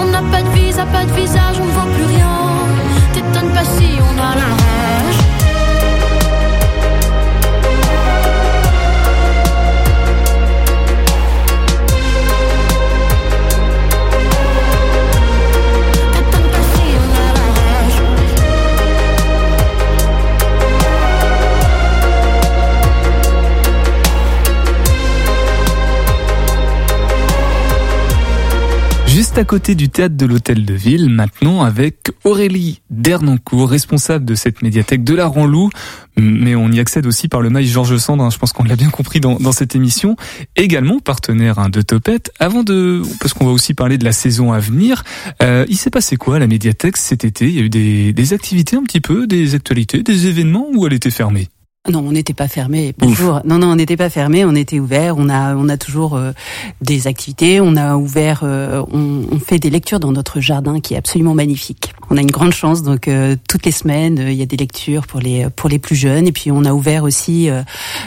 On 0.00 0.04
n'a 0.06 0.22
pas 0.30 0.42
de 0.42 0.50
visa, 0.50 0.84
pas 0.86 1.04
de 1.04 1.12
visage, 1.12 1.56
on 1.60 1.66
ne 1.66 1.72
vaut 1.72 1.90
plus 1.96 2.08
rien. 2.14 2.34
T'étonnes 3.12 3.52
pas 3.52 3.64
si 3.76 3.88
on 4.08 4.14
a 4.18 4.36
la 4.36 4.50
rage. 4.62 5.33
Juste 29.14 29.38
à 29.38 29.44
côté 29.44 29.76
du 29.76 29.90
théâtre 29.90 30.16
de 30.16 30.26
l'Hôtel 30.26 30.64
de 30.64 30.74
Ville, 30.74 31.08
maintenant 31.08 31.62
avec 31.62 32.10
Aurélie 32.24 32.80
Dernancourt, 32.90 33.70
responsable 33.70 34.24
de 34.24 34.34
cette 34.34 34.60
médiathèque 34.60 35.04
de 35.04 35.14
la 35.14 35.26
Ranlou, 35.26 35.70
mais 36.16 36.56
on 36.56 36.68
y 36.72 36.80
accède 36.80 37.06
aussi 37.06 37.28
par 37.28 37.40
le 37.40 37.48
mail 37.48 37.64
Georges 37.64 37.96
Sand, 37.96 38.20
hein, 38.20 38.30
je 38.30 38.38
pense 38.38 38.52
qu'on 38.52 38.64
l'a 38.64 38.74
bien 38.74 38.90
compris 38.90 39.20
dans, 39.20 39.36
dans 39.36 39.52
cette 39.52 39.76
émission, 39.76 40.16
également 40.56 40.98
partenaire 40.98 41.60
hein, 41.60 41.68
de 41.68 41.80
Topette. 41.80 42.32
Avant 42.40 42.64
de, 42.64 43.02
parce 43.20 43.34
qu'on 43.34 43.46
va 43.46 43.52
aussi 43.52 43.72
parler 43.72 43.98
de 43.98 44.04
la 44.04 44.10
saison 44.10 44.52
à 44.52 44.58
venir, 44.58 45.04
euh, 45.44 45.64
il 45.68 45.76
s'est 45.76 45.90
passé 45.90 46.16
quoi 46.16 46.34
à 46.34 46.38
la 46.40 46.48
médiathèque 46.48 46.96
cet 46.96 47.24
été? 47.24 47.46
Il 47.46 47.54
y 47.54 47.60
a 47.60 47.62
eu 47.62 47.70
des, 47.70 48.12
des 48.12 48.32
activités 48.32 48.76
un 48.76 48.82
petit 48.82 49.00
peu, 49.00 49.28
des 49.28 49.54
actualités, 49.54 50.02
des 50.02 50.26
événements 50.26 50.66
où 50.74 50.88
elle 50.88 50.92
était 50.92 51.12
fermée? 51.12 51.50
Non, 51.90 51.98
on 51.98 52.12
n'était 52.12 52.32
pas 52.32 52.48
fermé. 52.48 52.94
Bonjour. 52.96 53.42
Non, 53.44 53.58
non, 53.58 53.66
on 53.72 53.76
n'était 53.76 53.98
pas 53.98 54.08
fermé. 54.08 54.42
On 54.46 54.54
était 54.54 54.80
ouvert. 54.80 55.16
On 55.18 55.28
a, 55.28 55.54
on 55.54 55.68
a 55.68 55.76
toujours 55.76 56.14
euh, 56.14 56.32
des 56.80 57.06
activités. 57.06 57.60
On 57.60 57.76
a 57.76 57.96
ouvert. 57.96 58.40
euh, 58.42 58.82
on, 58.90 59.26
on 59.30 59.38
fait 59.38 59.58
des 59.58 59.68
lectures 59.68 60.00
dans 60.00 60.10
notre 60.10 60.40
jardin 60.40 60.80
qui 60.80 60.94
est 60.94 60.96
absolument 60.96 61.34
magnifique. 61.34 61.92
On 62.08 62.16
a 62.16 62.22
une 62.22 62.30
grande 62.30 62.54
chance. 62.54 62.82
Donc 62.82 63.06
euh, 63.06 63.36
toutes 63.50 63.66
les 63.66 63.70
semaines, 63.70 64.18
euh, 64.18 64.30
il 64.32 64.38
y 64.38 64.40
a 64.40 64.46
des 64.46 64.56
lectures 64.56 65.06
pour 65.06 65.20
les 65.20 65.50
pour 65.50 65.68
les 65.68 65.78
plus 65.78 65.94
jeunes. 65.94 66.26
Et 66.26 66.32
puis 66.32 66.50
on 66.50 66.64
a 66.64 66.72
ouvert 66.72 67.04
aussi 67.04 67.50
euh, 67.50 67.60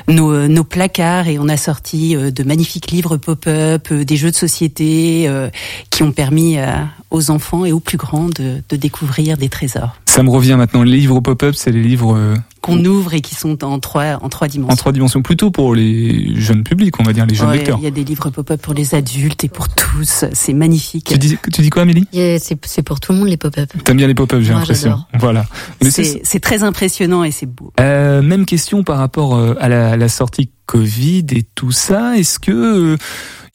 nos, 0.08 0.48
nos 0.48 0.64
placards 0.64 1.28
et 1.28 1.38
on 1.38 1.48
a 1.48 1.56
sorti 1.58 2.16
euh, 2.16 2.32
de 2.32 2.42
magnifiques 2.44 2.90
livres 2.90 3.18
pop-up, 3.18 3.90
euh, 3.92 4.04
des 4.04 4.18
jeux 4.18 4.32
de 4.32 4.36
société 4.36 5.26
euh, 5.28 5.52
qui 5.92 6.02
ont 6.02 6.12
permis 6.12 6.58
aux 7.12 7.30
enfants 7.30 7.64
et 7.64 7.72
aux 7.72 7.80
plus 7.80 7.98
grands 7.98 8.30
de, 8.30 8.64
de 8.68 8.76
découvrir 8.76 9.38
des 9.38 9.50
trésors 9.50 9.96
Ça 10.18 10.24
me 10.24 10.32
revient 10.32 10.56
maintenant, 10.58 10.82
les 10.82 10.98
livres 10.98 11.20
pop-up, 11.20 11.54
c'est 11.56 11.70
les 11.72 11.84
livres 11.84 12.18
euh, 12.18 12.34
qu'on 12.62 12.84
ouvre 12.86 13.14
et 13.14 13.22
qui 13.22 13.36
sont 13.36 13.64
en 13.64 13.78
trois 13.80 14.18
en 14.24 14.30
trois 14.30 14.48
dimensions. 14.48 14.74
en 14.74 14.76
trois 14.76 14.92
dimensions, 14.92 15.22
plutôt 15.22 15.52
pour 15.52 15.76
les 15.76 16.34
jeunes 16.42 16.64
publics, 16.64 17.00
on 17.00 17.04
va 17.04 17.14
dire, 17.14 17.28
les 17.28 17.36
jeunes 17.36 17.50
Ouais, 17.50 17.58
lecteurs. 17.58 17.78
Il 17.80 17.84
y 17.84 17.88
a 17.88 17.92
des 17.92 18.04
livres 18.04 18.32
pop-up 18.32 18.60
pour 18.60 18.74
les 18.74 18.96
adultes 18.96 19.44
et 19.44 19.48
pour 19.48 19.70
tous. 19.70 20.26
C'est 20.34 20.54
magnifique. 20.54 21.06
Tu 21.06 21.20
dis, 21.20 21.38
tu 21.54 21.62
dis 21.62 21.70
quoi, 21.70 21.84
Amélie? 21.84 22.08
Yeah, 22.14 22.40
c'est 22.40 22.82
pour 22.82 23.00
tout 23.00 23.12
le 23.12 23.20
monde 23.20 23.28
les 23.28 23.38
pop-up. 23.38 23.70
T'aimes 23.84 23.98
bien 23.98 24.08
les 24.08 24.16
pop-up, 24.16 24.42
j'ai 24.42 24.54
l'impression. 24.54 24.98
Voilà. 25.20 25.46
C'est- 25.88 26.40
très 26.40 26.64
impressionnant 26.64 27.24
et 27.24 27.30
c'est 27.30 27.46
beau. 27.46 27.72
Euh, 27.80 28.24
même 28.24 28.48
question 28.48 28.84
par 28.84 28.98
rapport 28.98 29.36
euh, 29.36 29.54
à 29.60 29.70
la, 29.70 29.98
la 29.98 30.10
sortie 30.10 30.50
Covid 30.66 31.26
et 31.32 31.44
tout 31.54 31.72
ça. 31.72 32.18
Est-ce 32.18 32.40
que 32.40 32.52
euh, 32.52 32.98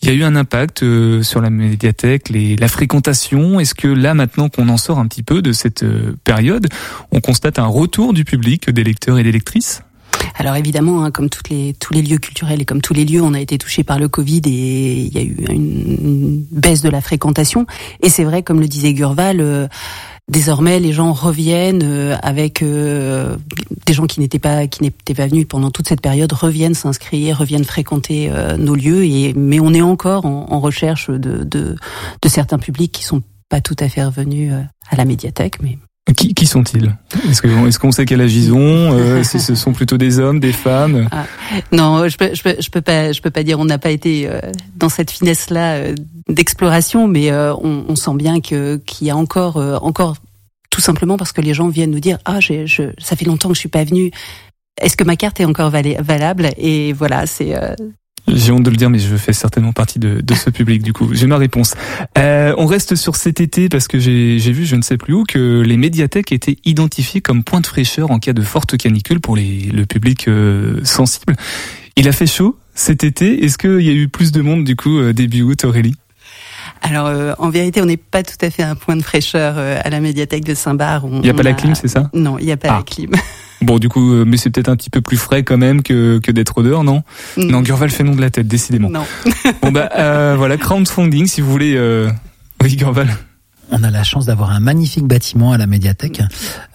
il 0.02 0.08
y 0.08 0.10
a 0.10 0.14
eu 0.14 0.24
un 0.24 0.34
impact 0.34 0.82
euh, 0.82 1.22
sur 1.22 1.40
la 1.40 1.50
médiathèque, 1.50 2.28
les, 2.28 2.56
la 2.56 2.68
fréquentation 2.68 3.60
Est-ce 3.60 3.74
que 3.74 3.86
là, 3.86 4.14
maintenant 4.14 4.48
qu'on 4.48 4.68
en 4.68 4.76
sort 4.76 4.98
un 4.98 5.06
petit 5.06 5.22
peu 5.22 5.42
de 5.42 5.52
cette 5.52 5.84
euh, 5.84 6.16
période, 6.24 6.66
on 7.12 7.20
constate 7.20 7.60
un 7.60 7.66
retour 7.66 8.12
du 8.12 8.24
public, 8.24 8.68
des 8.68 8.82
lecteurs 8.82 9.18
et 9.18 9.22
des 9.22 9.32
lectrices? 9.32 9.82
Alors 10.36 10.56
évidemment, 10.56 11.04
hein, 11.04 11.10
comme 11.10 11.28
toutes 11.28 11.50
les, 11.50 11.74
tous 11.78 11.92
les 11.92 12.02
lieux 12.02 12.18
culturels 12.18 12.60
et 12.60 12.64
comme 12.64 12.80
tous 12.80 12.94
les 12.94 13.04
lieux, 13.04 13.22
on 13.22 13.34
a 13.34 13.40
été 13.40 13.58
touché 13.58 13.84
par 13.84 13.98
le 13.98 14.08
Covid 14.08 14.42
et 14.46 15.02
il 15.02 15.14
y 15.14 15.18
a 15.18 15.22
eu 15.22 15.36
une, 15.50 15.96
une 16.02 16.46
baisse 16.50 16.82
de 16.82 16.88
la 16.88 17.00
fréquentation. 17.00 17.66
Et 18.02 18.08
c'est 18.08 18.24
vrai, 18.24 18.42
comme 18.42 18.60
le 18.60 18.66
disait 18.66 18.92
Gurval, 18.94 19.40
euh, 19.40 19.68
désormais 20.28 20.80
les 20.80 20.92
gens 20.92 21.12
reviennent 21.12 21.82
euh, 21.82 22.16
avec 22.22 22.62
euh, 22.62 23.36
des 23.86 23.92
gens 23.92 24.06
qui 24.06 24.20
n'étaient 24.20 24.38
pas 24.38 24.66
qui 24.66 24.82
n'étaient 24.82 25.14
pas 25.14 25.26
venus 25.26 25.46
pendant 25.48 25.70
toute 25.70 25.88
cette 25.88 26.00
période 26.00 26.32
reviennent 26.32 26.74
s'inscrire, 26.74 27.38
reviennent 27.38 27.64
fréquenter 27.64 28.30
euh, 28.30 28.56
nos 28.56 28.74
lieux. 28.74 29.04
Et 29.04 29.32
mais 29.34 29.60
on 29.60 29.72
est 29.74 29.82
encore 29.82 30.26
en, 30.26 30.60
recherche 30.60 31.10
de, 31.10 31.44
de 31.44 31.76
de 32.22 32.28
certains 32.28 32.58
publics 32.58 32.92
qui 32.92 33.04
sont 33.04 33.22
pas 33.48 33.60
tout 33.60 33.76
à 33.78 33.88
fait 33.88 34.04
revenus 34.04 34.52
à 34.88 34.96
la 34.96 35.04
médiathèque, 35.04 35.60
mais 35.60 35.78
Qui, 36.16 36.34
qui 36.34 36.46
sont-ils? 36.46 36.96
Est-ce 37.30 37.40
qu'on 37.40 37.66
est 37.66 37.78
qu'on 37.78 37.92
sait 37.92 38.04
quel 38.04 38.20
âge 38.20 38.34
ils 38.34 38.52
ont? 38.52 38.92
Euh, 38.92 39.22
Ce 39.22 39.54
sont 39.54 39.72
plutôt 39.72 39.96
des 39.96 40.18
hommes, 40.18 40.40
des 40.40 40.52
femmes? 40.52 41.08
Ah, 41.12 41.26
non, 41.70 42.08
je 42.08 42.16
peux, 42.16 42.34
je 42.34 42.42
peux, 42.42 42.56
je 42.58 42.70
peux 42.70 42.80
pas, 42.80 43.12
je 43.12 43.22
peux 43.22 43.30
pas 43.30 43.44
dire. 43.44 43.60
On 43.60 43.64
n'a 43.64 43.78
pas 43.78 43.90
été 43.90 44.28
euh, 44.28 44.40
dans 44.76 44.88
cette 44.88 45.12
finesse-là 45.12 45.74
euh, 45.74 45.94
d'exploration, 46.28 47.06
mais 47.06 47.30
euh, 47.30 47.54
on, 47.54 47.84
on 47.88 47.94
sent 47.94 48.14
bien 48.16 48.40
que 48.40 48.76
qu'il 48.78 49.06
y 49.06 49.10
a 49.10 49.16
encore, 49.16 49.58
euh, 49.58 49.76
encore, 49.76 50.16
tout 50.70 50.80
simplement 50.80 51.16
parce 51.16 51.32
que 51.32 51.40
les 51.40 51.54
gens 51.54 51.68
viennent 51.68 51.92
nous 51.92 52.00
dire 52.00 52.18
ah, 52.24 52.40
j'ai, 52.40 52.66
je, 52.66 52.82
ça 52.98 53.14
fait 53.14 53.24
longtemps 53.24 53.48
que 53.48 53.54
je 53.54 53.60
suis 53.60 53.68
pas 53.68 53.84
venu. 53.84 54.10
Est-ce 54.80 54.96
que 54.96 55.04
ma 55.04 55.16
carte 55.16 55.38
est 55.38 55.44
encore 55.44 55.70
valable? 55.70 56.50
Et 56.56 56.92
voilà, 56.92 57.26
c'est. 57.26 57.54
J'ai 58.34 58.50
honte 58.52 58.62
de 58.62 58.70
le 58.70 58.76
dire, 58.76 58.90
mais 58.90 58.98
je 58.98 59.14
fais 59.16 59.32
certainement 59.32 59.72
partie 59.72 59.98
de, 59.98 60.20
de 60.20 60.34
ce 60.34 60.50
public. 60.50 60.82
Du 60.82 60.92
coup, 60.92 61.10
j'ai 61.12 61.26
ma 61.26 61.36
réponse. 61.36 61.74
Euh, 62.18 62.54
on 62.56 62.66
reste 62.66 62.94
sur 62.94 63.16
cet 63.16 63.40
été 63.40 63.68
parce 63.68 63.88
que 63.88 63.98
j'ai 63.98 64.38
j'ai 64.38 64.52
vu, 64.52 64.64
je 64.64 64.76
ne 64.76 64.82
sais 64.82 64.96
plus 64.96 65.12
où, 65.12 65.24
que 65.24 65.60
les 65.60 65.76
médiathèques 65.76 66.32
étaient 66.32 66.56
identifiées 66.64 67.20
comme 67.20 67.44
point 67.44 67.60
de 67.60 67.66
fraîcheur 67.66 68.10
en 68.10 68.18
cas 68.18 68.32
de 68.32 68.42
forte 68.42 68.76
canicule 68.76 69.20
pour 69.20 69.36
les, 69.36 69.70
le 69.72 69.86
public 69.86 70.28
euh, 70.28 70.80
sensible. 70.84 71.36
Il 71.96 72.08
a 72.08 72.12
fait 72.12 72.26
chaud 72.26 72.58
cet 72.74 73.04
été. 73.04 73.44
Est-ce 73.44 73.58
qu'il 73.58 73.82
y 73.82 73.90
a 73.90 73.92
eu 73.92 74.08
plus 74.08 74.32
de 74.32 74.40
monde 74.40 74.64
du 74.64 74.76
coup 74.76 74.98
euh, 74.98 75.12
début 75.12 75.42
août, 75.42 75.64
Aurélie? 75.64 75.94
Alors, 76.82 77.06
euh, 77.06 77.32
en 77.38 77.48
vérité, 77.48 77.80
on 77.80 77.86
n'est 77.86 77.96
pas 77.96 78.22
tout 78.22 78.36
à 78.44 78.50
fait 78.50 78.62
un 78.64 78.74
point 78.74 78.96
de 78.96 79.02
fraîcheur 79.02 79.54
euh, 79.56 79.78
à 79.82 79.88
la 79.88 80.00
médiathèque 80.00 80.44
de 80.44 80.52
Saint-Bar. 80.54 81.02
Il 81.10 81.20
n'y 81.20 81.30
a 81.30 81.34
pas 81.34 81.42
la 81.44 81.52
clim, 81.52 81.74
c'est 81.74 81.88
ça? 81.88 82.10
Non, 82.12 82.38
il 82.38 82.46
n'y 82.46 82.52
a 82.52 82.56
pas 82.56 82.68
Ah. 82.70 82.76
la 82.78 82.82
clim. 82.82 83.10
Bon, 83.62 83.78
du 83.78 83.88
coup, 83.88 84.12
euh, 84.14 84.24
mais 84.26 84.36
c'est 84.38 84.50
peut-être 84.50 84.68
un 84.68 84.74
petit 84.74 84.90
peu 84.90 85.00
plus 85.00 85.16
frais 85.16 85.44
quand 85.44 85.56
même 85.56 85.82
que, 85.84 86.18
que 86.18 86.32
d'être 86.32 86.64
dehors, 86.64 86.82
non? 86.82 87.04
Non, 87.36 87.60
Gurval 87.60 87.90
fait 87.90 88.02
non 88.02 88.16
de 88.16 88.20
la 88.20 88.28
tête, 88.28 88.48
décidément. 88.48 88.90
Non. 88.90 89.04
Bon 89.62 89.70
bah 89.70 89.88
euh, 89.96 90.34
voilà, 90.36 90.56
crowdfunding, 90.56 91.26
si 91.28 91.40
vous 91.42 91.48
voulez. 91.52 91.76
Euh... 91.76 92.10
Oui, 92.60 92.74
Gurval. 92.74 93.06
On 93.72 93.82
a 93.82 93.90
la 93.90 94.04
chance 94.04 94.26
d'avoir 94.26 94.50
un 94.50 94.60
magnifique 94.60 95.06
bâtiment 95.06 95.52
à 95.52 95.58
la 95.58 95.66
médiathèque 95.66 96.22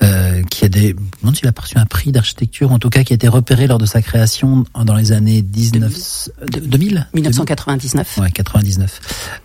euh, 0.01 0.41
qui 0.49 0.65
a 0.65 0.69
des, 0.69 0.95
demande 1.21 1.35
s'il 1.35 1.47
a 1.47 1.51
reçu 1.55 1.77
un 1.77 1.85
prix 1.85 2.11
d'architecture, 2.11 2.71
en 2.71 2.79
tout 2.79 2.89
cas 2.89 3.03
qui 3.03 3.13
a 3.13 3.15
été 3.15 3.27
repéré 3.27 3.67
lors 3.67 3.77
de 3.77 3.85
sa 3.85 4.01
création 4.01 4.65
dans 4.83 4.95
les 4.95 5.11
années 5.11 5.41
19 5.41 6.29
de- 6.51 6.59
2000 6.59 7.07
1999. 7.13 8.17
Ouais, 8.17 8.31
99. 8.31 8.99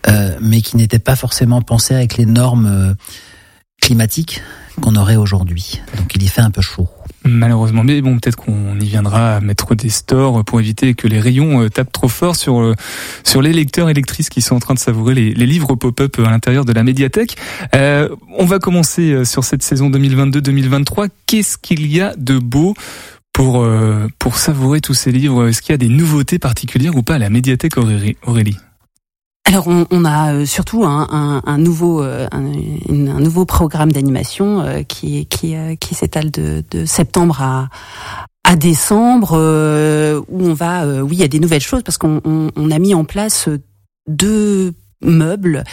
Euh, 0.07 0.37
mais 0.41 0.61
qui 0.61 0.77
n'était 0.77 0.99
pas 0.99 1.15
forcément 1.15 1.61
pensé 1.61 1.93
avec 1.93 2.17
les 2.17 2.25
normes 2.25 2.65
euh, 2.65 2.93
climatiques 3.81 4.41
qu'on 4.81 4.95
aurait 4.95 5.15
aujourd'hui. 5.15 5.81
Donc 5.97 6.11
il 6.15 6.23
y 6.23 6.27
fait 6.27 6.41
un 6.41 6.51
peu 6.51 6.61
chaud. 6.61 6.89
Malheureusement, 7.25 7.83
mais 7.83 8.01
bon, 8.01 8.19
peut-être 8.19 8.35
qu'on 8.35 8.79
y 8.79 8.85
viendra 8.85 9.37
à 9.37 9.39
mettre 9.39 9.75
des 9.75 9.89
stores 9.89 10.43
pour 10.43 10.59
éviter 10.59 10.93
que 10.93 11.07
les 11.07 11.19
rayons 11.19 11.61
euh, 11.61 11.69
tapent 11.69 11.91
trop 11.91 12.09
fort 12.09 12.35
sur 12.35 12.59
euh, 12.59 12.75
sur 13.23 13.41
les 13.41 13.53
lecteurs 13.53 13.89
et 13.89 13.93
qui 14.03 14.41
sont 14.41 14.55
en 14.55 14.59
train 14.59 14.73
de 14.73 14.79
savourer 14.79 15.15
les, 15.15 15.45
livres 15.45 15.75
pop-up 15.75 16.19
à 16.19 16.29
l'intérieur 16.29 16.65
de 16.65 16.73
la 16.73 16.83
médiathèque. 16.83 17.35
Euh, 17.75 18.09
on 18.37 18.45
va 18.45 18.59
commencer 18.59 19.11
euh, 19.11 19.25
sur 19.25 19.43
cette 19.43 19.63
saison 19.63 19.89
2022-2023. 19.89 21.09
Qu'est-ce 21.25 21.57
qu'il 21.57 21.87
y 21.87 22.01
a 22.01 22.13
de 22.15 22.37
beau 22.37 22.73
pour 23.31 23.61
euh, 23.61 24.07
pour 24.19 24.37
savourer 24.37 24.81
tous 24.81 24.93
ces 24.93 25.11
livres? 25.11 25.47
Est-ce 25.47 25.61
qu'il 25.61 25.73
y 25.73 25.75
a 25.75 25.77
des 25.77 25.89
nouveautés 25.89 26.39
particulières 26.39 26.95
ou 26.95 27.03
pas 27.03 27.15
à 27.15 27.19
la 27.19 27.29
médiathèque 27.29 27.77
Aurélie? 27.77 28.57
Alors 29.53 29.67
on, 29.67 30.03
a 30.03 30.33
euh, 30.33 30.45
surtout 30.47 30.83
euh, 30.83 30.87
un, 31.47 31.57
nouveau 31.59 33.45
programme 33.45 33.91
d'animation 33.91 34.61
euh, 34.61 34.81
qui 34.81 35.27
s'étale 35.91 36.31
de, 36.31 36.85
septembre 36.87 37.69
à 38.43 38.55
décembre 38.55 39.33
où 40.27 40.43
on 40.43 40.53
va 40.55 41.03
oui 41.03 41.17
il 41.17 41.19
y 41.19 41.23
a 41.23 41.27
des 41.27 41.39
nouvelles 41.39 41.61
choses 41.61 41.83
parce 41.83 41.99
qu'on 41.99 42.19
on, 42.25 42.49
on 42.55 42.71
a 42.71 42.79
mis 42.79 42.95
en 42.95 43.03
place 43.03 43.47
deux 44.07 44.73
meubles 45.03 45.63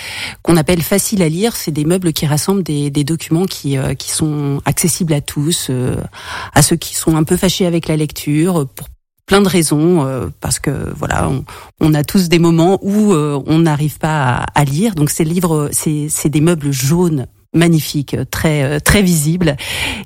qu'on 0.43 0.59
appelle 0.59 0.83
faciles 0.83 1.23
à 1.23 1.31
lire. 1.31 1.57
C'est 1.57 1.71
des 1.71 1.87
meubles 1.87 2.13
qui 2.13 2.27
rassemblent 2.27 2.63
des, 2.63 2.91
documents 3.05 3.47
qui, 3.47 3.79
sont 3.99 4.61
accessibles 4.67 5.15
à 5.15 5.23
tous, 5.23 5.71
à 6.53 6.61
ceux 6.61 6.77
qui 6.77 6.95
sont 6.95 7.17
un 7.17 7.25
peu 7.25 7.37
fâchés 7.39 7.65
avec 7.65 7.89
la 7.89 7.97
lecture, 7.97 8.67
plein 9.31 9.41
de 9.43 9.49
raisons, 9.49 10.05
euh, 10.05 10.27
parce 10.41 10.59
que 10.59 10.73
voilà, 10.97 11.31
on, 11.31 11.45
on, 11.81 11.95
a 11.95 12.03
tous 12.03 12.29
des 12.29 12.41
moments 12.41 12.81
où 12.83 13.15
on 13.15 13.59
n'arrive 13.61 13.99
pas 13.99 14.23
à, 14.23 14.61
à, 14.61 14.65
lire. 14.65 14.97
Donc 14.97 15.09
ces 15.09 15.23
livres, 15.23 15.71
c'est 15.71 16.29
des 16.29 16.41
meubles 16.41 16.73
jaunes 16.73 17.27
magnifiques, 17.55 18.17
très 18.33 18.81
très 18.81 19.03
visibles, 19.03 19.57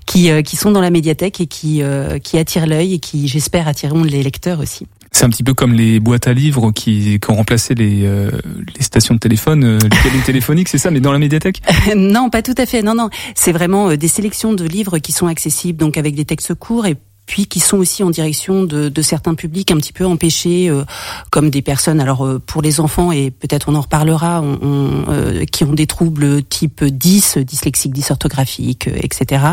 qui 0.04 0.30
qui 0.42 0.56
sont 0.56 0.72
dans 0.72 0.82
la 0.82 0.90
médiathèque 0.90 1.40
et 1.40 1.46
qui 1.46 1.82
qui 2.22 2.38
attirent 2.38 2.66
l'œil 2.66 2.94
et 2.94 2.98
qui 2.98 3.26
j'espère 3.26 3.66
attireront 3.66 4.04
les 4.04 4.22
lecteurs 4.22 4.60
aussi. 4.60 4.86
C'est 5.14 5.24
un 5.24 5.30
petit 5.30 5.44
peu 5.44 5.54
comme 5.54 5.74
les 5.74 6.00
boîtes 6.00 6.26
à 6.26 6.32
livres 6.32 6.72
qui, 6.72 7.20
qui 7.20 7.30
ont 7.30 7.36
remplacé 7.36 7.76
les, 7.76 8.04
euh, 8.04 8.32
les 8.76 8.82
stations 8.82 9.14
de 9.14 9.20
téléphone, 9.20 9.62
euh, 9.62 9.78
les 9.80 9.88
cabines 9.88 10.22
téléphoniques, 10.26 10.68
c'est 10.68 10.78
ça, 10.78 10.90
mais 10.90 10.98
dans 10.98 11.12
la 11.12 11.20
médiathèque? 11.20 11.62
Non, 11.96 12.30
pas 12.30 12.42
tout 12.42 12.54
à 12.58 12.66
fait. 12.66 12.82
Non, 12.82 12.96
non. 12.96 13.10
C'est 13.36 13.52
vraiment 13.52 13.90
euh, 13.90 13.96
des 13.96 14.08
sélections 14.08 14.54
de 14.54 14.64
livres 14.64 14.98
qui 14.98 15.12
sont 15.12 15.28
accessibles, 15.28 15.78
donc 15.78 15.98
avec 15.98 16.16
des 16.16 16.24
textes 16.24 16.54
courts 16.54 16.86
et 16.86 16.96
puis 17.26 17.46
qui 17.46 17.60
sont 17.60 17.78
aussi 17.78 18.02
en 18.02 18.10
direction 18.10 18.64
de, 18.64 18.88
de 18.88 19.02
certains 19.02 19.34
publics 19.34 19.70
un 19.70 19.76
petit 19.76 19.92
peu 19.92 20.06
empêchés, 20.06 20.68
euh, 20.68 20.84
comme 21.30 21.50
des 21.50 21.62
personnes, 21.62 22.00
alors 22.00 22.24
euh, 22.24 22.38
pour 22.38 22.60
les 22.60 22.80
enfants, 22.80 23.12
et 23.12 23.30
peut-être 23.30 23.68
on 23.68 23.74
en 23.74 23.80
reparlera, 23.80 24.42
on, 24.42 24.58
on, 24.62 25.04
euh, 25.08 25.44
qui 25.44 25.64
ont 25.64 25.72
des 25.72 25.86
troubles 25.86 26.42
type 26.42 26.84
10, 26.84 27.38
dyslexique, 27.38 27.92
dysorthographique, 27.92 28.88
etc., 28.88 29.44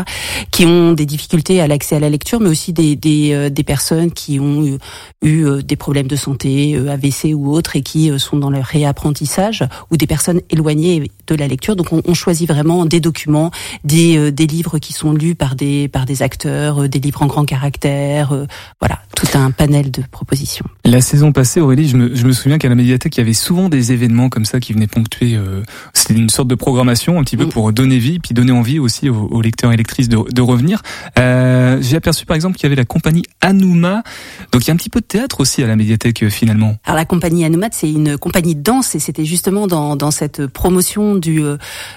qui 0.50 0.66
ont 0.66 0.92
des 0.92 1.06
difficultés 1.06 1.60
à 1.60 1.66
l'accès 1.66 1.96
à 1.96 2.00
la 2.00 2.10
lecture, 2.10 2.40
mais 2.40 2.48
aussi 2.48 2.72
des, 2.72 2.94
des, 2.96 3.50
des 3.50 3.62
personnes 3.62 4.12
qui 4.12 4.38
ont 4.38 4.64
eu, 4.66 4.78
eu, 5.22 5.62
des 5.62 5.76
problèmes 5.76 6.08
de 6.08 6.16
santé, 6.16 6.76
AVC 6.76 7.34
ou 7.34 7.52
autres, 7.52 7.76
et 7.76 7.82
qui 7.82 8.10
sont 8.18 8.36
dans 8.36 8.50
leur 8.50 8.64
réapprentissage, 8.64 9.64
ou 9.90 9.96
des 9.96 10.06
personnes 10.06 10.40
éloignées 10.50 11.10
de 11.26 11.34
la 11.34 11.48
lecture. 11.48 11.76
Donc 11.76 11.92
on, 11.92 12.02
on 12.04 12.14
choisit 12.14 12.48
vraiment 12.48 12.84
des 12.84 13.00
documents, 13.00 13.50
des, 13.84 14.30
des 14.30 14.46
livres 14.46 14.78
qui 14.78 14.92
sont 14.92 15.12
lus 15.12 15.34
par 15.34 15.54
des, 15.54 15.88
par 15.88 16.04
des 16.04 16.22
acteurs, 16.22 16.88
des 16.88 17.00
livres 17.00 17.22
en 17.22 17.26
grand 17.26 17.44
caractère 17.44 17.61
caractère, 17.62 18.32
euh, 18.32 18.46
voilà, 18.80 18.98
tout 19.14 19.38
un 19.38 19.52
panel 19.52 19.92
de 19.92 20.02
propositions. 20.10 20.64
La 20.84 21.00
saison 21.00 21.30
passée, 21.30 21.60
Aurélie, 21.60 21.88
je 21.88 21.96
me, 21.96 22.12
je 22.12 22.26
me 22.26 22.32
souviens 22.32 22.58
qu'à 22.58 22.68
la 22.68 22.74
médiathèque, 22.74 23.16
il 23.16 23.20
y 23.20 23.22
avait 23.22 23.34
souvent 23.34 23.68
des 23.68 23.92
événements 23.92 24.28
comme 24.28 24.44
ça 24.44 24.58
qui 24.58 24.72
venaient 24.72 24.88
ponctuer. 24.88 25.36
Euh, 25.36 25.62
C'était 25.92 26.14
une 26.14 26.28
sorte 26.28 26.48
de 26.48 26.56
programmation 26.56 27.20
un 27.20 27.22
petit 27.22 27.36
peu 27.36 27.44
mm. 27.44 27.50
pour 27.50 27.72
donner 27.72 27.98
vie, 27.98 28.18
puis 28.18 28.34
donner 28.34 28.50
envie 28.50 28.80
aussi 28.80 29.08
aux, 29.08 29.40
lecteurs 29.40 29.72
et 29.72 29.76
lectrices 29.76 30.08
de, 30.08 30.18
de 30.28 30.42
revenir. 30.42 30.82
Euh, 31.20 31.78
J'ai 31.80 31.96
aperçu 31.96 32.26
par 32.26 32.34
exemple 32.34 32.56
qu'il 32.56 32.64
y 32.64 32.66
avait 32.66 32.74
la 32.74 32.84
compagnie 32.84 33.22
Anouma, 33.40 34.02
donc 34.50 34.64
il 34.64 34.68
y 34.68 34.70
a 34.70 34.74
un 34.74 34.76
petit 34.76 34.90
peu 34.90 35.00
de 35.00 35.06
théâtre 35.06 35.40
aussi 35.40 35.62
à 35.62 35.68
la 35.68 35.76
médiathèque 35.76 36.28
finalement. 36.28 36.76
Alors 36.84 36.96
la 36.96 37.04
compagnie 37.04 37.44
Anouma, 37.44 37.68
c'est 37.70 37.90
une 37.90 38.18
compagnie 38.18 38.56
de 38.56 38.62
danse 38.62 38.96
et 38.96 38.98
c'était 38.98 39.24
justement 39.24 39.68
dans, 39.68 39.94
dans 39.94 40.10
cette 40.10 40.48
promotion 40.48 41.14
du 41.14 41.40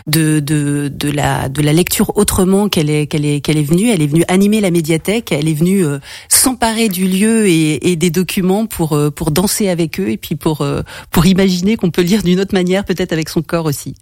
de, 0.08 0.40
de, 0.40 0.92
de 0.94 1.10
la 1.10 1.50
de 1.50 1.62
la 1.64 1.74
lecture 1.74 2.16
autrement 2.18 2.70
qu'elle 2.70 2.92
est 2.92 3.08
qu'elle 3.08 3.26
est 3.26 3.42
qu'elle 3.42 3.58
est 3.58 3.64
venue. 3.64 3.90
Elle 3.90 4.04
est 4.04 4.08
venue 4.08 4.24
animer 4.28 4.62
la 4.62 4.72
médiathèque. 4.72 5.32
Elle 5.32 5.48
est 5.48 5.55
venu 5.56 5.84
euh, 5.84 6.00
s'emparer 6.30 6.90
du 6.90 7.08
lieu 7.08 7.48
et, 7.48 7.92
et, 7.92 7.96
des 7.96 8.12
documents 8.12 8.68
pour 8.68 8.94
euh, 8.94 9.10
pour 9.10 9.32
danser 9.32 9.70
avec 9.70 10.00
eux 10.00 10.10
et 10.10 10.18
puis 10.18 10.36
pour 10.36 10.62
euh, 10.62 10.82
pour 11.12 11.26
imaginer 11.26 11.78
qu'on 11.78 11.92
peut 11.92 12.04
lire 12.04 12.22
d'une 12.22 12.40
autre 12.40 12.54
manière, 12.54 12.86
peut-être 12.86 13.12
avec 13.12 13.30
son 13.30 13.42
corps 13.42 13.66
aussi. 13.66 13.96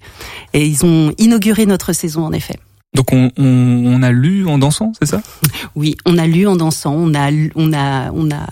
Et 0.54 0.66
ils 0.66 0.86
ont 0.86 1.14
inauguré 1.18 1.66
notre 1.66 1.94
saison 1.94 2.26
en 2.26 2.34
effet. 2.34 2.58
Donc 2.94 3.12
on, 3.12 3.32
on, 3.38 3.44
on, 3.46 4.04
a 4.04 4.12
lu 4.12 4.46
en 4.46 4.60
dansant, 4.60 4.92
c'est 5.00 5.08
ça? 5.08 5.22
Oui, 5.76 5.96
on 6.06 6.18
a 6.20 6.28
lu 6.28 6.46
en 6.46 6.56
dansant, 6.56 6.94
on 6.94 7.16
a 7.16 7.32
on 7.56 7.74
a 7.74 8.12
on 8.12 8.30
a 8.30 8.46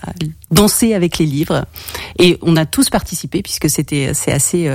dansé 0.50 0.94
avec 0.94 1.18
les 1.18 1.26
livres 1.26 1.66
et 2.18 2.38
on 2.42 2.56
a 2.56 2.66
tous 2.66 2.90
participé 2.90 3.42
puisque 3.42 3.70
c'était 3.70 4.14
c'est 4.14 4.32
assez 4.32 4.68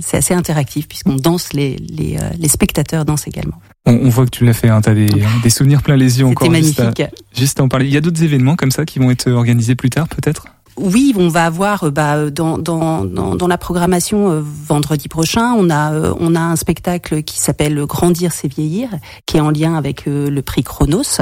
c'est 0.00 0.16
assez 0.16 0.34
interactif 0.34 0.88
puisqu'on 0.88 1.16
danse 1.16 1.52
les 1.52 1.76
les, 1.76 2.18
les 2.38 2.48
spectateurs 2.48 3.04
dansent 3.04 3.26
également. 3.26 3.60
On, 3.86 4.08
voit 4.08 4.24
que 4.24 4.30
tu 4.30 4.46
l'as 4.46 4.54
fait, 4.54 4.70
hein, 4.70 4.80
tu 4.80 4.88
as 4.88 4.94
des, 4.94 5.06
des, 5.42 5.50
souvenirs 5.50 5.82
plein 5.82 5.96
les 5.96 6.20
yeux 6.20 6.26
encore. 6.26 6.50
magnifique. 6.50 6.80
Juste 6.80 7.00
à, 7.00 7.38
juste 7.38 7.60
à 7.60 7.64
en 7.64 7.68
parler. 7.68 7.86
Il 7.86 7.92
y 7.92 7.96
a 7.96 8.00
d'autres 8.00 8.22
événements 8.22 8.56
comme 8.56 8.70
ça 8.70 8.84
qui 8.84 8.98
vont 8.98 9.10
être 9.10 9.30
organisés 9.30 9.74
plus 9.74 9.90
tard 9.90 10.08
peut-être? 10.08 10.46
Oui, 10.76 11.14
on 11.16 11.28
va 11.28 11.44
avoir 11.44 11.84
euh, 11.84 11.90
bah, 11.90 12.30
dans, 12.30 12.58
dans, 12.58 13.04
dans, 13.04 13.46
la 13.46 13.58
programmation 13.58 14.30
euh, 14.30 14.40
vendredi 14.42 15.08
prochain, 15.08 15.52
on 15.56 15.70
a 15.70 15.92
euh, 15.92 16.14
on 16.18 16.34
a 16.34 16.40
un 16.40 16.56
spectacle 16.56 17.22
qui 17.22 17.38
s'appelle 17.38 17.84
Grandir 17.86 18.32
c'est 18.32 18.48
vieillir, 18.48 18.88
qui 19.26 19.36
est 19.36 19.40
en 19.40 19.50
lien 19.50 19.76
avec 19.76 20.06
le 20.06 20.40
prix 20.40 20.64
Chronos 20.64 21.20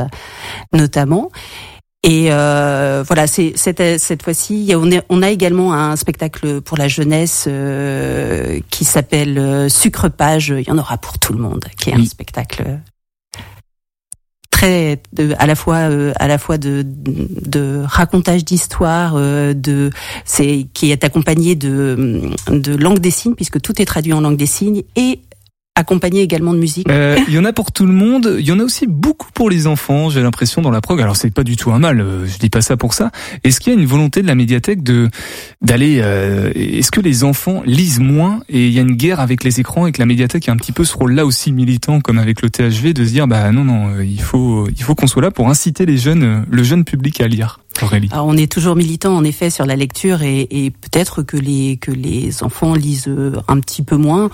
notamment. 0.73 1.31
Et 2.05 2.33
euh, 2.33 3.05
voilà, 3.07 3.29
c'est 3.29 3.53
cette, 3.55 4.01
cette 4.01 4.23
fois-ci, 4.25 4.73
on, 4.75 4.91
on, 5.09 5.23
a 5.23 5.31
également 5.31 5.73
un 5.73 5.95
spectacle 5.95 6.61
pour 6.61 6.77
la 6.77 6.89
jeunesse 6.89 7.45
euh, 7.47 8.59
qui 8.71 8.85
s'appelle 8.85 9.39
euh, 9.39 9.69
Sucre 9.69 10.09
Page. 10.09 10.49
Il 10.49 10.67
y 10.67 10.71
en 10.73 10.79
aura 10.79 10.99
pour 10.99 11.21
tout 11.21 11.33
le 11.33 11.39
monde, 11.39 11.65
qui 11.79 11.91
est 11.91 11.95
un 11.95 12.05
spectacle 12.05 12.81
très 14.63 15.01
de, 15.13 15.35
à 15.39 15.47
la 15.47 15.57
fois 15.57 15.91
euh, 15.91 16.13
à 16.17 16.29
la 16.29 16.39
fois 16.39 16.57
de, 16.57 16.85
de 16.87 17.83
racontage 17.85 18.45
d'histoire, 18.45 19.15
euh, 19.17 19.55
de 19.55 19.91
c'est 20.25 20.67
qui 20.73 20.93
est 20.93 21.03
accompagné 21.05 21.57
de 21.57 22.31
de 22.49 22.77
langue 22.77 23.01
des 23.01 23.11
signes 23.11 23.35
puisque 23.35 23.61
tout 23.61 23.83
est 23.83 23.85
traduit 23.85 24.13
en 24.13 24.21
langue 24.21 24.37
des 24.37 24.47
signes 24.47 24.85
et 24.95 25.21
accompagné 25.75 26.23
également 26.23 26.53
de 26.53 26.59
musique? 26.59 26.89
Euh, 26.91 27.19
il 27.29 27.35
y 27.35 27.39
en 27.39 27.45
a 27.45 27.53
pour 27.53 27.73
tout 27.73 27.87
le 27.87 27.93
monde. 27.93 28.37
Il 28.39 28.47
y 28.47 28.53
en 28.53 28.59
a 28.59 28.65
aussi 28.65 28.87
beaucoup 28.87 29.31
pour 29.33 29.49
les 29.49 29.67
enfants. 29.67 30.11
J'ai 30.11 30.21
l'impression 30.23 30.63
dans 30.63 30.71
la 30.71 30.81
prog. 30.81 31.01
Alors 31.01 31.17
c'est 31.17 31.31
pas 31.31 31.45
du 31.45 31.57
tout 31.57 31.73
un 31.73 31.79
mal. 31.79 32.01
Euh, 32.01 32.27
je 32.27 32.39
dis 32.39 32.51
pas 32.51 32.61
ça 32.61 32.77
pour 32.77 32.95
ça. 32.95 33.11
Est-ce 33.45 33.61
qu'il 33.61 33.73
y 33.73 33.77
a 33.77 33.79
une 33.79 33.87
volonté 33.87 34.23
de 34.23 34.27
la 34.27 34.35
médiathèque 34.35 34.83
de 34.83 35.09
d'aller 35.63 36.01
euh, 36.03 36.53
Est-ce 36.55 36.91
que 36.91 37.01
les 37.01 37.25
enfants 37.25 37.63
lisent 37.65 38.01
moins 38.01 38.41
et 38.49 38.67
il 38.67 38.73
y 38.73 38.79
a 38.79 38.83
une 38.83 38.97
guerre 38.97 39.21
avec 39.21 39.45
les 39.45 39.61
écrans 39.61 39.87
et 39.87 39.93
que 39.93 39.99
la 39.99 40.07
médiathèque 40.07 40.49
a 40.49 40.53
un 40.53 40.57
petit 40.57 40.73
peu 40.73 40.85
ce 40.85 40.97
rôle-là 40.97 41.25
aussi 41.25 41.53
militant 41.53 42.01
comme 42.01 42.19
avec 42.19 42.43
le 42.43 42.51
THV 42.51 42.93
de 42.93 43.05
se 43.05 43.11
dire 43.11 43.27
bah 43.27 43.51
non 43.53 43.65
non 43.65 44.01
il 44.01 44.21
faut 44.21 44.69
il 44.69 44.83
faut 44.83 44.95
qu'on 44.95 45.07
soit 45.07 45.23
là 45.23 45.31
pour 45.31 45.49
inciter 45.49 45.87
les 45.87 45.97
jeunes 45.97 46.45
le 46.51 46.63
jeune 46.63 46.85
public 46.85 47.21
à 47.21 47.29
lire. 47.29 47.61
Aurélie. 47.81 48.11
Alors, 48.13 48.27
on 48.27 48.37
est 48.37 48.53
toujours 48.53 48.77
militant 48.77 49.17
en 49.17 49.25
effet 49.25 49.49
sur 49.49 49.65
la 49.65 49.77
lecture 49.77 50.23
et, 50.23 50.47
et 50.51 50.71
peut-être 50.71 51.23
que 51.23 51.39
les 51.39 51.79
que 51.79 51.91
les 51.91 52.43
enfants 52.43 52.75
lisent 52.75 53.11
un 53.49 53.59
petit 53.61 53.83
peu 53.83 53.97
moins. 53.97 54.31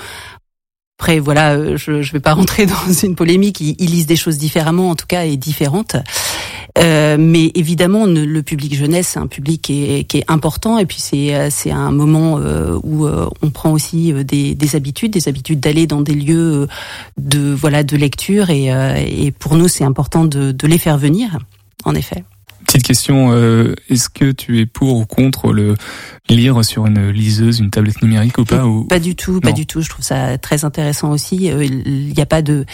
Après, 1.01 1.21
voilà, 1.21 1.53
euh, 1.53 1.77
je 1.77 1.93
ne 1.93 2.03
vais 2.03 2.19
pas 2.19 2.35
rentrer 2.35 2.67
dans 2.67 2.93
une 3.05 3.15
polémique. 3.15 3.61
Ils, 3.61 3.91
lisent 3.91 4.07
des 4.07 4.17
choses 4.17 4.37
différemment, 4.37 4.91
en 4.91 4.97
tout 4.97 5.07
cas, 5.07 5.25
et 5.25 5.37
différentes. 5.37 5.95
Euh, 6.77 7.17
mais 7.19 7.53
évidemment, 7.55 8.05
le 8.07 8.43
public 8.43 8.75
jeunesse, 8.75 9.11
c'est 9.13 9.21
un 9.21 9.29
public 9.29 9.63
qui 9.63 9.85
est, 9.85 10.25
important. 10.29 10.77
Et 10.79 10.87
puis, 10.87 10.99
c'est 10.99 11.35
euh, 11.35 11.49
c'est 11.51 11.71
un 11.71 11.93
moment 11.93 12.41
où 12.83 13.07
on 13.07 13.51
prend 13.51 13.71
aussi 13.71 14.13
des, 14.25 14.55
des 14.55 14.77
habitudes, 14.77 15.13
des 15.13 15.29
habitudes 15.29 15.61
d'aller 15.61 15.87
dans 15.87 16.01
des 16.01 16.15
lieux 16.15 16.67
de 17.17 17.53
voilà 17.53 17.85
de 17.85 17.97
lecture. 17.97 18.51
Et, 18.51 19.33
pour 19.39 19.57
nous, 19.57 19.69
c'est 19.69 19.85
important 19.85 20.25
de, 20.25 20.51
de 20.51 20.67
les 20.67 20.79
faire 20.79 20.99
venir, 20.99 21.39
en 21.85 21.95
effet. 21.95 22.25
Petite 22.67 22.83
question, 22.83 23.33
est-ce 23.89 24.09
que 24.09 24.33
tu 24.33 24.61
es 24.61 24.67
pour 24.67 24.99
ou 24.99 25.07
contre 25.07 25.53
le 25.53 25.75
lire 26.31 26.65
sur 26.65 26.87
une 26.87 27.11
liseuse, 27.11 27.59
une 27.61 27.71
tablette 27.71 28.03
numérique 28.03 28.39
ou 28.39 28.45
pas 28.45 28.67
ou... 28.67 28.85
Pas 28.85 28.99
du 28.99 29.17
tout, 29.17 29.41
pas 29.41 29.53
du 29.53 29.67
tout. 29.67 29.81
Je 29.81 29.89
trouve 29.89 30.05
ça 30.05 30.39
très 30.39 30.65
intéressant 30.65 31.11
aussi. 31.11 31.51
Euh, 31.51 31.65
il 31.65 32.13
n'y 32.15 32.21
a 32.21 32.27
pas 32.27 32.43
de, 32.43 32.65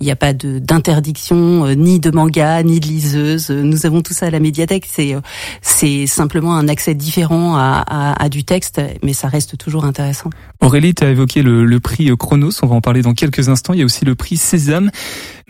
il 0.00 0.06
n'y 0.06 0.12
a 0.12 0.16
pas 0.16 0.32
de 0.32 0.58
d'interdiction 0.58 1.66
euh, 1.66 1.74
ni 1.74 2.00
de 2.00 2.10
manga 2.10 2.62
ni 2.62 2.80
de 2.80 2.86
liseuse. 2.86 3.50
Nous 3.50 3.86
avons 3.86 4.02
tout 4.02 4.12
ça 4.12 4.26
à 4.26 4.30
la 4.30 4.40
médiathèque. 4.40 4.86
C'est 4.88 5.14
c'est 5.60 6.06
simplement 6.06 6.54
un 6.54 6.68
accès 6.68 6.94
différent 6.94 7.56
à, 7.56 7.84
à, 7.86 8.22
à, 8.22 8.28
du 8.28 8.44
texte, 8.44 8.80
mais 9.02 9.12
ça 9.12 9.28
reste 9.28 9.56
toujours 9.58 9.84
intéressant. 9.84 10.30
Aurélie, 10.60 10.94
tu 10.94 11.04
as 11.04 11.10
évoqué 11.10 11.42
le, 11.42 11.64
le 11.64 11.80
prix 11.80 12.10
Chronos. 12.16 12.52
On 12.62 12.66
va 12.66 12.76
en 12.76 12.80
parler 12.80 13.02
dans 13.02 13.14
quelques 13.14 13.48
instants. 13.48 13.72
Il 13.72 13.80
y 13.80 13.82
a 13.82 13.84
aussi 13.84 14.04
le 14.04 14.14
prix 14.14 14.36
Sésame. 14.36 14.90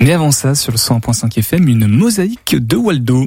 Mais 0.00 0.12
avant 0.12 0.30
ça, 0.32 0.54
sur 0.54 0.72
le 0.72 0.78
100.5 0.78 1.38
FM, 1.38 1.68
une 1.68 1.86
mosaïque 1.86 2.56
de 2.58 2.76
Waldo. 2.76 3.26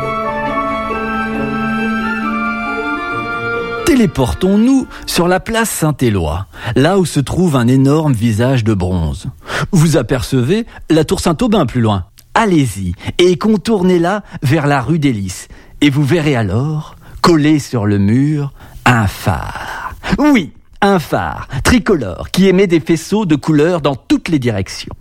Téléportons-nous 4.01 4.87
sur 5.05 5.27
la 5.27 5.39
place 5.39 5.69
Saint-Éloi, 5.69 6.47
là 6.75 6.97
où 6.97 7.05
se 7.05 7.19
trouve 7.19 7.55
un 7.55 7.67
énorme 7.67 8.13
visage 8.13 8.63
de 8.63 8.73
bronze. 8.73 9.27
Vous 9.71 9.95
apercevez 9.95 10.65
la 10.89 11.05
tour 11.05 11.19
Saint-Aubin 11.19 11.67
plus 11.67 11.81
loin. 11.81 12.05
Allez-y 12.33 12.95
et 13.19 13.37
contournez-la 13.37 14.23
vers 14.41 14.65
la 14.65 14.81
rue 14.81 14.97
des 14.97 15.13
Lys. 15.13 15.49
Et 15.81 15.91
vous 15.91 16.03
verrez 16.03 16.35
alors, 16.35 16.95
collé 17.21 17.59
sur 17.59 17.85
le 17.85 17.99
mur, 17.99 18.53
un 18.85 19.05
phare. 19.05 19.93
Oui, 20.17 20.51
un 20.81 20.97
phare 20.97 21.47
tricolore 21.63 22.31
qui 22.31 22.47
émet 22.47 22.65
des 22.65 22.79
faisceaux 22.79 23.27
de 23.27 23.35
couleurs 23.35 23.81
dans 23.81 23.95
toutes 23.95 24.29
les 24.29 24.39
directions. 24.39 24.95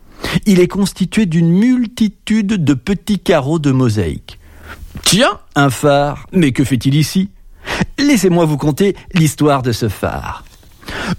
Il 0.44 0.60
est 0.60 0.68
constitué 0.68 1.24
d'une 1.24 1.48
multitude 1.48 2.62
de 2.62 2.74
petits 2.74 3.18
carreaux 3.18 3.60
de 3.60 3.72
mosaïque. 3.72 4.38
Tiens, 5.00 5.38
un 5.56 5.70
phare, 5.70 6.26
mais 6.34 6.52
que 6.52 6.64
fait-il 6.64 6.94
ici? 6.94 7.30
Laissez-moi 7.98 8.44
vous 8.44 8.56
conter 8.56 8.96
l'histoire 9.14 9.62
de 9.62 9.72
ce 9.72 9.88
phare. 9.88 10.44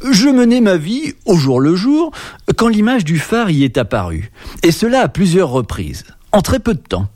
Je 0.10 0.28
menais 0.28 0.62
ma 0.62 0.78
vie 0.78 1.14
au 1.26 1.36
jour 1.38 1.60
le 1.60 1.76
jour 1.76 2.12
quand 2.58 2.68
l'image 2.68 3.06
du 3.06 3.20
phare 3.20 3.50
y 3.50 3.64
est 3.64 3.78
apparue, 3.78 4.32
et 4.64 4.72
cela 4.72 5.02
à 5.02 5.08
plusieurs 5.08 5.50
reprises, 5.50 6.06
en 6.32 6.42
très 6.42 6.60
peu 6.60 6.74
de 6.74 6.80
temps. 6.80 7.08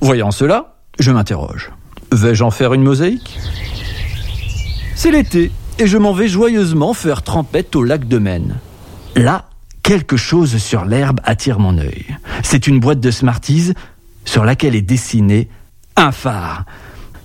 Voyant 0.00 0.30
cela, 0.30 0.76
je 0.98 1.10
m'interroge. 1.10 1.70
Vais-je 2.12 2.44
en 2.44 2.50
faire 2.50 2.74
une 2.74 2.82
mosaïque? 2.82 3.38
C'est 4.94 5.10
l'été, 5.10 5.50
et 5.78 5.86
je 5.86 5.96
m'en 5.96 6.12
vais 6.12 6.28
joyeusement 6.28 6.92
faire 6.92 7.22
trempette 7.22 7.74
au 7.74 7.82
lac 7.82 8.06
de 8.06 8.18
Maine. 8.18 8.58
Là, 9.16 9.46
quelque 9.82 10.16
chose 10.16 10.58
sur 10.58 10.84
l'herbe 10.84 11.20
attire 11.24 11.58
mon 11.58 11.78
œil. 11.78 12.06
C'est 12.42 12.66
une 12.66 12.80
boîte 12.80 13.00
de 13.00 13.10
Smarties 13.10 13.72
sur 14.24 14.44
laquelle 14.44 14.74
est 14.76 14.82
dessiné 14.82 15.48
un 15.96 16.12
phare. 16.12 16.64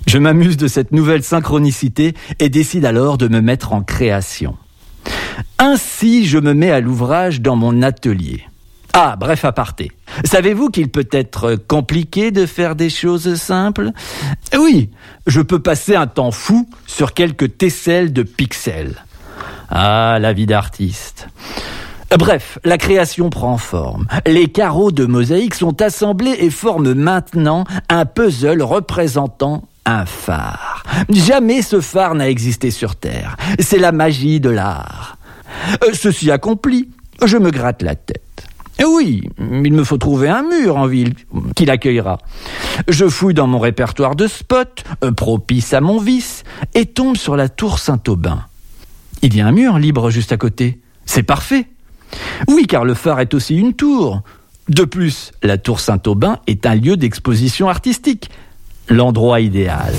Je 0.05 0.17
m'amuse 0.17 0.57
de 0.57 0.67
cette 0.67 0.91
nouvelle 0.91 1.23
synchronicité 1.23 2.13
et 2.39 2.49
décide 2.49 2.85
alors 2.85 3.17
de 3.17 3.27
me 3.27 3.41
mettre 3.41 3.73
en 3.73 3.81
création. 3.81 4.55
Ainsi, 5.57 6.25
je 6.25 6.37
me 6.37 6.53
mets 6.53 6.71
à 6.71 6.79
l'ouvrage 6.79 7.41
dans 7.41 7.55
mon 7.55 7.81
atelier. 7.81 8.43
Ah, 8.93 9.15
bref 9.19 9.43
aparté. 9.43 9.91
Savez-vous 10.23 10.69
qu'il 10.69 10.89
peut 10.89 11.07
être 11.11 11.55
compliqué 11.55 12.31
de 12.31 12.45
faire 12.45 12.75
des 12.75 12.89
choses 12.89 13.35
simples? 13.35 13.91
Oui, 14.57 14.89
je 15.27 15.41
peux 15.41 15.59
passer 15.59 15.95
un 15.95 16.07
temps 16.07 16.31
fou 16.31 16.69
sur 16.87 17.13
quelques 17.13 17.57
tesselles 17.57 18.13
de 18.13 18.23
pixels. 18.23 19.03
Ah, 19.69 20.17
la 20.21 20.31
vie 20.31 20.45
d'artiste. 20.45 21.27
Bref, 22.17 22.59
la 22.63 22.77
création 22.77 23.29
prend 23.29 23.57
forme. 23.57 24.07
Les 24.25 24.47
carreaux 24.47 24.91
de 24.91 25.05
mosaïque 25.05 25.55
sont 25.55 25.81
assemblés 25.81 26.37
et 26.39 26.49
forment 26.49 26.93
maintenant 26.93 27.65
un 27.89 28.05
puzzle 28.05 28.61
représentant 28.61 29.67
un 29.85 30.05
phare. 30.05 30.83
Jamais 31.09 31.61
ce 31.61 31.79
phare 31.79 32.15
n'a 32.15 32.29
existé 32.29 32.71
sur 32.71 32.95
Terre. 32.95 33.37
C'est 33.59 33.77
la 33.77 33.91
magie 33.91 34.39
de 34.39 34.49
l'art. 34.49 35.17
Euh, 35.83 35.91
ceci 35.93 36.31
accompli, 36.31 36.89
je 37.23 37.37
me 37.37 37.51
gratte 37.51 37.81
la 37.81 37.95
tête. 37.95 38.21
Oui, 38.83 39.23
il 39.39 39.73
me 39.73 39.83
faut 39.85 39.97
trouver 39.97 40.27
un 40.27 40.43
mur 40.43 40.75
en 40.75 40.85
ville 40.85 41.13
qui 41.55 41.65
l'accueillera. 41.65 42.17
Je 42.89 43.07
fouille 43.07 43.33
dans 43.33 43.47
mon 43.47 43.59
répertoire 43.59 44.15
de 44.15 44.27
spots, 44.27 44.83
euh, 45.03 45.11
propice 45.11 45.73
à 45.73 45.79
mon 45.79 45.97
vice, 45.97 46.43
et 46.73 46.85
tombe 46.85 47.15
sur 47.15 47.37
la 47.37 47.47
tour 47.47 47.79
Saint-Aubin. 47.79 48.43
Il 49.21 49.35
y 49.35 49.41
a 49.41 49.47
un 49.47 49.53
mur 49.53 49.79
libre 49.79 50.09
juste 50.09 50.33
à 50.33 50.37
côté. 50.37 50.79
C'est 51.05 51.23
parfait. 51.23 51.67
Oui, 52.47 52.67
car 52.67 52.83
le 52.83 52.93
phare 52.93 53.21
est 53.21 53.33
aussi 53.33 53.55
une 53.55 53.73
tour. 53.73 54.23
De 54.67 54.83
plus, 54.83 55.31
la 55.41 55.57
tour 55.57 55.79
Saint-Aubin 55.79 56.39
est 56.47 56.65
un 56.65 56.75
lieu 56.75 56.97
d'exposition 56.97 57.69
artistique. 57.69 58.29
L'endroit 58.87 59.39
idéal. 59.39 59.93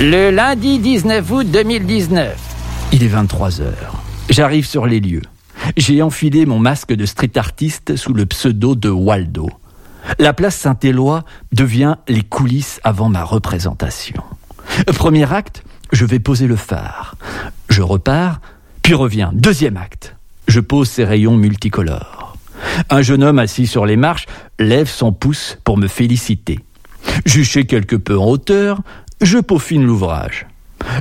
Le 0.00 0.30
lundi 0.30 0.78
19 0.78 1.30
août 1.30 1.50
2019. 1.50 2.36
Il 2.92 3.02
est 3.02 3.08
23 3.08 3.62
heures. 3.62 4.02
J'arrive 4.28 4.66
sur 4.66 4.86
les 4.86 5.00
lieux. 5.00 5.22
J'ai 5.78 6.02
enfilé 6.02 6.44
mon 6.44 6.58
masque 6.58 6.92
de 6.92 7.06
street 7.06 7.36
artiste 7.36 7.96
sous 7.96 8.12
le 8.12 8.26
pseudo 8.26 8.74
de 8.74 8.90
Waldo. 8.90 9.48
La 10.18 10.34
place 10.34 10.56
Saint-Éloi 10.56 11.24
devient 11.52 11.96
les 12.06 12.20
coulisses 12.20 12.80
avant 12.84 13.08
ma 13.08 13.24
représentation. 13.24 14.22
Premier 14.94 15.32
acte, 15.32 15.64
je 15.90 16.04
vais 16.04 16.18
poser 16.18 16.46
le 16.46 16.56
phare. 16.56 17.16
Je 17.70 17.80
repars, 17.80 18.42
puis 18.82 18.92
reviens. 18.92 19.30
Deuxième 19.32 19.78
acte, 19.78 20.16
je 20.48 20.60
pose 20.60 20.90
ces 20.90 21.04
rayons 21.04 21.36
multicolores. 21.38 22.36
Un 22.90 23.00
jeune 23.00 23.22
homme 23.22 23.38
assis 23.38 23.66
sur 23.66 23.86
les 23.86 23.96
marches 23.96 24.26
lève 24.58 24.88
son 24.88 25.12
pouce 25.12 25.56
pour 25.64 25.78
me 25.78 25.88
féliciter. 25.88 26.60
Juché 27.24 27.64
quelque 27.64 27.96
peu 27.96 28.18
en 28.18 28.26
hauteur, 28.26 28.80
je 29.20 29.38
peaufine 29.38 29.84
l'ouvrage. 29.84 30.46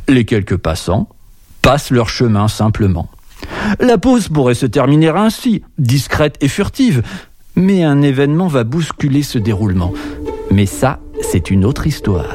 Les 0.07 0.25
quelques 0.25 0.57
passants 0.57 1.09
passent 1.61 1.91
leur 1.91 2.09
chemin 2.09 2.47
simplement. 2.47 3.09
La 3.79 3.97
pause 3.97 4.29
pourrait 4.29 4.55
se 4.55 4.65
terminer 4.65 5.09
ainsi, 5.09 5.63
discrète 5.77 6.37
et 6.41 6.47
furtive, 6.47 7.03
mais 7.55 7.83
un 7.83 8.01
événement 8.01 8.47
va 8.47 8.63
bousculer 8.63 9.23
ce 9.23 9.37
déroulement. 9.37 9.93
Mais 10.51 10.65
ça, 10.65 10.99
c'est 11.21 11.49
une 11.51 11.65
autre 11.65 11.87
histoire. 11.87 12.25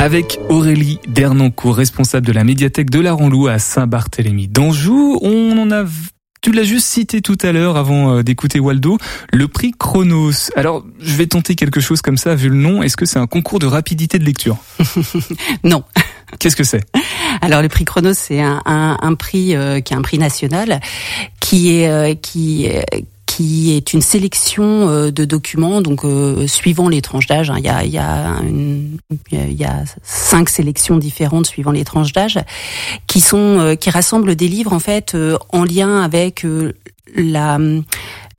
Avec 0.00 0.38
Aurélie 0.50 0.98
Dernancourt, 1.08 1.76
responsable 1.76 2.26
de 2.26 2.32
la 2.32 2.44
médiathèque 2.44 2.90
de 2.90 3.00
la 3.00 3.14
Ranlou 3.14 3.46
à 3.46 3.58
Saint-Barthélemy 3.58 4.48
d'Anjou, 4.48 5.18
on 5.22 5.56
en 5.58 5.70
a 5.70 5.84
tu 6.44 6.52
l'as 6.52 6.64
juste 6.64 6.86
cité 6.86 7.22
tout 7.22 7.38
à 7.40 7.52
l'heure 7.52 7.78
avant 7.78 8.16
euh, 8.16 8.22
d'écouter 8.22 8.60
Waldo, 8.60 8.98
le 9.32 9.48
prix 9.48 9.72
Chronos. 9.72 10.50
Alors, 10.56 10.84
je 11.00 11.14
vais 11.14 11.26
tenter 11.26 11.54
quelque 11.54 11.80
chose 11.80 12.02
comme 12.02 12.18
ça 12.18 12.34
vu 12.34 12.50
le 12.50 12.54
nom. 12.54 12.82
Est-ce 12.82 12.98
que 12.98 13.06
c'est 13.06 13.18
un 13.18 13.26
concours 13.26 13.60
de 13.60 13.66
rapidité 13.66 14.18
de 14.18 14.24
lecture 14.24 14.58
Non. 15.64 15.84
Qu'est-ce 16.38 16.54
que 16.54 16.64
c'est? 16.64 16.84
Alors 17.40 17.62
le 17.62 17.70
prix 17.70 17.86
Chronos, 17.86 18.12
c'est 18.12 18.42
un, 18.42 18.60
un, 18.66 18.98
un, 19.00 19.14
prix 19.14 19.56
euh, 19.56 19.80
qui 19.80 19.94
est 19.94 19.96
un 19.96 20.02
prix 20.02 20.18
national, 20.18 20.80
qui 21.40 21.78
est 21.78 21.88
euh, 21.88 22.14
qui 22.14 22.68
qui 23.34 23.72
est 23.72 23.92
une 23.92 24.00
sélection 24.00 24.88
euh, 24.88 25.10
de 25.10 25.24
documents, 25.24 25.80
donc 25.80 26.04
euh, 26.04 26.46
suivant 26.46 26.88
les 26.88 27.02
tranches 27.02 27.26
d'âge. 27.26 27.50
Hein, 27.50 27.56
il 27.58 27.64
y 27.64 27.68
a, 27.68 27.84
y, 27.84 29.54
y 29.54 29.64
a 29.64 29.84
cinq 30.04 30.48
sélections 30.48 30.98
différentes 30.98 31.46
suivant 31.46 31.72
les 31.72 31.84
tranches 31.84 32.12
d'âge, 32.12 32.38
qui 33.08 33.20
sont 33.20 33.58
euh, 33.58 33.74
qui 33.74 33.90
rassemblent 33.90 34.36
des 34.36 34.46
livres 34.46 34.72
en 34.72 34.78
fait 34.78 35.16
en 35.50 35.64
lien 35.64 36.00
avec 36.00 36.46
la 37.16 37.58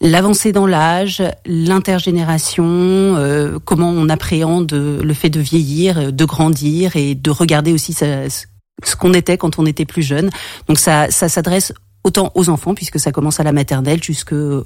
l'avancée 0.02 0.52
dans 0.52 0.68
l'âge, 0.68 1.24
l'intergénération, 1.46 3.58
comment 3.64 3.90
on 3.90 4.10
appréhende 4.10 4.74
le 4.74 5.14
fait 5.14 5.30
de 5.30 5.40
vieillir, 5.40 6.12
de 6.12 6.26
grandir 6.26 6.96
et 6.96 7.16
de 7.16 7.32
regarder 7.32 7.74
aussi 7.74 7.94
ce 7.94 8.96
qu'on 8.98 9.14
était 9.14 9.38
quand 9.38 9.58
on 9.58 9.66
était 9.66 9.86
plus 9.86 10.04
jeune. 10.04 10.30
Donc 10.68 10.80
ça, 10.80 11.10
ça 11.10 11.30
s'adresse 11.30 11.74
autant 12.06 12.32
aux 12.36 12.50
enfants 12.50 12.76
puisque 12.76 13.00
ça 13.00 13.12
commence 13.12 13.40
à 13.40 13.44
la 13.44 13.52
maternelle 13.52 14.02
jusqu'aux 14.02 14.64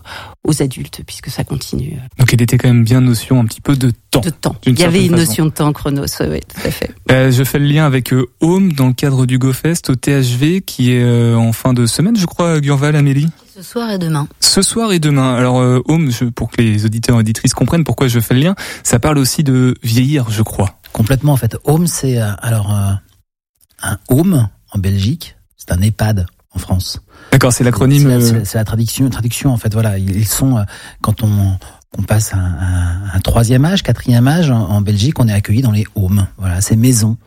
adultes 0.60 1.02
puisque 1.08 1.30
ça 1.30 1.44
continue. 1.46 1.98
Donc 2.20 2.34
il 2.34 2.42
était 2.42 2.58
quand 2.58 2.68
même 2.68 2.84
bien 2.84 3.00
notion 3.00 3.40
un 3.40 3.46
petit 3.46 3.62
peu 3.62 3.78
de 3.78 3.92
temps. 4.12 4.20
De 4.20 4.30
temps. 4.30 4.56
Il 4.66 4.78
y 4.78 4.84
avait 4.84 5.06
une 5.06 5.16
notion 5.16 5.46
de 5.46 5.52
temps 5.52 5.72
chronos, 5.72 6.06
oui, 6.20 6.40
tout 6.42 6.68
à 6.68 6.72
fait. 6.72 6.92
Euh, 7.12 7.32
je 7.32 7.44
fais 7.44 7.58
le 7.58 7.66
lien 7.66 7.88
avec 7.88 8.14
euh, 8.14 8.30
Home 8.40 8.74
dans 8.74 8.88
le 8.88 8.94
cadre 8.94 9.26
du 9.26 9.40
GoFest 9.40 9.90
au 9.90 9.96
THV 9.96 10.62
qui 10.62 10.92
est 10.92 11.02
euh, 11.02 11.36
en 11.36 11.54
fin 11.54 11.74
de 11.74 11.88
semaine, 11.88 12.16
je 12.16 12.26
crois, 12.28 12.60
Gurval, 12.60 12.96
Amélie. 12.96 13.30
Ce 13.56 13.64
soir 13.64 13.90
et 13.90 13.98
demain. 13.98 14.28
Ce 14.40 14.62
soir 14.62 14.92
et 14.92 15.00
demain. 15.00 15.34
Alors 15.34 15.60
euh, 15.60 15.82
Home, 15.88 16.12
je, 16.12 16.26
pour 16.26 16.52
que 16.52 16.62
les 16.62 16.86
auditeurs 16.86 17.16
et 17.16 17.20
auditrices 17.20 17.56
comprennent 17.56 17.84
pourquoi 17.84 18.08
je 18.08 18.20
fais 18.20 18.36
le 18.36 18.42
lien, 18.42 18.56
ça 18.84 19.00
parle 19.00 19.18
aussi 19.18 19.44
de 19.44 19.76
vieillir, 19.82 20.30
je 20.30 20.44
crois. 20.44 20.80
Complètement 20.94 21.34
en 21.34 21.38
fait. 21.38 21.58
Home, 21.64 21.88
c'est 21.88 22.18
alors 22.18 22.72
un 23.82 23.98
home 24.10 24.50
en 24.72 24.80
Belgique, 24.80 25.36
c'est 25.58 25.72
un 25.72 25.82
EHPAD 25.82 26.28
en 26.52 26.60
France. 26.60 27.02
D'accord, 27.32 27.54
c'est 27.54 27.64
l'acronyme. 27.64 28.08
Euh, 28.08 28.42
c'est 28.44 28.58
la, 28.58 28.64
traduction, 28.64 29.10
traduction 29.10 29.52
en 29.52 29.58
fait. 29.58 29.74
Voilà, 29.74 29.98
ils 29.98 30.28
sont 30.28 30.58
euh, 30.58 30.64
quand 31.02 31.24
on 31.24 31.58
passe 32.08 32.34
un, 32.34 33.20
troisième 33.22 33.66
âge, 33.66 33.84
quatrième 33.84 34.28
âge 34.28 34.52
en, 34.52 34.82
Belgique, 34.82 35.20
on 35.20 35.28
est 35.28 35.34
accueilli 35.34 35.62
dans 35.62 35.72
les 35.72 35.86
homes, 35.96 36.28
voilà, 36.38 36.62
ces 36.62 36.76
maisons. 36.76 37.18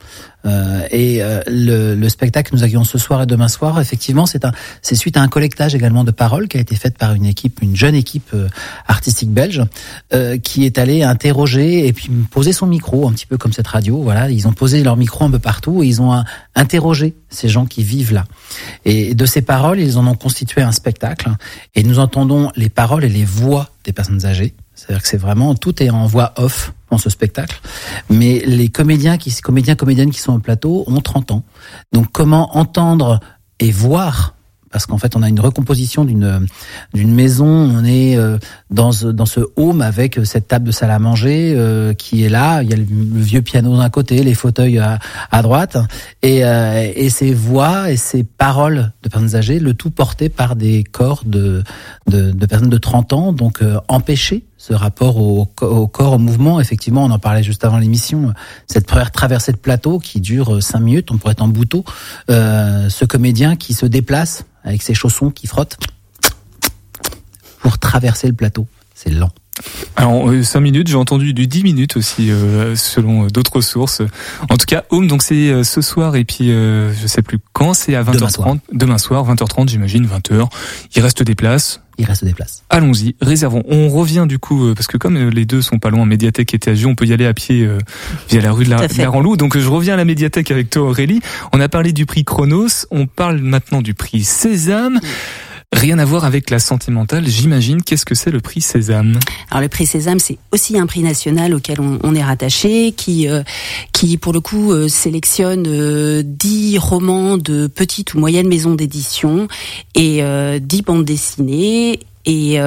Euh, 0.45 0.87
et 0.91 1.23
euh, 1.23 1.41
le, 1.47 1.95
le, 1.95 2.09
spectacle 2.09 2.51
que 2.51 2.57
nous 2.57 2.65
accueillons 2.65 2.85
ce 2.85 2.99
soir 2.99 3.23
et 3.23 3.27
demain 3.27 3.49
soir, 3.49 3.81
effectivement, 3.81 4.27
c'est 4.27 4.45
un, 4.45 4.53
c'est 4.81 4.95
suite 4.95 5.17
à 5.17 5.23
un 5.23 5.29
collectage 5.29 5.75
également 5.75 6.05
de 6.05 6.11
paroles 6.11 6.49
qui 6.49 6.57
a 6.57 6.61
été 6.61 6.75
fait 6.75 6.97
par 6.97 7.15
une 7.15 7.27
équipe, 7.27 7.61
une 7.63 7.77
jeune 7.77 7.95
équipe 7.95 8.31
euh, 8.35 8.49
artistique 8.87 9.31
belge, 9.31 9.63
euh, 10.13 10.39
qui 10.39 10.65
est 10.67 10.79
allée 10.79 11.03
interroger 11.03 11.87
et 11.87 11.93
puis 11.93 12.09
poser 12.31 12.53
son 12.53 12.67
micro, 12.67 13.09
un 13.09 13.13
petit 13.13 13.27
peu 13.27 13.39
comme 13.39 13.53
cette 13.53 13.69
radio. 13.69 14.03
Voilà, 14.03 14.31
ils 14.31 14.49
ont 14.49 14.53
posé 14.53 14.83
leur 14.83 14.97
micro 14.97 15.25
un 15.25 15.31
peu 15.31 15.39
partout 15.39 15.83
et 15.83 15.87
ils 15.87 16.03
ont 16.03 16.25
interrogé 16.55 17.15
ces 17.31 17.49
gens 17.49 17.67
qui 17.67 17.83
vivent 17.83 18.13
là. 18.13 18.25
Et 18.85 19.15
de 19.15 19.27
ces 19.27 19.43
paroles, 19.43 19.81
ils 19.81 19.99
en 19.99 20.07
ont 20.07 20.15
constitué 20.15 20.63
un 20.63 20.73
spectacle. 20.73 21.31
Et 21.75 21.83
nous 21.83 21.99
entendons 21.99 22.51
les 22.57 22.69
paroles 22.69 23.05
et 23.05 23.09
les 23.09 23.25
voix 23.25 23.71
des 23.85 23.93
personnes 23.93 24.25
âgées. 24.27 24.55
C'est-à-dire 24.75 25.03
que 25.03 25.09
c'est 25.09 25.19
vraiment 25.19 25.55
tout 25.55 25.83
est 25.83 25.91
en 25.91 26.07
voix 26.07 26.33
off 26.37 26.73
dans 26.91 26.99
ce 26.99 27.11
spectacle. 27.11 27.61
Mais 28.11 28.43
les 28.47 28.69
comédiens 28.69 29.19
qui 29.19 29.35
comédiens 29.41 29.75
comédiennes 29.75 30.11
qui 30.11 30.21
sont 30.21 30.35
au 30.35 30.39
plateau 30.39 30.85
ont 30.87 31.01
30 31.01 31.33
ans. 31.33 31.43
Donc 31.93 32.07
comment 32.13 32.57
entendre 32.57 33.21
et 33.61 33.71
voir 33.71 34.35
parce 34.73 34.87
qu'en 34.87 34.99
fait 34.99 35.15
on 35.15 35.23
a 35.23 35.29
une 35.29 35.39
recomposition 35.39 36.05
d'une 36.05 36.47
d'une 36.95 37.15
maison, 37.15 37.47
on 37.47 37.85
est 37.85 38.17
euh, 38.17 38.39
dans 38.71 38.91
dans 39.13 39.27
ce 39.27 39.41
home 39.57 39.83
avec 39.83 40.19
cette 40.25 40.49
table 40.49 40.67
de 40.67 40.73
salle 40.73 40.91
à 40.91 40.99
manger 40.99 41.53
euh, 41.55 41.93
qui 41.93 42.25
est 42.25 42.29
là, 42.31 42.63
il 42.63 42.71
y 42.71 42.73
a 42.73 42.77
le, 42.77 42.87
vieux 42.89 43.43
piano 43.43 43.77
d'un 43.77 43.91
côté, 43.91 44.23
les 44.23 44.35
fauteuils 44.35 44.79
à, 44.79 44.99
à 45.31 45.43
droite 45.43 45.77
et 46.23 46.45
euh, 46.45 46.91
et 46.95 47.11
ces 47.11 47.35
voix 47.35 47.91
et 47.91 47.97
ces 47.97 48.25
paroles 48.25 48.93
de 49.03 49.09
personnes 49.09 49.37
âgées, 49.37 49.59
le 49.61 49.75
tout 49.75 49.91
porté 49.91 50.31
par 50.31 50.57
des 50.57 50.83
corps 50.83 51.23
de 51.27 51.63
de, 52.07 52.33
de 52.33 52.47
personnes 52.47 52.71
de 52.71 52.79
30 52.79 53.13
ans 53.13 53.33
donc 53.33 53.61
empêchés 53.89 54.45
ce 54.63 54.75
rapport 54.75 55.17
au, 55.17 55.51
au, 55.61 55.87
corps, 55.89 56.13
au 56.13 56.19
mouvement. 56.19 56.61
Effectivement, 56.61 57.05
on 57.05 57.11
en 57.11 57.19
parlait 57.19 57.43
juste 57.43 57.65
avant 57.65 57.79
l'émission. 57.79 58.33
Cette 58.69 58.87
première 58.87 59.11
traversée 59.11 59.51
de 59.51 59.57
plateau 59.57 59.99
qui 59.99 60.21
dure 60.21 60.63
cinq 60.63 60.79
minutes, 60.79 61.11
on 61.11 61.19
pourrait 61.19 61.33
être 61.33 61.43
en 61.43 61.49
bouteau. 61.49 61.85
Euh, 62.31 62.89
ce 62.89 63.05
comédien 63.05 63.57
qui 63.57 63.75
se 63.75 63.87
déplace 63.87 64.45
avec 64.63 64.83
ses 64.83 64.95
chaussons 64.95 65.31
qui 65.31 65.49
frottent 65.49 65.79
pour 67.61 67.81
traverser 67.81 68.29
le 68.29 68.35
plateau. 68.35 68.69
C'est 68.95 69.11
lent. 69.11 69.31
Alors, 69.97 70.31
5 70.43 70.59
euh, 70.59 70.61
minutes, 70.61 70.89
j'ai 70.89 70.97
entendu 70.97 71.35
du 71.35 71.47
10 71.47 71.63
minutes 71.63 71.97
aussi, 71.97 72.31
euh, 72.31 72.75
selon 72.75 73.25
euh, 73.25 73.29
d'autres 73.29 73.61
sources. 73.61 74.01
En 74.49 74.57
tout 74.57 74.67
cas, 74.67 74.85
Home, 74.91 75.07
donc 75.07 75.23
c'est 75.23 75.65
ce 75.65 75.81
soir, 75.81 76.17
et 76.17 76.25
puis 76.25 76.49
je 76.49 77.07
sais 77.07 77.23
plus 77.23 77.39
quand, 77.53 77.75
c'est 77.75 77.95
à 77.95 78.03
20h30, 78.03 78.61
demain 78.73 78.99
soir, 78.99 79.27
20h30, 79.27 79.69
j'imagine, 79.69 80.07
20h. 80.07 80.49
Il 80.95 81.03
reste 81.03 81.23
des 81.23 81.35
places. 81.35 81.81
Il 82.03 82.07
reste 82.07 82.25
des 82.25 82.35
places. 82.35 82.65
Allons-y, 82.69 83.15
réservons. 83.21 83.63
On 83.69 83.89
revient 83.89 84.27
du 84.29 84.39
coup, 84.39 84.75
parce 84.75 84.87
que 84.87 84.97
comme 84.97 85.17
les 85.17 85.45
deux 85.45 85.63
sont 85.63 85.79
pas 85.79 85.91
loin, 85.91 86.05
médiathèque 86.05 86.53
et 86.55 86.59
THG, 86.59 86.87
on 86.87 86.95
peut 86.95 87.07
y 87.07 87.13
aller 87.13 87.27
à 87.27 87.35
pied 87.35 87.69
via 88.29 88.41
la 88.41 88.53
rue 88.53 88.65
de 88.65 88.71
la, 88.71 88.87
la 88.87 89.09
Ranlou. 89.09 89.37
Donc 89.37 89.57
je 89.57 89.69
reviens 89.69 89.95
à 89.95 89.97
la 89.97 90.05
médiathèque 90.05 90.51
avec 90.51 90.71
toi 90.71 90.83
Aurélie. 90.83 91.21
On 91.53 91.61
a 91.61 91.69
parlé 91.69 91.93
du 91.93 92.07
prix 92.07 92.25
Chronos, 92.25 92.87
on 92.91 93.07
parle 93.07 93.39
maintenant 93.39 93.83
du 93.83 93.95
prix 93.95 94.25
Sésame. 94.25 94.99
Rien 95.73 95.99
à 95.99 96.05
voir 96.05 96.25
avec 96.25 96.51
la 96.51 96.59
sentimentale, 96.59 97.27
j'imagine. 97.27 97.83
Qu'est-ce 97.83 98.05
que 98.05 98.15
c'est 98.15 98.31
le 98.31 98.41
prix 98.41 98.61
Sésame? 98.61 99.19
Alors 99.51 99.63
le 99.63 99.69
prix 99.69 99.87
Sésame, 99.87 100.19
c'est 100.19 100.39
aussi 100.53 100.79
un 100.79 100.87
prix 100.87 101.01
national 101.01 101.55
auquel 101.55 101.81
on, 101.81 102.15
est 102.15 102.23
rattaché, 102.23 102.93
qui, 102.93 103.27
euh, 103.27 103.43
qui 103.93 104.19
pour 104.19 104.33
le 104.33 104.41
coup 104.41 104.71
euh, 104.73 104.87
sélectionne 104.89 105.65
euh, 105.67 106.23
dix 106.25 106.79
romans 106.79 107.39
de 107.39 107.67
petites 107.67 108.15
ou 108.15 108.19
moyennes 108.19 108.49
maisons 108.49 108.75
d'édition 108.75 109.49
et 109.95 110.23
dix 110.61 110.83
bandes 110.83 111.05
dessinées 111.05 112.01
et, 112.25 112.59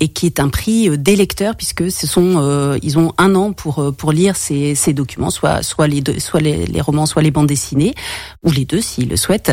et 0.00 0.08
qui 0.08 0.26
est 0.26 0.40
un 0.40 0.48
prix 0.48 0.96
des 0.96 1.16
lecteurs 1.16 1.56
puisque 1.56 1.90
ce 1.90 2.06
sont 2.06 2.78
ils 2.82 2.98
ont 2.98 3.12
un 3.18 3.34
an 3.34 3.52
pour 3.52 3.94
pour 3.96 4.12
lire 4.12 4.36
ces, 4.36 4.74
ces 4.74 4.92
documents 4.92 5.30
soit 5.30 5.62
soit 5.62 5.86
les 5.86 6.00
deux, 6.00 6.18
soit 6.18 6.40
les, 6.40 6.66
les, 6.66 6.80
romans 6.80 7.06
soit 7.06 7.22
les 7.22 7.30
bandes 7.30 7.46
dessinées 7.46 7.94
ou 8.42 8.50
les 8.50 8.64
deux 8.64 8.80
s'ils 8.80 9.08
le 9.08 9.16
souhaitent. 9.16 9.52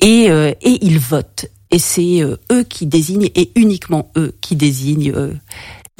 Et 0.00 0.26
et 0.26 0.84
ils 0.84 0.98
votent 0.98 1.46
et 1.70 1.78
c'est 1.78 2.22
euh, 2.22 2.36
eux 2.52 2.64
qui 2.64 2.86
désignent 2.86 3.30
et 3.34 3.52
uniquement 3.54 4.10
eux 4.16 4.34
qui 4.40 4.56
désignent 4.56 5.12
euh, 5.14 5.32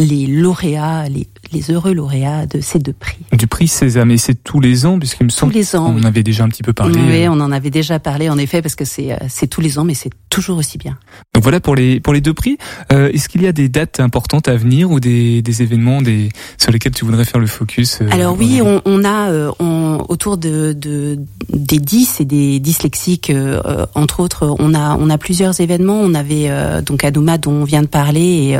les 0.01 0.27
lauréats, 0.27 1.09
les, 1.09 1.29
les 1.53 1.71
heureux 1.71 1.93
lauréats 1.93 2.47
de 2.47 2.61
ces 2.61 2.79
deux 2.79 2.93
prix. 2.93 3.19
Du 3.33 3.47
prix 3.47 3.69
Sésame, 3.69 4.11
et 4.11 4.19
c'est 4.19 4.43
tous 4.43 4.61
les 4.61 4.87
ans, 4.87 4.99
puisqu'il 4.99 5.25
me 5.25 5.31
semble 5.31 5.53
qu'on 5.53 5.79
en 5.79 6.03
avait 6.05 6.23
déjà 6.23 6.45
un 6.45 6.49
petit 6.49 6.63
peu 6.63 6.73
parlé. 6.73 6.99
Oui, 6.99 7.29
on 7.29 7.41
en 7.41 7.53
avait 7.53 7.71
déjà 7.71 7.99
parlé, 7.99 8.29
en 8.29 8.39
effet, 8.39 8.63
parce 8.63 8.75
que 8.75 8.85
c'est 8.85 9.13
euh, 9.13 9.17
c'est 9.29 9.47
tous 9.47 9.61
les 9.61 9.79
ans, 9.79 9.85
mais 9.85 9.95
c'est 9.95 10.11
toujours 10.31 10.59
aussi 10.59 10.79
bien. 10.79 10.97
Donc 11.35 11.43
voilà 11.43 11.61
pour 11.61 11.75
les 11.75 12.01
pour 12.01 12.13
les 12.13 12.21
deux 12.21 12.35
prix. 12.35 12.57
Euh, 12.93 13.11
Est-ce 13.13 13.29
qu'il 13.29 13.43
y 13.43 13.47
a 13.47 13.53
des 13.53 13.69
dates 13.69 14.01
importantes 14.01 14.49
à 14.49 14.57
venir 14.57 14.91
ou 14.91 15.01
des, 15.01 15.43
des 15.43 15.63
événements 15.63 16.01
des 16.01 16.31
sur 16.59 16.73
lesquels 16.73 16.93
tu 16.93 17.05
voudrais 17.05 17.25
faire 17.25 17.41
le 17.41 17.47
focus 17.47 18.01
euh, 18.01 18.09
Alors 18.11 18.37
oui, 18.39 18.61
on, 18.63 18.81
on 18.85 19.05
a 19.05 19.31
euh, 19.31 19.51
on, 19.59 20.05
autour 20.09 20.39
de, 20.39 20.73
de 20.73 21.19
des 21.53 21.79
10 21.79 22.21
et 22.21 22.25
des 22.25 22.61
dyslexiques, 22.61 23.31
euh, 23.31 23.87
entre 23.95 24.21
autres, 24.21 24.57
on 24.59 24.75
a 24.75 24.97
on 24.97 25.11
a 25.11 25.19
plusieurs 25.19 25.61
événements. 25.61 26.01
On 26.01 26.15
avait 26.15 26.51
donc 26.83 27.05
Adouma 27.05 27.39
dont 27.39 27.53
on 27.53 27.65
vient 27.65 27.83
de 27.83 27.89
parler 27.89 28.57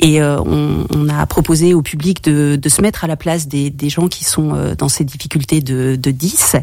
et, 0.00 0.16
et 0.16 0.22
on, 0.22 0.61
on, 0.94 1.08
a 1.08 1.26
proposé 1.26 1.74
au 1.74 1.82
public 1.82 2.22
de, 2.24 2.68
se 2.68 2.82
mettre 2.82 3.04
à 3.04 3.06
la 3.06 3.16
place 3.16 3.48
des, 3.48 3.72
gens 3.88 4.08
qui 4.08 4.24
sont 4.24 4.54
euh, 4.54 4.74
dans 4.74 4.88
ces 4.88 5.04
difficultés 5.04 5.60
de, 5.60 5.96
de 5.96 6.10
10 6.10 6.56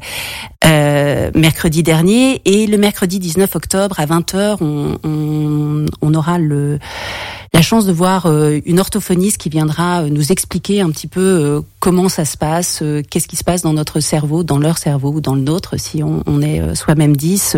euh, 0.66 1.32
mercredi 1.36 1.84
dernier. 1.84 2.42
Et 2.46 2.68
le 2.68 2.78
mercredi 2.78 3.20
19 3.20 3.56
octobre 3.56 4.00
à 4.00 4.06
20h 4.06 4.58
on, 4.62 6.14
aura 6.14 6.38
la 6.40 7.62
chance 7.62 7.86
de 7.86 7.92
voir 7.92 8.26
euh, 8.26 8.60
une 8.66 8.80
orthophoniste 8.80 9.38
qui 9.38 9.50
viendra 9.50 10.04
nous 10.04 10.32
expliquer 10.32 10.82
un 10.82 10.90
petit 10.90 11.08
peu 11.08 11.64
comment 11.80 12.10
ça 12.10 12.26
se 12.26 12.36
passe, 12.36 12.84
qu'est-ce 13.10 13.28
qui 13.28 13.36
se 13.36 13.44
passe 13.44 13.62
dans 13.62 13.74
notre 13.74 14.00
cerveau, 14.00 14.44
dans 14.44 14.58
leur 14.58 14.78
cerveau 14.78 15.14
ou 15.14 15.22
dans 15.22 15.36
le 15.36 15.42
nôtre, 15.42 15.80
si 15.80 16.04
on, 16.04 16.24
on 16.26 16.42
est 16.42 16.76
soi-même 16.76 17.16
10, 17.16 17.58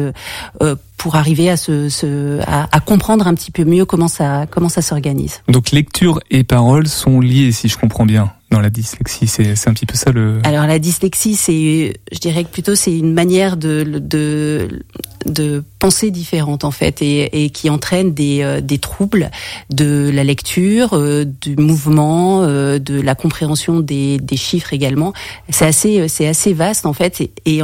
pour 1.02 1.16
arriver 1.16 1.50
à 1.50 1.58
se, 1.58 1.90
se 1.90 2.40
à, 2.42 2.68
à, 2.72 2.80
comprendre 2.80 3.26
un 3.26 3.34
petit 3.34 3.50
peu 3.50 3.66
mieux 3.66 3.86
comment 3.86 4.08
ça 4.08 4.46
comment 4.46 4.70
ça 4.70 4.84
s'organise. 4.84 5.42
Donc 5.48 5.72
lecture 5.72 6.20
et 6.30 6.44
parole 6.44 6.88
sont 6.88 7.20
liées, 7.20 7.52
si 7.52 7.70
je 7.70 7.78
comprends 7.78 8.06
bien 8.06 8.32
dans 8.52 8.60
la 8.60 8.70
dyslexie 8.70 9.28
C'est 9.28 9.68
un 9.68 9.74
petit 9.74 9.86
peu 9.86 9.96
ça 9.96 10.12
le. 10.12 10.40
Alors 10.44 10.68
la 10.68 10.78
dyslexie, 10.78 11.36
c'est, 11.36 11.94
je 12.12 12.20
dirais 12.20 12.44
que 12.44 12.50
plutôt 12.50 12.76
c'est 12.76 12.96
une 12.96 13.14
manière 13.14 13.58
de, 13.58 13.84
de 13.84 14.84
de 15.26 15.64
penser 15.78 16.10
différente 16.10 16.64
en 16.64 16.72
fait 16.72 17.02
et, 17.04 17.44
et 17.46 17.52
qui 17.52 17.70
entraîne 17.70 18.12
des, 18.12 18.42
euh, 18.42 18.60
des 18.60 18.80
troubles 18.80 19.30
de 19.70 20.10
la 20.12 20.24
lecture, 20.24 20.94
euh, 20.94 21.26
du 21.26 21.56
mouvement, 21.58 22.42
euh, 22.42 22.80
de 22.80 23.00
la 23.00 23.14
compréhension 23.14 23.82
des, 23.82 24.18
des 24.18 24.38
chiffres 24.38 24.74
également. 24.74 25.14
C'est 25.50 25.66
assez 25.66 26.08
c'est 26.08 26.28
assez 26.28 26.54
vaste 26.54 26.86
en 26.86 26.94
fait 26.94 27.22
et, 27.22 27.32
et 27.46 27.62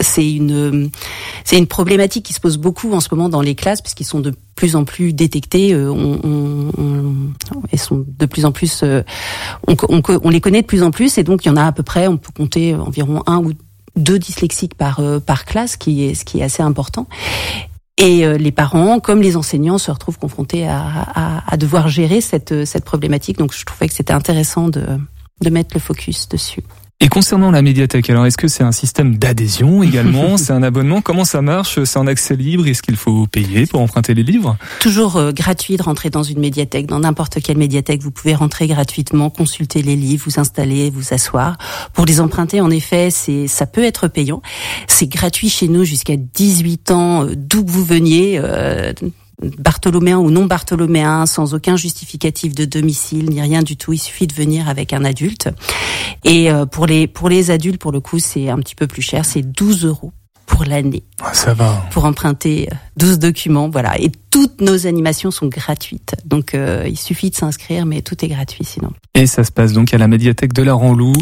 c'est 0.00 0.30
une 0.30 0.90
c'est 1.44 1.58
une 1.58 1.66
problématique 1.66 2.24
qui 2.24 2.32
se 2.32 2.40
pose 2.40 2.58
beaucoup 2.58 2.92
en 2.92 3.00
ce 3.00 3.08
moment 3.12 3.28
dans 3.28 3.40
les 3.40 3.54
classes 3.54 3.80
puisqu'ils 3.80 4.04
sont 4.04 4.20
de 4.20 4.34
plus 4.56 4.74
en 4.74 4.84
plus 4.84 5.12
détectés, 5.12 5.72
euh, 5.74 5.90
on, 5.90 6.18
on, 6.24 6.70
on, 6.78 7.76
sont 7.76 8.04
de 8.06 8.26
plus 8.26 8.46
en 8.46 8.52
plus, 8.52 8.80
euh, 8.82 9.02
on, 9.68 9.76
on, 9.90 10.30
les 10.30 10.40
connaît 10.40 10.62
de 10.62 10.66
plus 10.66 10.82
en 10.82 10.90
plus, 10.90 11.18
et 11.18 11.24
donc 11.24 11.44
il 11.44 11.48
y 11.48 11.50
en 11.50 11.56
a 11.56 11.64
à 11.64 11.72
peu 11.72 11.82
près, 11.82 12.08
on 12.08 12.16
peut 12.16 12.32
compter 12.34 12.74
environ 12.74 13.22
un 13.26 13.38
ou 13.38 13.52
deux 13.96 14.18
dyslexiques 14.18 14.74
par 14.74 15.00
euh, 15.00 15.20
par 15.20 15.44
classe, 15.44 15.76
qui 15.76 16.04
est 16.04 16.14
ce 16.14 16.24
qui 16.24 16.40
est 16.40 16.42
assez 16.42 16.62
important. 16.62 17.06
Et 17.98 18.26
les 18.38 18.52
parents, 18.52 19.00
comme 19.00 19.22
les 19.22 19.38
enseignants, 19.38 19.78
se 19.78 19.90
retrouvent 19.90 20.18
confrontés 20.18 20.68
à, 20.68 20.82
à, 21.14 21.50
à 21.50 21.56
devoir 21.56 21.88
gérer 21.88 22.20
cette 22.20 22.66
cette 22.66 22.84
problématique. 22.84 23.38
Donc 23.38 23.54
je 23.54 23.64
trouvais 23.64 23.88
que 23.88 23.94
c'était 23.94 24.12
intéressant 24.12 24.68
de 24.68 24.82
de 25.40 25.50
mettre 25.50 25.70
le 25.72 25.80
focus 25.80 26.28
dessus. 26.28 26.62
Et 26.98 27.08
concernant 27.08 27.50
la 27.50 27.60
médiathèque, 27.60 28.08
alors 28.08 28.24
est-ce 28.24 28.38
que 28.38 28.48
c'est 28.48 28.64
un 28.64 28.72
système 28.72 29.18
d'adhésion 29.18 29.82
également 29.82 30.36
C'est 30.38 30.54
un 30.54 30.62
abonnement 30.62 31.02
Comment 31.02 31.26
ça 31.26 31.42
marche? 31.42 31.84
C'est 31.84 31.98
en 31.98 32.06
accès 32.06 32.36
libre? 32.36 32.66
Est-ce 32.66 32.80
qu'il 32.80 32.96
faut 32.96 33.26
payer 33.26 33.66
pour 33.66 33.82
emprunter 33.82 34.14
les 34.14 34.22
livres? 34.22 34.56
Toujours 34.80 35.16
euh, 35.16 35.30
gratuit 35.30 35.76
de 35.76 35.82
rentrer 35.82 36.08
dans 36.08 36.22
une 36.22 36.38
médiathèque. 36.38 36.86
Dans 36.86 37.00
n'importe 37.00 37.42
quelle 37.42 37.58
médiathèque, 37.58 38.00
vous 38.02 38.10
pouvez 38.10 38.34
rentrer 38.34 38.66
gratuitement, 38.66 39.28
consulter 39.28 39.82
les 39.82 39.94
livres, 39.94 40.24
vous 40.26 40.40
installer, 40.40 40.88
vous 40.88 41.12
asseoir. 41.12 41.58
Pour 41.92 42.06
les 42.06 42.18
emprunter, 42.18 42.62
en 42.62 42.70
effet, 42.70 43.10
c'est 43.10 43.46
ça 43.46 43.66
peut 43.66 43.84
être 43.84 44.08
payant. 44.08 44.40
C'est 44.88 45.06
gratuit 45.06 45.50
chez 45.50 45.68
nous 45.68 45.84
jusqu'à 45.84 46.16
18 46.16 46.90
ans, 46.92 47.26
euh, 47.26 47.34
d'où 47.36 47.62
que 47.62 47.70
vous 47.70 47.84
veniez. 47.84 48.40
Euh, 48.42 48.94
bartholoméen 49.42 50.18
ou 50.18 50.30
non 50.30 50.46
bartholoméen, 50.46 51.26
sans 51.26 51.54
aucun 51.54 51.76
justificatif 51.76 52.54
de 52.54 52.64
domicile 52.64 53.30
ni 53.30 53.40
rien 53.40 53.62
du 53.62 53.76
tout. 53.76 53.92
Il 53.92 53.98
suffit 53.98 54.26
de 54.26 54.34
venir 54.34 54.68
avec 54.68 54.92
un 54.92 55.04
adulte. 55.04 55.48
Et 56.24 56.50
euh, 56.50 56.66
pour 56.66 56.86
les 56.86 57.06
pour 57.06 57.28
les 57.28 57.50
adultes, 57.50 57.80
pour 57.80 57.92
le 57.92 58.00
coup, 58.00 58.18
c'est 58.18 58.48
un 58.48 58.58
petit 58.58 58.74
peu 58.74 58.86
plus 58.86 59.02
cher. 59.02 59.24
C'est 59.24 59.42
12 59.42 59.84
euros 59.84 60.12
pour 60.46 60.64
l'année. 60.64 61.02
Ah, 61.20 61.34
ça 61.34 61.54
va. 61.54 61.84
Pour 61.90 62.04
emprunter 62.04 62.68
12 62.96 63.12
euh, 63.12 63.16
documents, 63.16 63.68
voilà. 63.68 64.00
Et 64.00 64.10
toutes 64.30 64.60
nos 64.60 64.86
animations 64.86 65.30
sont 65.30 65.48
gratuites. 65.48 66.14
Donc 66.24 66.54
euh, 66.54 66.84
il 66.86 66.98
suffit 66.98 67.30
de 67.30 67.34
s'inscrire, 67.34 67.84
mais 67.84 68.02
tout 68.02 68.24
est 68.24 68.28
gratuit 68.28 68.64
sinon. 68.64 68.92
Et 69.14 69.26
ça 69.26 69.44
se 69.44 69.52
passe 69.52 69.72
donc 69.72 69.92
à 69.92 69.98
la 69.98 70.08
médiathèque 70.08 70.52
de 70.52 70.62
la 70.62 70.74
Ranlou. 70.74 71.12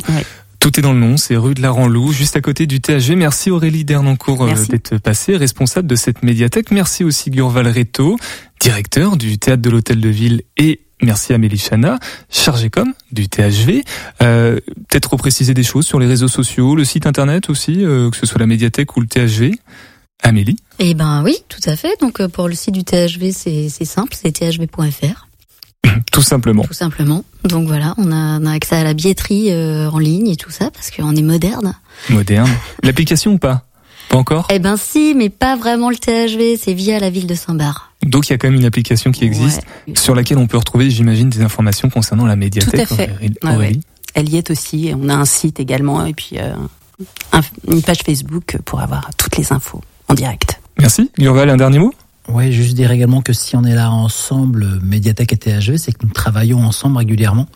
Tout 0.64 0.80
est 0.80 0.82
dans 0.82 0.94
le 0.94 0.98
nom, 0.98 1.18
c'est 1.18 1.36
rue 1.36 1.52
de 1.52 1.60
la 1.60 1.70
Ranlou, 1.70 2.10
juste 2.10 2.36
à 2.36 2.40
côté 2.40 2.64
du 2.64 2.80
THG. 2.80 3.10
Merci 3.16 3.50
Aurélie 3.50 3.84
Dernancourt 3.84 4.44
euh, 4.44 4.54
d'être 4.70 4.96
passée, 4.96 5.36
responsable 5.36 5.86
de 5.86 5.94
cette 5.94 6.22
médiathèque. 6.22 6.70
Merci 6.70 7.04
aussi 7.04 7.30
Gurval 7.30 7.68
Reto, 7.68 8.16
directeur 8.60 9.18
du 9.18 9.36
théâtre 9.36 9.60
de 9.60 9.68
l'Hôtel 9.68 10.00
de 10.00 10.08
Ville 10.08 10.40
et 10.56 10.80
Merci 11.02 11.34
à 11.34 11.38
Mélichana, 11.38 11.98
chargée 12.30 12.70
com 12.70 12.94
du 13.12 13.28
THV. 13.28 13.84
Euh, 14.22 14.58
Peut-être 14.88 15.10
repréciser 15.10 15.52
des 15.52 15.62
choses 15.62 15.84
sur 15.84 15.98
les 15.98 16.06
réseaux 16.06 16.28
sociaux, 16.28 16.74
le 16.74 16.84
site 16.86 17.06
internet 17.06 17.50
aussi, 17.50 17.84
euh, 17.84 18.08
que 18.08 18.16
ce 18.16 18.24
soit 18.24 18.40
la 18.40 18.46
médiathèque 18.46 18.96
ou 18.96 19.00
le 19.00 19.06
THV. 19.06 19.58
Amélie? 20.22 20.56
Eh 20.78 20.94
ben 20.94 21.22
oui, 21.22 21.36
tout 21.50 21.60
à 21.66 21.76
fait. 21.76 22.00
Donc 22.00 22.20
euh, 22.20 22.28
pour 22.28 22.48
le 22.48 22.54
site 22.54 22.72
du 22.72 22.84
THV, 22.84 23.32
c'est 23.32 23.68
simple, 23.68 24.16
c'est 24.18 24.32
thv.fr. 24.32 25.26
Tout 26.12 26.22
simplement. 26.22 26.62
Tout 26.62 26.72
simplement. 26.72 27.24
Donc 27.45 27.66
voilà, 27.66 27.95
on 27.99 28.11
a, 28.12 28.39
on 28.41 28.47
a 28.47 28.53
accès 28.53 28.76
à 28.76 28.85
la 28.85 28.95
billetterie 28.95 29.51
euh, 29.51 29.91
en 29.91 29.99
ligne 29.99 30.28
et 30.28 30.37
tout 30.37 30.51
ça 30.51 30.70
parce 30.70 30.91
qu'on 30.91 31.14
est 31.14 31.22
moderne. 31.22 31.74
Moderne. 32.11 32.51
L'application 32.82 33.32
ou 33.32 33.39
pas? 33.39 33.64
Pas 34.09 34.16
encore? 34.16 34.47
Eh 34.51 34.59
ben 34.59 34.76
si, 34.76 35.14
mais 35.14 35.30
pas 35.30 35.57
vraiment 35.57 35.91
le 35.91 35.97
THV, 35.97 36.59
c'est 36.61 36.74
via 36.74 36.99
la 36.99 37.11
ville 37.11 37.26
de 37.26 37.35
Saint-Bar. 37.35 37.93
Donc 38.03 38.28
il 38.28 38.32
y 38.32 38.35
a 38.35 38.39
quand 38.39 38.49
même 38.49 38.59
une 38.59 38.66
application 38.66 39.12
qui 39.12 39.24
existe 39.24 39.62
sur 39.95 40.14
laquelle 40.14 40.39
on 40.39 40.47
peut 40.47 40.59
retrouver, 40.59 40.91
j'imagine, 40.91 41.30
des 41.30 41.41
informations 41.41 41.89
concernant 41.89 42.26
la 42.26 42.37
médiathèque. 42.37 42.87
Tout 42.87 42.95
à 42.95 42.97
fait. 42.97 43.11
Aurélie. 43.43 43.80
Elle 44.14 44.28
y 44.28 44.37
est 44.37 44.51
aussi. 44.51 44.93
On 44.95 45.09
a 45.09 45.14
un 45.14 45.24
site 45.24 45.59
également 45.59 46.05
et 46.05 46.12
puis 46.12 46.37
euh, 46.39 46.55
une 47.68 47.82
page 47.82 47.99
Facebook 48.05 48.59
pour 48.64 48.80
avoir 48.80 49.11
toutes 49.16 49.37
les 49.37 49.53
infos 49.53 49.80
en 50.09 50.14
direct. 50.14 50.61
Merci. 50.78 51.11
Yurval, 51.18 51.51
un 51.51 51.57
dernier 51.57 51.78
mot? 51.78 51.93
Oui, 52.28 52.52
juste 52.52 52.74
dire 52.74 52.90
également 52.90 53.20
que 53.20 53.32
si 53.32 53.54
on 53.54 53.64
est 53.64 53.74
là 53.74 53.90
ensemble, 53.90 54.80
Médiathèque 54.82 55.32
et 55.34 55.36
THV, 55.36 55.76
c'est 55.76 55.92
que 55.92 56.06
nous 56.06 56.12
travaillons 56.12 56.64
ensemble 56.64 56.96
régulièrement. 56.96 57.46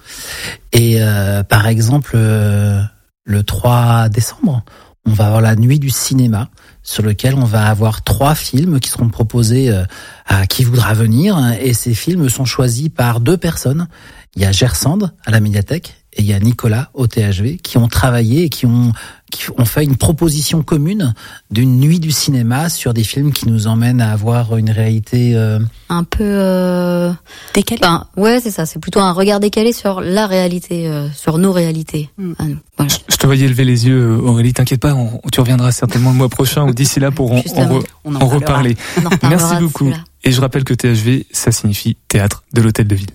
Et 0.72 0.96
euh, 1.00 1.42
par 1.42 1.66
exemple, 1.66 2.12
euh, 2.14 2.82
le 3.24 3.42
3 3.42 4.10
décembre, 4.10 4.62
on 5.06 5.12
va 5.12 5.26
avoir 5.26 5.40
la 5.40 5.56
nuit 5.56 5.78
du 5.78 5.88
cinéma 5.88 6.50
sur 6.82 7.02
lequel 7.02 7.34
on 7.34 7.44
va 7.44 7.66
avoir 7.66 8.02
trois 8.02 8.34
films 8.34 8.78
qui 8.78 8.90
seront 8.90 9.08
proposés 9.08 9.70
euh, 9.70 9.84
à 10.26 10.46
qui 10.46 10.64
voudra 10.64 10.92
venir 10.92 11.38
et 11.60 11.72
ces 11.72 11.94
films 11.94 12.28
sont 12.28 12.44
choisis 12.44 12.90
par 12.90 13.20
deux 13.20 13.38
personnes 13.38 13.88
il 14.36 14.42
y 14.42 14.44
a 14.44 14.52
Gersande 14.52 15.14
à 15.24 15.30
la 15.30 15.40
médiathèque 15.40 15.94
et 16.18 16.22
il 16.22 16.26
y 16.26 16.32
a 16.32 16.40
Nicolas 16.40 16.90
au 16.94 17.06
THV 17.06 17.58
qui 17.62 17.78
ont 17.78 17.88
travaillé 17.88 18.44
et 18.44 18.48
qui 18.48 18.66
ont 18.66 18.92
qui 19.30 19.50
ont 19.56 19.64
fait 19.64 19.84
une 19.84 19.96
proposition 19.96 20.62
commune 20.62 21.14
d'une 21.50 21.78
nuit 21.78 22.00
du 22.00 22.10
cinéma 22.10 22.68
sur 22.70 22.94
des 22.94 23.04
films 23.04 23.32
qui 23.32 23.46
nous 23.46 23.66
emmènent 23.66 24.00
à 24.00 24.10
avoir 24.12 24.56
une 24.56 24.70
réalité 24.70 25.34
euh... 25.36 25.58
un 25.90 26.04
peu 26.04 26.24
euh... 26.24 27.12
décalée. 27.54 27.80
Ben, 27.82 28.06
ouais, 28.16 28.40
c'est 28.40 28.50
ça. 28.50 28.64
C'est 28.64 28.78
plutôt 28.78 29.00
un 29.00 29.12
regard 29.12 29.38
décalé 29.38 29.74
sur 29.74 30.00
la 30.00 30.26
réalité, 30.26 30.88
euh, 30.88 31.10
sur 31.10 31.36
nos 31.36 31.52
réalités. 31.52 32.08
Mm. 32.16 32.32
nous. 32.40 32.56
Voilà. 32.78 32.92
Je 33.06 33.16
te 33.16 33.26
voyais 33.26 33.46
lever 33.46 33.64
les 33.64 33.86
yeux, 33.86 34.16
Aurélie. 34.16 34.54
T'inquiète 34.54 34.80
pas, 34.80 34.94
on, 34.94 35.20
tu 35.30 35.40
reviendras 35.40 35.72
certainement 35.72 36.10
le 36.10 36.16
mois 36.16 36.30
prochain 36.30 36.64
ou 36.64 36.72
d'ici 36.72 36.98
là 36.98 37.10
pour 37.10 37.32
en, 37.32 37.42
en, 37.54 37.68
re, 37.68 37.84
on 38.04 38.14
en, 38.14 38.22
en 38.22 38.26
reparler. 38.26 38.76
On 38.96 39.06
en 39.06 39.10
reparlera 39.10 39.28
Merci 39.28 39.56
de 39.56 39.60
beaucoup. 39.60 39.92
Et 40.24 40.32
je 40.32 40.40
rappelle 40.40 40.64
que 40.64 40.74
THV, 40.74 41.26
ça 41.32 41.52
signifie 41.52 41.96
Théâtre 42.08 42.44
de 42.54 42.62
l'Hôtel 42.62 42.86
de 42.86 42.94
Ville. 42.94 43.10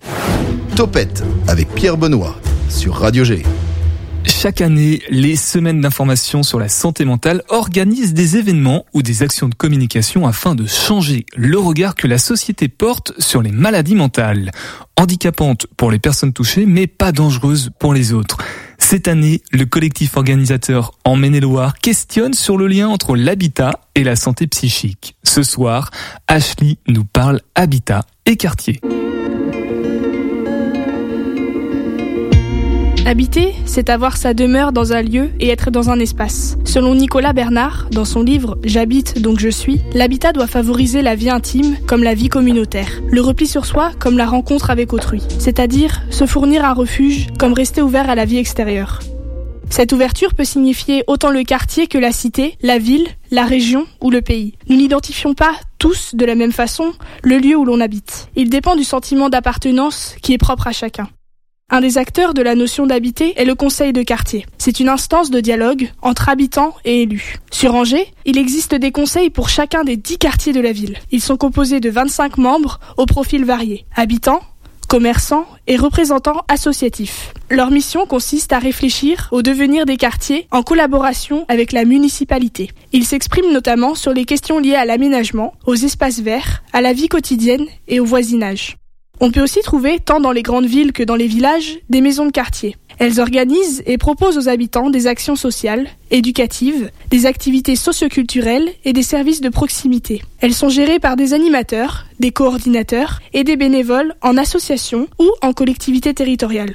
Topette 0.75 1.23
avec 1.47 1.69
Pierre 1.73 1.97
Benoît 1.97 2.35
sur 2.73 2.95
Radio 2.95 3.23
G. 3.23 3.43
Chaque 4.25 4.61
année, 4.61 5.01
les 5.09 5.35
semaines 5.35 5.81
d'information 5.81 6.43
sur 6.43 6.59
la 6.59 6.69
santé 6.69 7.05
mentale 7.05 7.43
organisent 7.49 8.13
des 8.13 8.37
événements 8.37 8.85
ou 8.93 9.01
des 9.01 9.21
actions 9.21 9.47
de 9.47 9.55
communication 9.55 10.25
afin 10.25 10.55
de 10.55 10.65
changer 10.65 11.25
le 11.35 11.57
regard 11.59 11.93
que 11.93 12.07
la 12.07 12.17
société 12.17 12.69
porte 12.69 13.13
sur 13.19 13.41
les 13.41 13.51
maladies 13.51 13.95
mentales. 13.95 14.51
Handicapantes 14.97 15.67
pour 15.77 15.91
les 15.91 15.99
personnes 15.99 16.33
touchées, 16.33 16.65
mais 16.65 16.87
pas 16.87 17.11
dangereuses 17.11 17.69
pour 17.79 17.93
les 17.93 18.11
autres. 18.13 18.37
Cette 18.79 19.07
année, 19.07 19.41
le 19.51 19.65
collectif 19.65 20.17
organisateur 20.17 20.93
en 21.05 21.15
Maine-et-Loire 21.15 21.77
questionne 21.77 22.33
sur 22.33 22.57
le 22.57 22.67
lien 22.67 22.87
entre 22.87 23.15
l'habitat 23.15 23.81
et 23.95 24.03
la 24.03 24.15
santé 24.15 24.47
psychique. 24.47 25.15
Ce 25.23 25.43
soir, 25.43 25.91
Ashley 26.27 26.77
nous 26.87 27.05
parle 27.05 27.41
habitat 27.55 28.05
et 28.25 28.35
quartier. 28.35 28.79
Habiter, 33.05 33.53
c'est 33.65 33.89
avoir 33.89 34.15
sa 34.15 34.33
demeure 34.33 34.71
dans 34.71 34.93
un 34.93 35.01
lieu 35.01 35.29
et 35.41 35.49
être 35.49 35.71
dans 35.71 35.89
un 35.89 35.99
espace. 35.99 36.57
Selon 36.63 36.95
Nicolas 36.95 37.33
Bernard, 37.33 37.87
dans 37.91 38.05
son 38.05 38.23
livre 38.23 38.57
J'habite 38.63 39.21
donc 39.21 39.39
je 39.39 39.49
suis, 39.49 39.81
l'habitat 39.93 40.31
doit 40.31 40.47
favoriser 40.47 41.01
la 41.01 41.13
vie 41.13 41.29
intime 41.29 41.75
comme 41.85 42.01
la 42.01 42.13
vie 42.13 42.29
communautaire, 42.29 43.01
le 43.11 43.19
repli 43.19 43.45
sur 43.45 43.65
soi 43.65 43.91
comme 43.99 44.17
la 44.17 44.25
rencontre 44.25 44.69
avec 44.69 44.93
autrui, 44.93 45.21
c'est-à-dire 45.37 46.01
se 46.11 46.25
fournir 46.25 46.63
un 46.63 46.71
refuge 46.71 47.27
comme 47.37 47.51
rester 47.51 47.81
ouvert 47.81 48.09
à 48.09 48.15
la 48.15 48.23
vie 48.23 48.37
extérieure. 48.37 49.01
Cette 49.69 49.91
ouverture 49.91 50.33
peut 50.33 50.45
signifier 50.45 51.03
autant 51.07 51.29
le 51.29 51.43
quartier 51.43 51.87
que 51.87 51.97
la 51.97 52.13
cité, 52.13 52.55
la 52.61 52.77
ville, 52.77 53.07
la 53.31 53.43
région 53.43 53.85
ou 53.99 54.11
le 54.11 54.21
pays. 54.21 54.53
Nous 54.69 54.77
n'identifions 54.77 55.33
pas 55.33 55.53
tous 55.77 56.15
de 56.15 56.25
la 56.25 56.35
même 56.35 56.53
façon 56.53 56.93
le 57.21 57.37
lieu 57.37 57.57
où 57.57 57.65
l'on 57.65 57.81
habite. 57.81 58.29
Il 58.37 58.49
dépend 58.49 58.77
du 58.77 58.85
sentiment 58.85 59.27
d'appartenance 59.27 60.15
qui 60.21 60.33
est 60.33 60.37
propre 60.37 60.67
à 60.67 60.71
chacun. 60.71 61.09
Un 61.73 61.81
des 61.81 61.97
acteurs 61.97 62.35
de 62.35 62.43
la 62.43 62.53
notion 62.53 62.85
d'habiter 62.85 63.33
est 63.35 63.45
le 63.45 63.55
conseil 63.55 63.93
de 63.93 64.03
quartier. 64.03 64.45
C'est 64.59 64.79
une 64.79 64.89
instance 64.89 65.31
de 65.31 65.39
dialogue 65.39 65.89
entre 66.03 66.29
habitants 66.29 66.75
et 66.85 67.01
élus. 67.01 67.37
Sur 67.49 67.73
Angers, 67.73 68.13
il 68.25 68.37
existe 68.37 68.75
des 68.75 68.91
conseils 68.91 69.31
pour 69.31 69.49
chacun 69.49 69.83
des 69.83 69.97
10 69.97 70.19
quartiers 70.19 70.53
de 70.53 70.61
la 70.61 70.71
ville. 70.71 70.99
Ils 71.09 71.19
sont 71.19 71.35
composés 71.35 71.79
de 71.79 71.89
25 71.89 72.37
membres 72.37 72.79
aux 72.97 73.07
profils 73.07 73.43
variés. 73.43 73.87
Habitants, 73.95 74.41
commerçants 74.87 75.47
et 75.65 75.75
représentants 75.75 76.43
associatifs. 76.47 77.33
Leur 77.49 77.71
mission 77.71 78.05
consiste 78.05 78.53
à 78.53 78.59
réfléchir 78.59 79.29
au 79.31 79.41
devenir 79.41 79.87
des 79.87 79.97
quartiers 79.97 80.47
en 80.51 80.61
collaboration 80.61 81.43
avec 81.47 81.71
la 81.71 81.85
municipalité. 81.85 82.69
Ils 82.91 83.07
s'expriment 83.07 83.51
notamment 83.51 83.95
sur 83.95 84.13
les 84.13 84.25
questions 84.25 84.59
liées 84.59 84.75
à 84.75 84.85
l'aménagement, 84.85 85.55
aux 85.65 85.73
espaces 85.73 86.19
verts, 86.19 86.61
à 86.71 86.81
la 86.81 86.93
vie 86.93 87.07
quotidienne 87.07 87.65
et 87.87 87.99
au 87.99 88.05
voisinage. 88.05 88.77
On 89.25 89.31
peut 89.31 89.41
aussi 89.41 89.61
trouver, 89.61 89.99
tant 89.99 90.19
dans 90.19 90.33
les 90.33 90.41
grandes 90.41 90.65
villes 90.65 90.91
que 90.91 91.01
dans 91.01 91.15
les 91.15 91.27
villages, 91.27 91.79
des 91.89 92.01
maisons 92.01 92.25
de 92.25 92.31
quartier. 92.31 92.75
Elles 92.99 93.21
organisent 93.21 93.81
et 93.85 93.97
proposent 93.97 94.37
aux 94.37 94.49
habitants 94.49 94.89
des 94.89 95.07
actions 95.07 95.37
sociales, 95.37 95.87
éducatives, 96.11 96.91
des 97.09 97.25
activités 97.25 97.77
socioculturelles 97.77 98.67
et 98.83 98.91
des 98.91 99.01
services 99.01 99.39
de 99.39 99.47
proximité. 99.47 100.23
Elles 100.41 100.53
sont 100.53 100.67
gérées 100.67 100.99
par 100.99 101.15
des 101.15 101.33
animateurs, 101.33 102.05
des 102.19 102.31
coordinateurs 102.31 103.21
et 103.31 103.45
des 103.45 103.55
bénévoles 103.55 104.13
en 104.21 104.35
association 104.35 105.07
ou 105.17 105.31
en 105.41 105.53
collectivité 105.53 106.13
territoriale. 106.13 106.73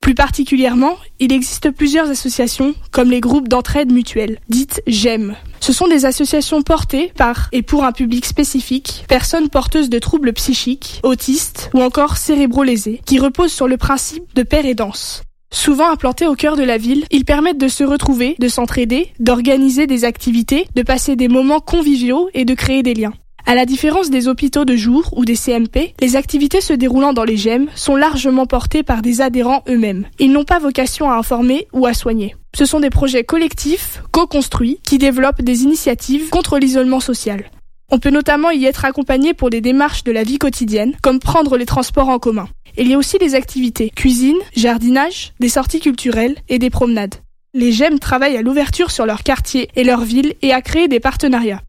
Plus 0.00 0.14
particulièrement, 0.14 0.96
il 1.18 1.30
existe 1.30 1.70
plusieurs 1.70 2.08
associations, 2.08 2.74
comme 2.90 3.10
les 3.10 3.20
groupes 3.20 3.48
d'entraide 3.48 3.92
mutuelle, 3.92 4.38
dites 4.48 4.82
GEM. 4.86 5.36
Ce 5.60 5.74
sont 5.74 5.88
des 5.88 6.06
associations 6.06 6.62
portées 6.62 7.12
par 7.16 7.48
et 7.52 7.60
pour 7.60 7.84
un 7.84 7.92
public 7.92 8.24
spécifique, 8.24 9.04
personnes 9.08 9.50
porteuses 9.50 9.90
de 9.90 9.98
troubles 9.98 10.32
psychiques, 10.32 11.00
autistes 11.02 11.70
ou 11.74 11.82
encore 11.82 12.16
cérébro-lésés, 12.16 13.02
qui 13.04 13.18
reposent 13.18 13.52
sur 13.52 13.68
le 13.68 13.76
principe 13.76 14.24
de 14.34 14.42
paire 14.42 14.64
et 14.64 14.74
danse. 14.74 15.22
Souvent 15.52 15.90
implantés 15.90 16.26
au 16.26 16.34
cœur 16.34 16.56
de 16.56 16.62
la 16.62 16.78
ville, 16.78 17.04
ils 17.10 17.24
permettent 17.26 17.60
de 17.60 17.68
se 17.68 17.84
retrouver, 17.84 18.36
de 18.38 18.48
s'entraider, 18.48 19.12
d'organiser 19.18 19.86
des 19.86 20.04
activités, 20.04 20.66
de 20.74 20.82
passer 20.82 21.14
des 21.14 21.28
moments 21.28 21.60
conviviaux 21.60 22.30
et 22.32 22.46
de 22.46 22.54
créer 22.54 22.82
des 22.82 22.94
liens. 22.94 23.12
À 23.46 23.54
la 23.54 23.66
différence 23.66 24.10
des 24.10 24.28
hôpitaux 24.28 24.64
de 24.64 24.76
jour 24.76 25.12
ou 25.16 25.24
des 25.24 25.36
CMP, 25.36 25.94
les 26.00 26.16
activités 26.16 26.60
se 26.60 26.72
déroulant 26.72 27.12
dans 27.12 27.24
les 27.24 27.36
GEM 27.36 27.68
sont 27.74 27.96
largement 27.96 28.46
portées 28.46 28.82
par 28.82 29.02
des 29.02 29.20
adhérents 29.20 29.64
eux-mêmes. 29.68 30.06
Ils 30.18 30.32
n'ont 30.32 30.44
pas 30.44 30.58
vocation 30.58 31.10
à 31.10 31.16
informer 31.16 31.66
ou 31.72 31.86
à 31.86 31.94
soigner. 31.94 32.36
Ce 32.54 32.64
sont 32.64 32.80
des 32.80 32.90
projets 32.90 33.24
collectifs, 33.24 34.02
co-construits, 34.12 34.80
qui 34.84 34.98
développent 34.98 35.42
des 35.42 35.62
initiatives 35.62 36.30
contre 36.30 36.58
l'isolement 36.58 37.00
social. 37.00 37.44
On 37.92 37.98
peut 37.98 38.10
notamment 38.10 38.50
y 38.50 38.66
être 38.66 38.84
accompagné 38.84 39.34
pour 39.34 39.50
des 39.50 39.60
démarches 39.60 40.04
de 40.04 40.12
la 40.12 40.22
vie 40.22 40.38
quotidienne, 40.38 40.94
comme 41.02 41.18
prendre 41.18 41.56
les 41.56 41.66
transports 41.66 42.08
en 42.08 42.18
commun. 42.18 42.48
Il 42.78 42.88
y 42.88 42.94
a 42.94 42.98
aussi 42.98 43.18
des 43.18 43.34
activités 43.34 43.90
cuisine, 43.90 44.38
jardinage, 44.54 45.32
des 45.40 45.48
sorties 45.48 45.80
culturelles 45.80 46.36
et 46.48 46.60
des 46.60 46.70
promenades. 46.70 47.16
Les 47.52 47.72
GEM 47.72 47.98
travaillent 47.98 48.36
à 48.36 48.42
l'ouverture 48.42 48.92
sur 48.92 49.06
leur 49.06 49.24
quartier 49.24 49.68
et 49.74 49.82
leur 49.82 50.02
ville 50.02 50.34
et 50.40 50.52
à 50.52 50.62
créer 50.62 50.86
des 50.86 51.00
partenariats. 51.00 51.62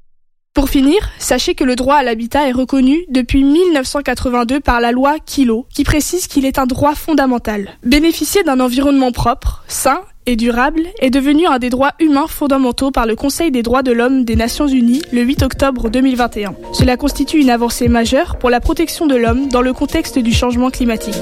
Pour 0.53 0.67
finir, 0.67 0.97
sachez 1.17 1.55
que 1.55 1.63
le 1.63 1.77
droit 1.77 1.95
à 1.95 2.03
l'habitat 2.03 2.45
est 2.45 2.51
reconnu 2.51 3.05
depuis 3.07 3.41
1982 3.41 4.59
par 4.59 4.81
la 4.81 4.91
loi 4.91 5.15
Kilo, 5.25 5.65
qui 5.73 5.85
précise 5.85 6.27
qu'il 6.27 6.45
est 6.45 6.59
un 6.59 6.65
droit 6.65 6.93
fondamental. 6.93 7.77
Bénéficier 7.83 8.43
d'un 8.43 8.59
environnement 8.59 9.13
propre, 9.13 9.63
sain 9.69 10.01
et 10.25 10.35
durable 10.35 10.83
est 10.99 11.09
devenu 11.09 11.47
un 11.47 11.57
des 11.57 11.69
droits 11.69 11.93
humains 12.01 12.27
fondamentaux 12.27 12.91
par 12.91 13.05
le 13.05 13.15
Conseil 13.15 13.49
des 13.49 13.63
droits 13.63 13.81
de 13.81 13.93
l'homme 13.93 14.25
des 14.25 14.35
Nations 14.35 14.67
Unies 14.67 15.01
le 15.13 15.21
8 15.21 15.41
octobre 15.43 15.89
2021. 15.89 16.53
Cela 16.73 16.97
constitue 16.97 17.39
une 17.39 17.49
avancée 17.49 17.87
majeure 17.87 18.37
pour 18.37 18.49
la 18.49 18.59
protection 18.59 19.07
de 19.07 19.15
l'homme 19.15 19.47
dans 19.47 19.61
le 19.61 19.71
contexte 19.71 20.19
du 20.19 20.33
changement 20.33 20.69
climatique. 20.69 21.15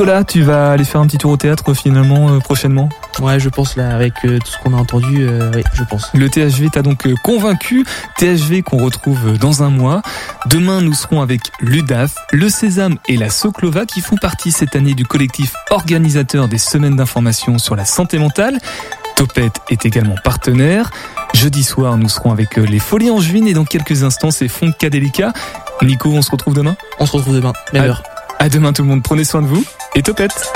Nicolas, 0.00 0.24
tu 0.24 0.40
vas 0.40 0.72
aller 0.72 0.84
faire 0.84 1.02
un 1.02 1.06
petit 1.06 1.18
tour 1.18 1.32
au 1.32 1.36
théâtre 1.36 1.74
finalement 1.74 2.30
euh, 2.30 2.38
prochainement 2.38 2.88
Ouais, 3.20 3.38
je 3.38 3.50
pense 3.50 3.76
là, 3.76 3.94
avec 3.94 4.14
euh, 4.24 4.38
tout 4.38 4.50
ce 4.50 4.56
qu'on 4.56 4.72
a 4.72 4.78
entendu, 4.78 5.26
euh, 5.28 5.52
oui, 5.54 5.62
je 5.74 5.84
pense. 5.84 6.08
Le 6.14 6.30
THV 6.30 6.70
t'a 6.70 6.80
donc 6.80 7.06
convaincu. 7.22 7.84
THV 8.16 8.62
qu'on 8.62 8.82
retrouve 8.82 9.36
dans 9.36 9.62
un 9.62 9.68
mois. 9.68 10.00
Demain, 10.46 10.80
nous 10.80 10.94
serons 10.94 11.20
avec 11.20 11.42
l'UDAF, 11.60 12.14
le 12.32 12.48
Sésame 12.48 12.96
et 13.08 13.18
la 13.18 13.28
Soclova 13.28 13.84
qui 13.84 14.00
font 14.00 14.16
partie 14.16 14.52
cette 14.52 14.74
année 14.74 14.94
du 14.94 15.04
collectif 15.04 15.52
organisateur 15.68 16.48
des 16.48 16.56
semaines 16.56 16.96
d'information 16.96 17.58
sur 17.58 17.76
la 17.76 17.84
santé 17.84 18.18
mentale. 18.18 18.56
Topette 19.16 19.60
est 19.68 19.84
également 19.84 20.16
partenaire. 20.24 20.90
Jeudi 21.34 21.62
soir, 21.62 21.98
nous 21.98 22.08
serons 22.08 22.32
avec 22.32 22.56
les 22.56 22.78
Folies 22.78 23.10
Angevines 23.10 23.48
et 23.48 23.52
dans 23.52 23.66
quelques 23.66 24.02
instants, 24.02 24.30
c'est 24.30 24.48
Funkadelica. 24.48 25.34
Nico, 25.82 26.08
on 26.10 26.22
se 26.22 26.30
retrouve 26.30 26.54
demain? 26.54 26.76
On 26.98 27.04
se 27.04 27.12
retrouve 27.12 27.34
demain, 27.34 27.52
même 27.74 27.82
à, 27.82 27.86
heure. 27.86 28.02
À 28.40 28.48
demain 28.48 28.72
tout 28.72 28.80
le 28.80 28.88
monde, 28.88 29.02
prenez 29.02 29.24
soin 29.24 29.42
de 29.42 29.46
vous 29.46 29.62
et 29.94 30.02
Topette 30.02 30.50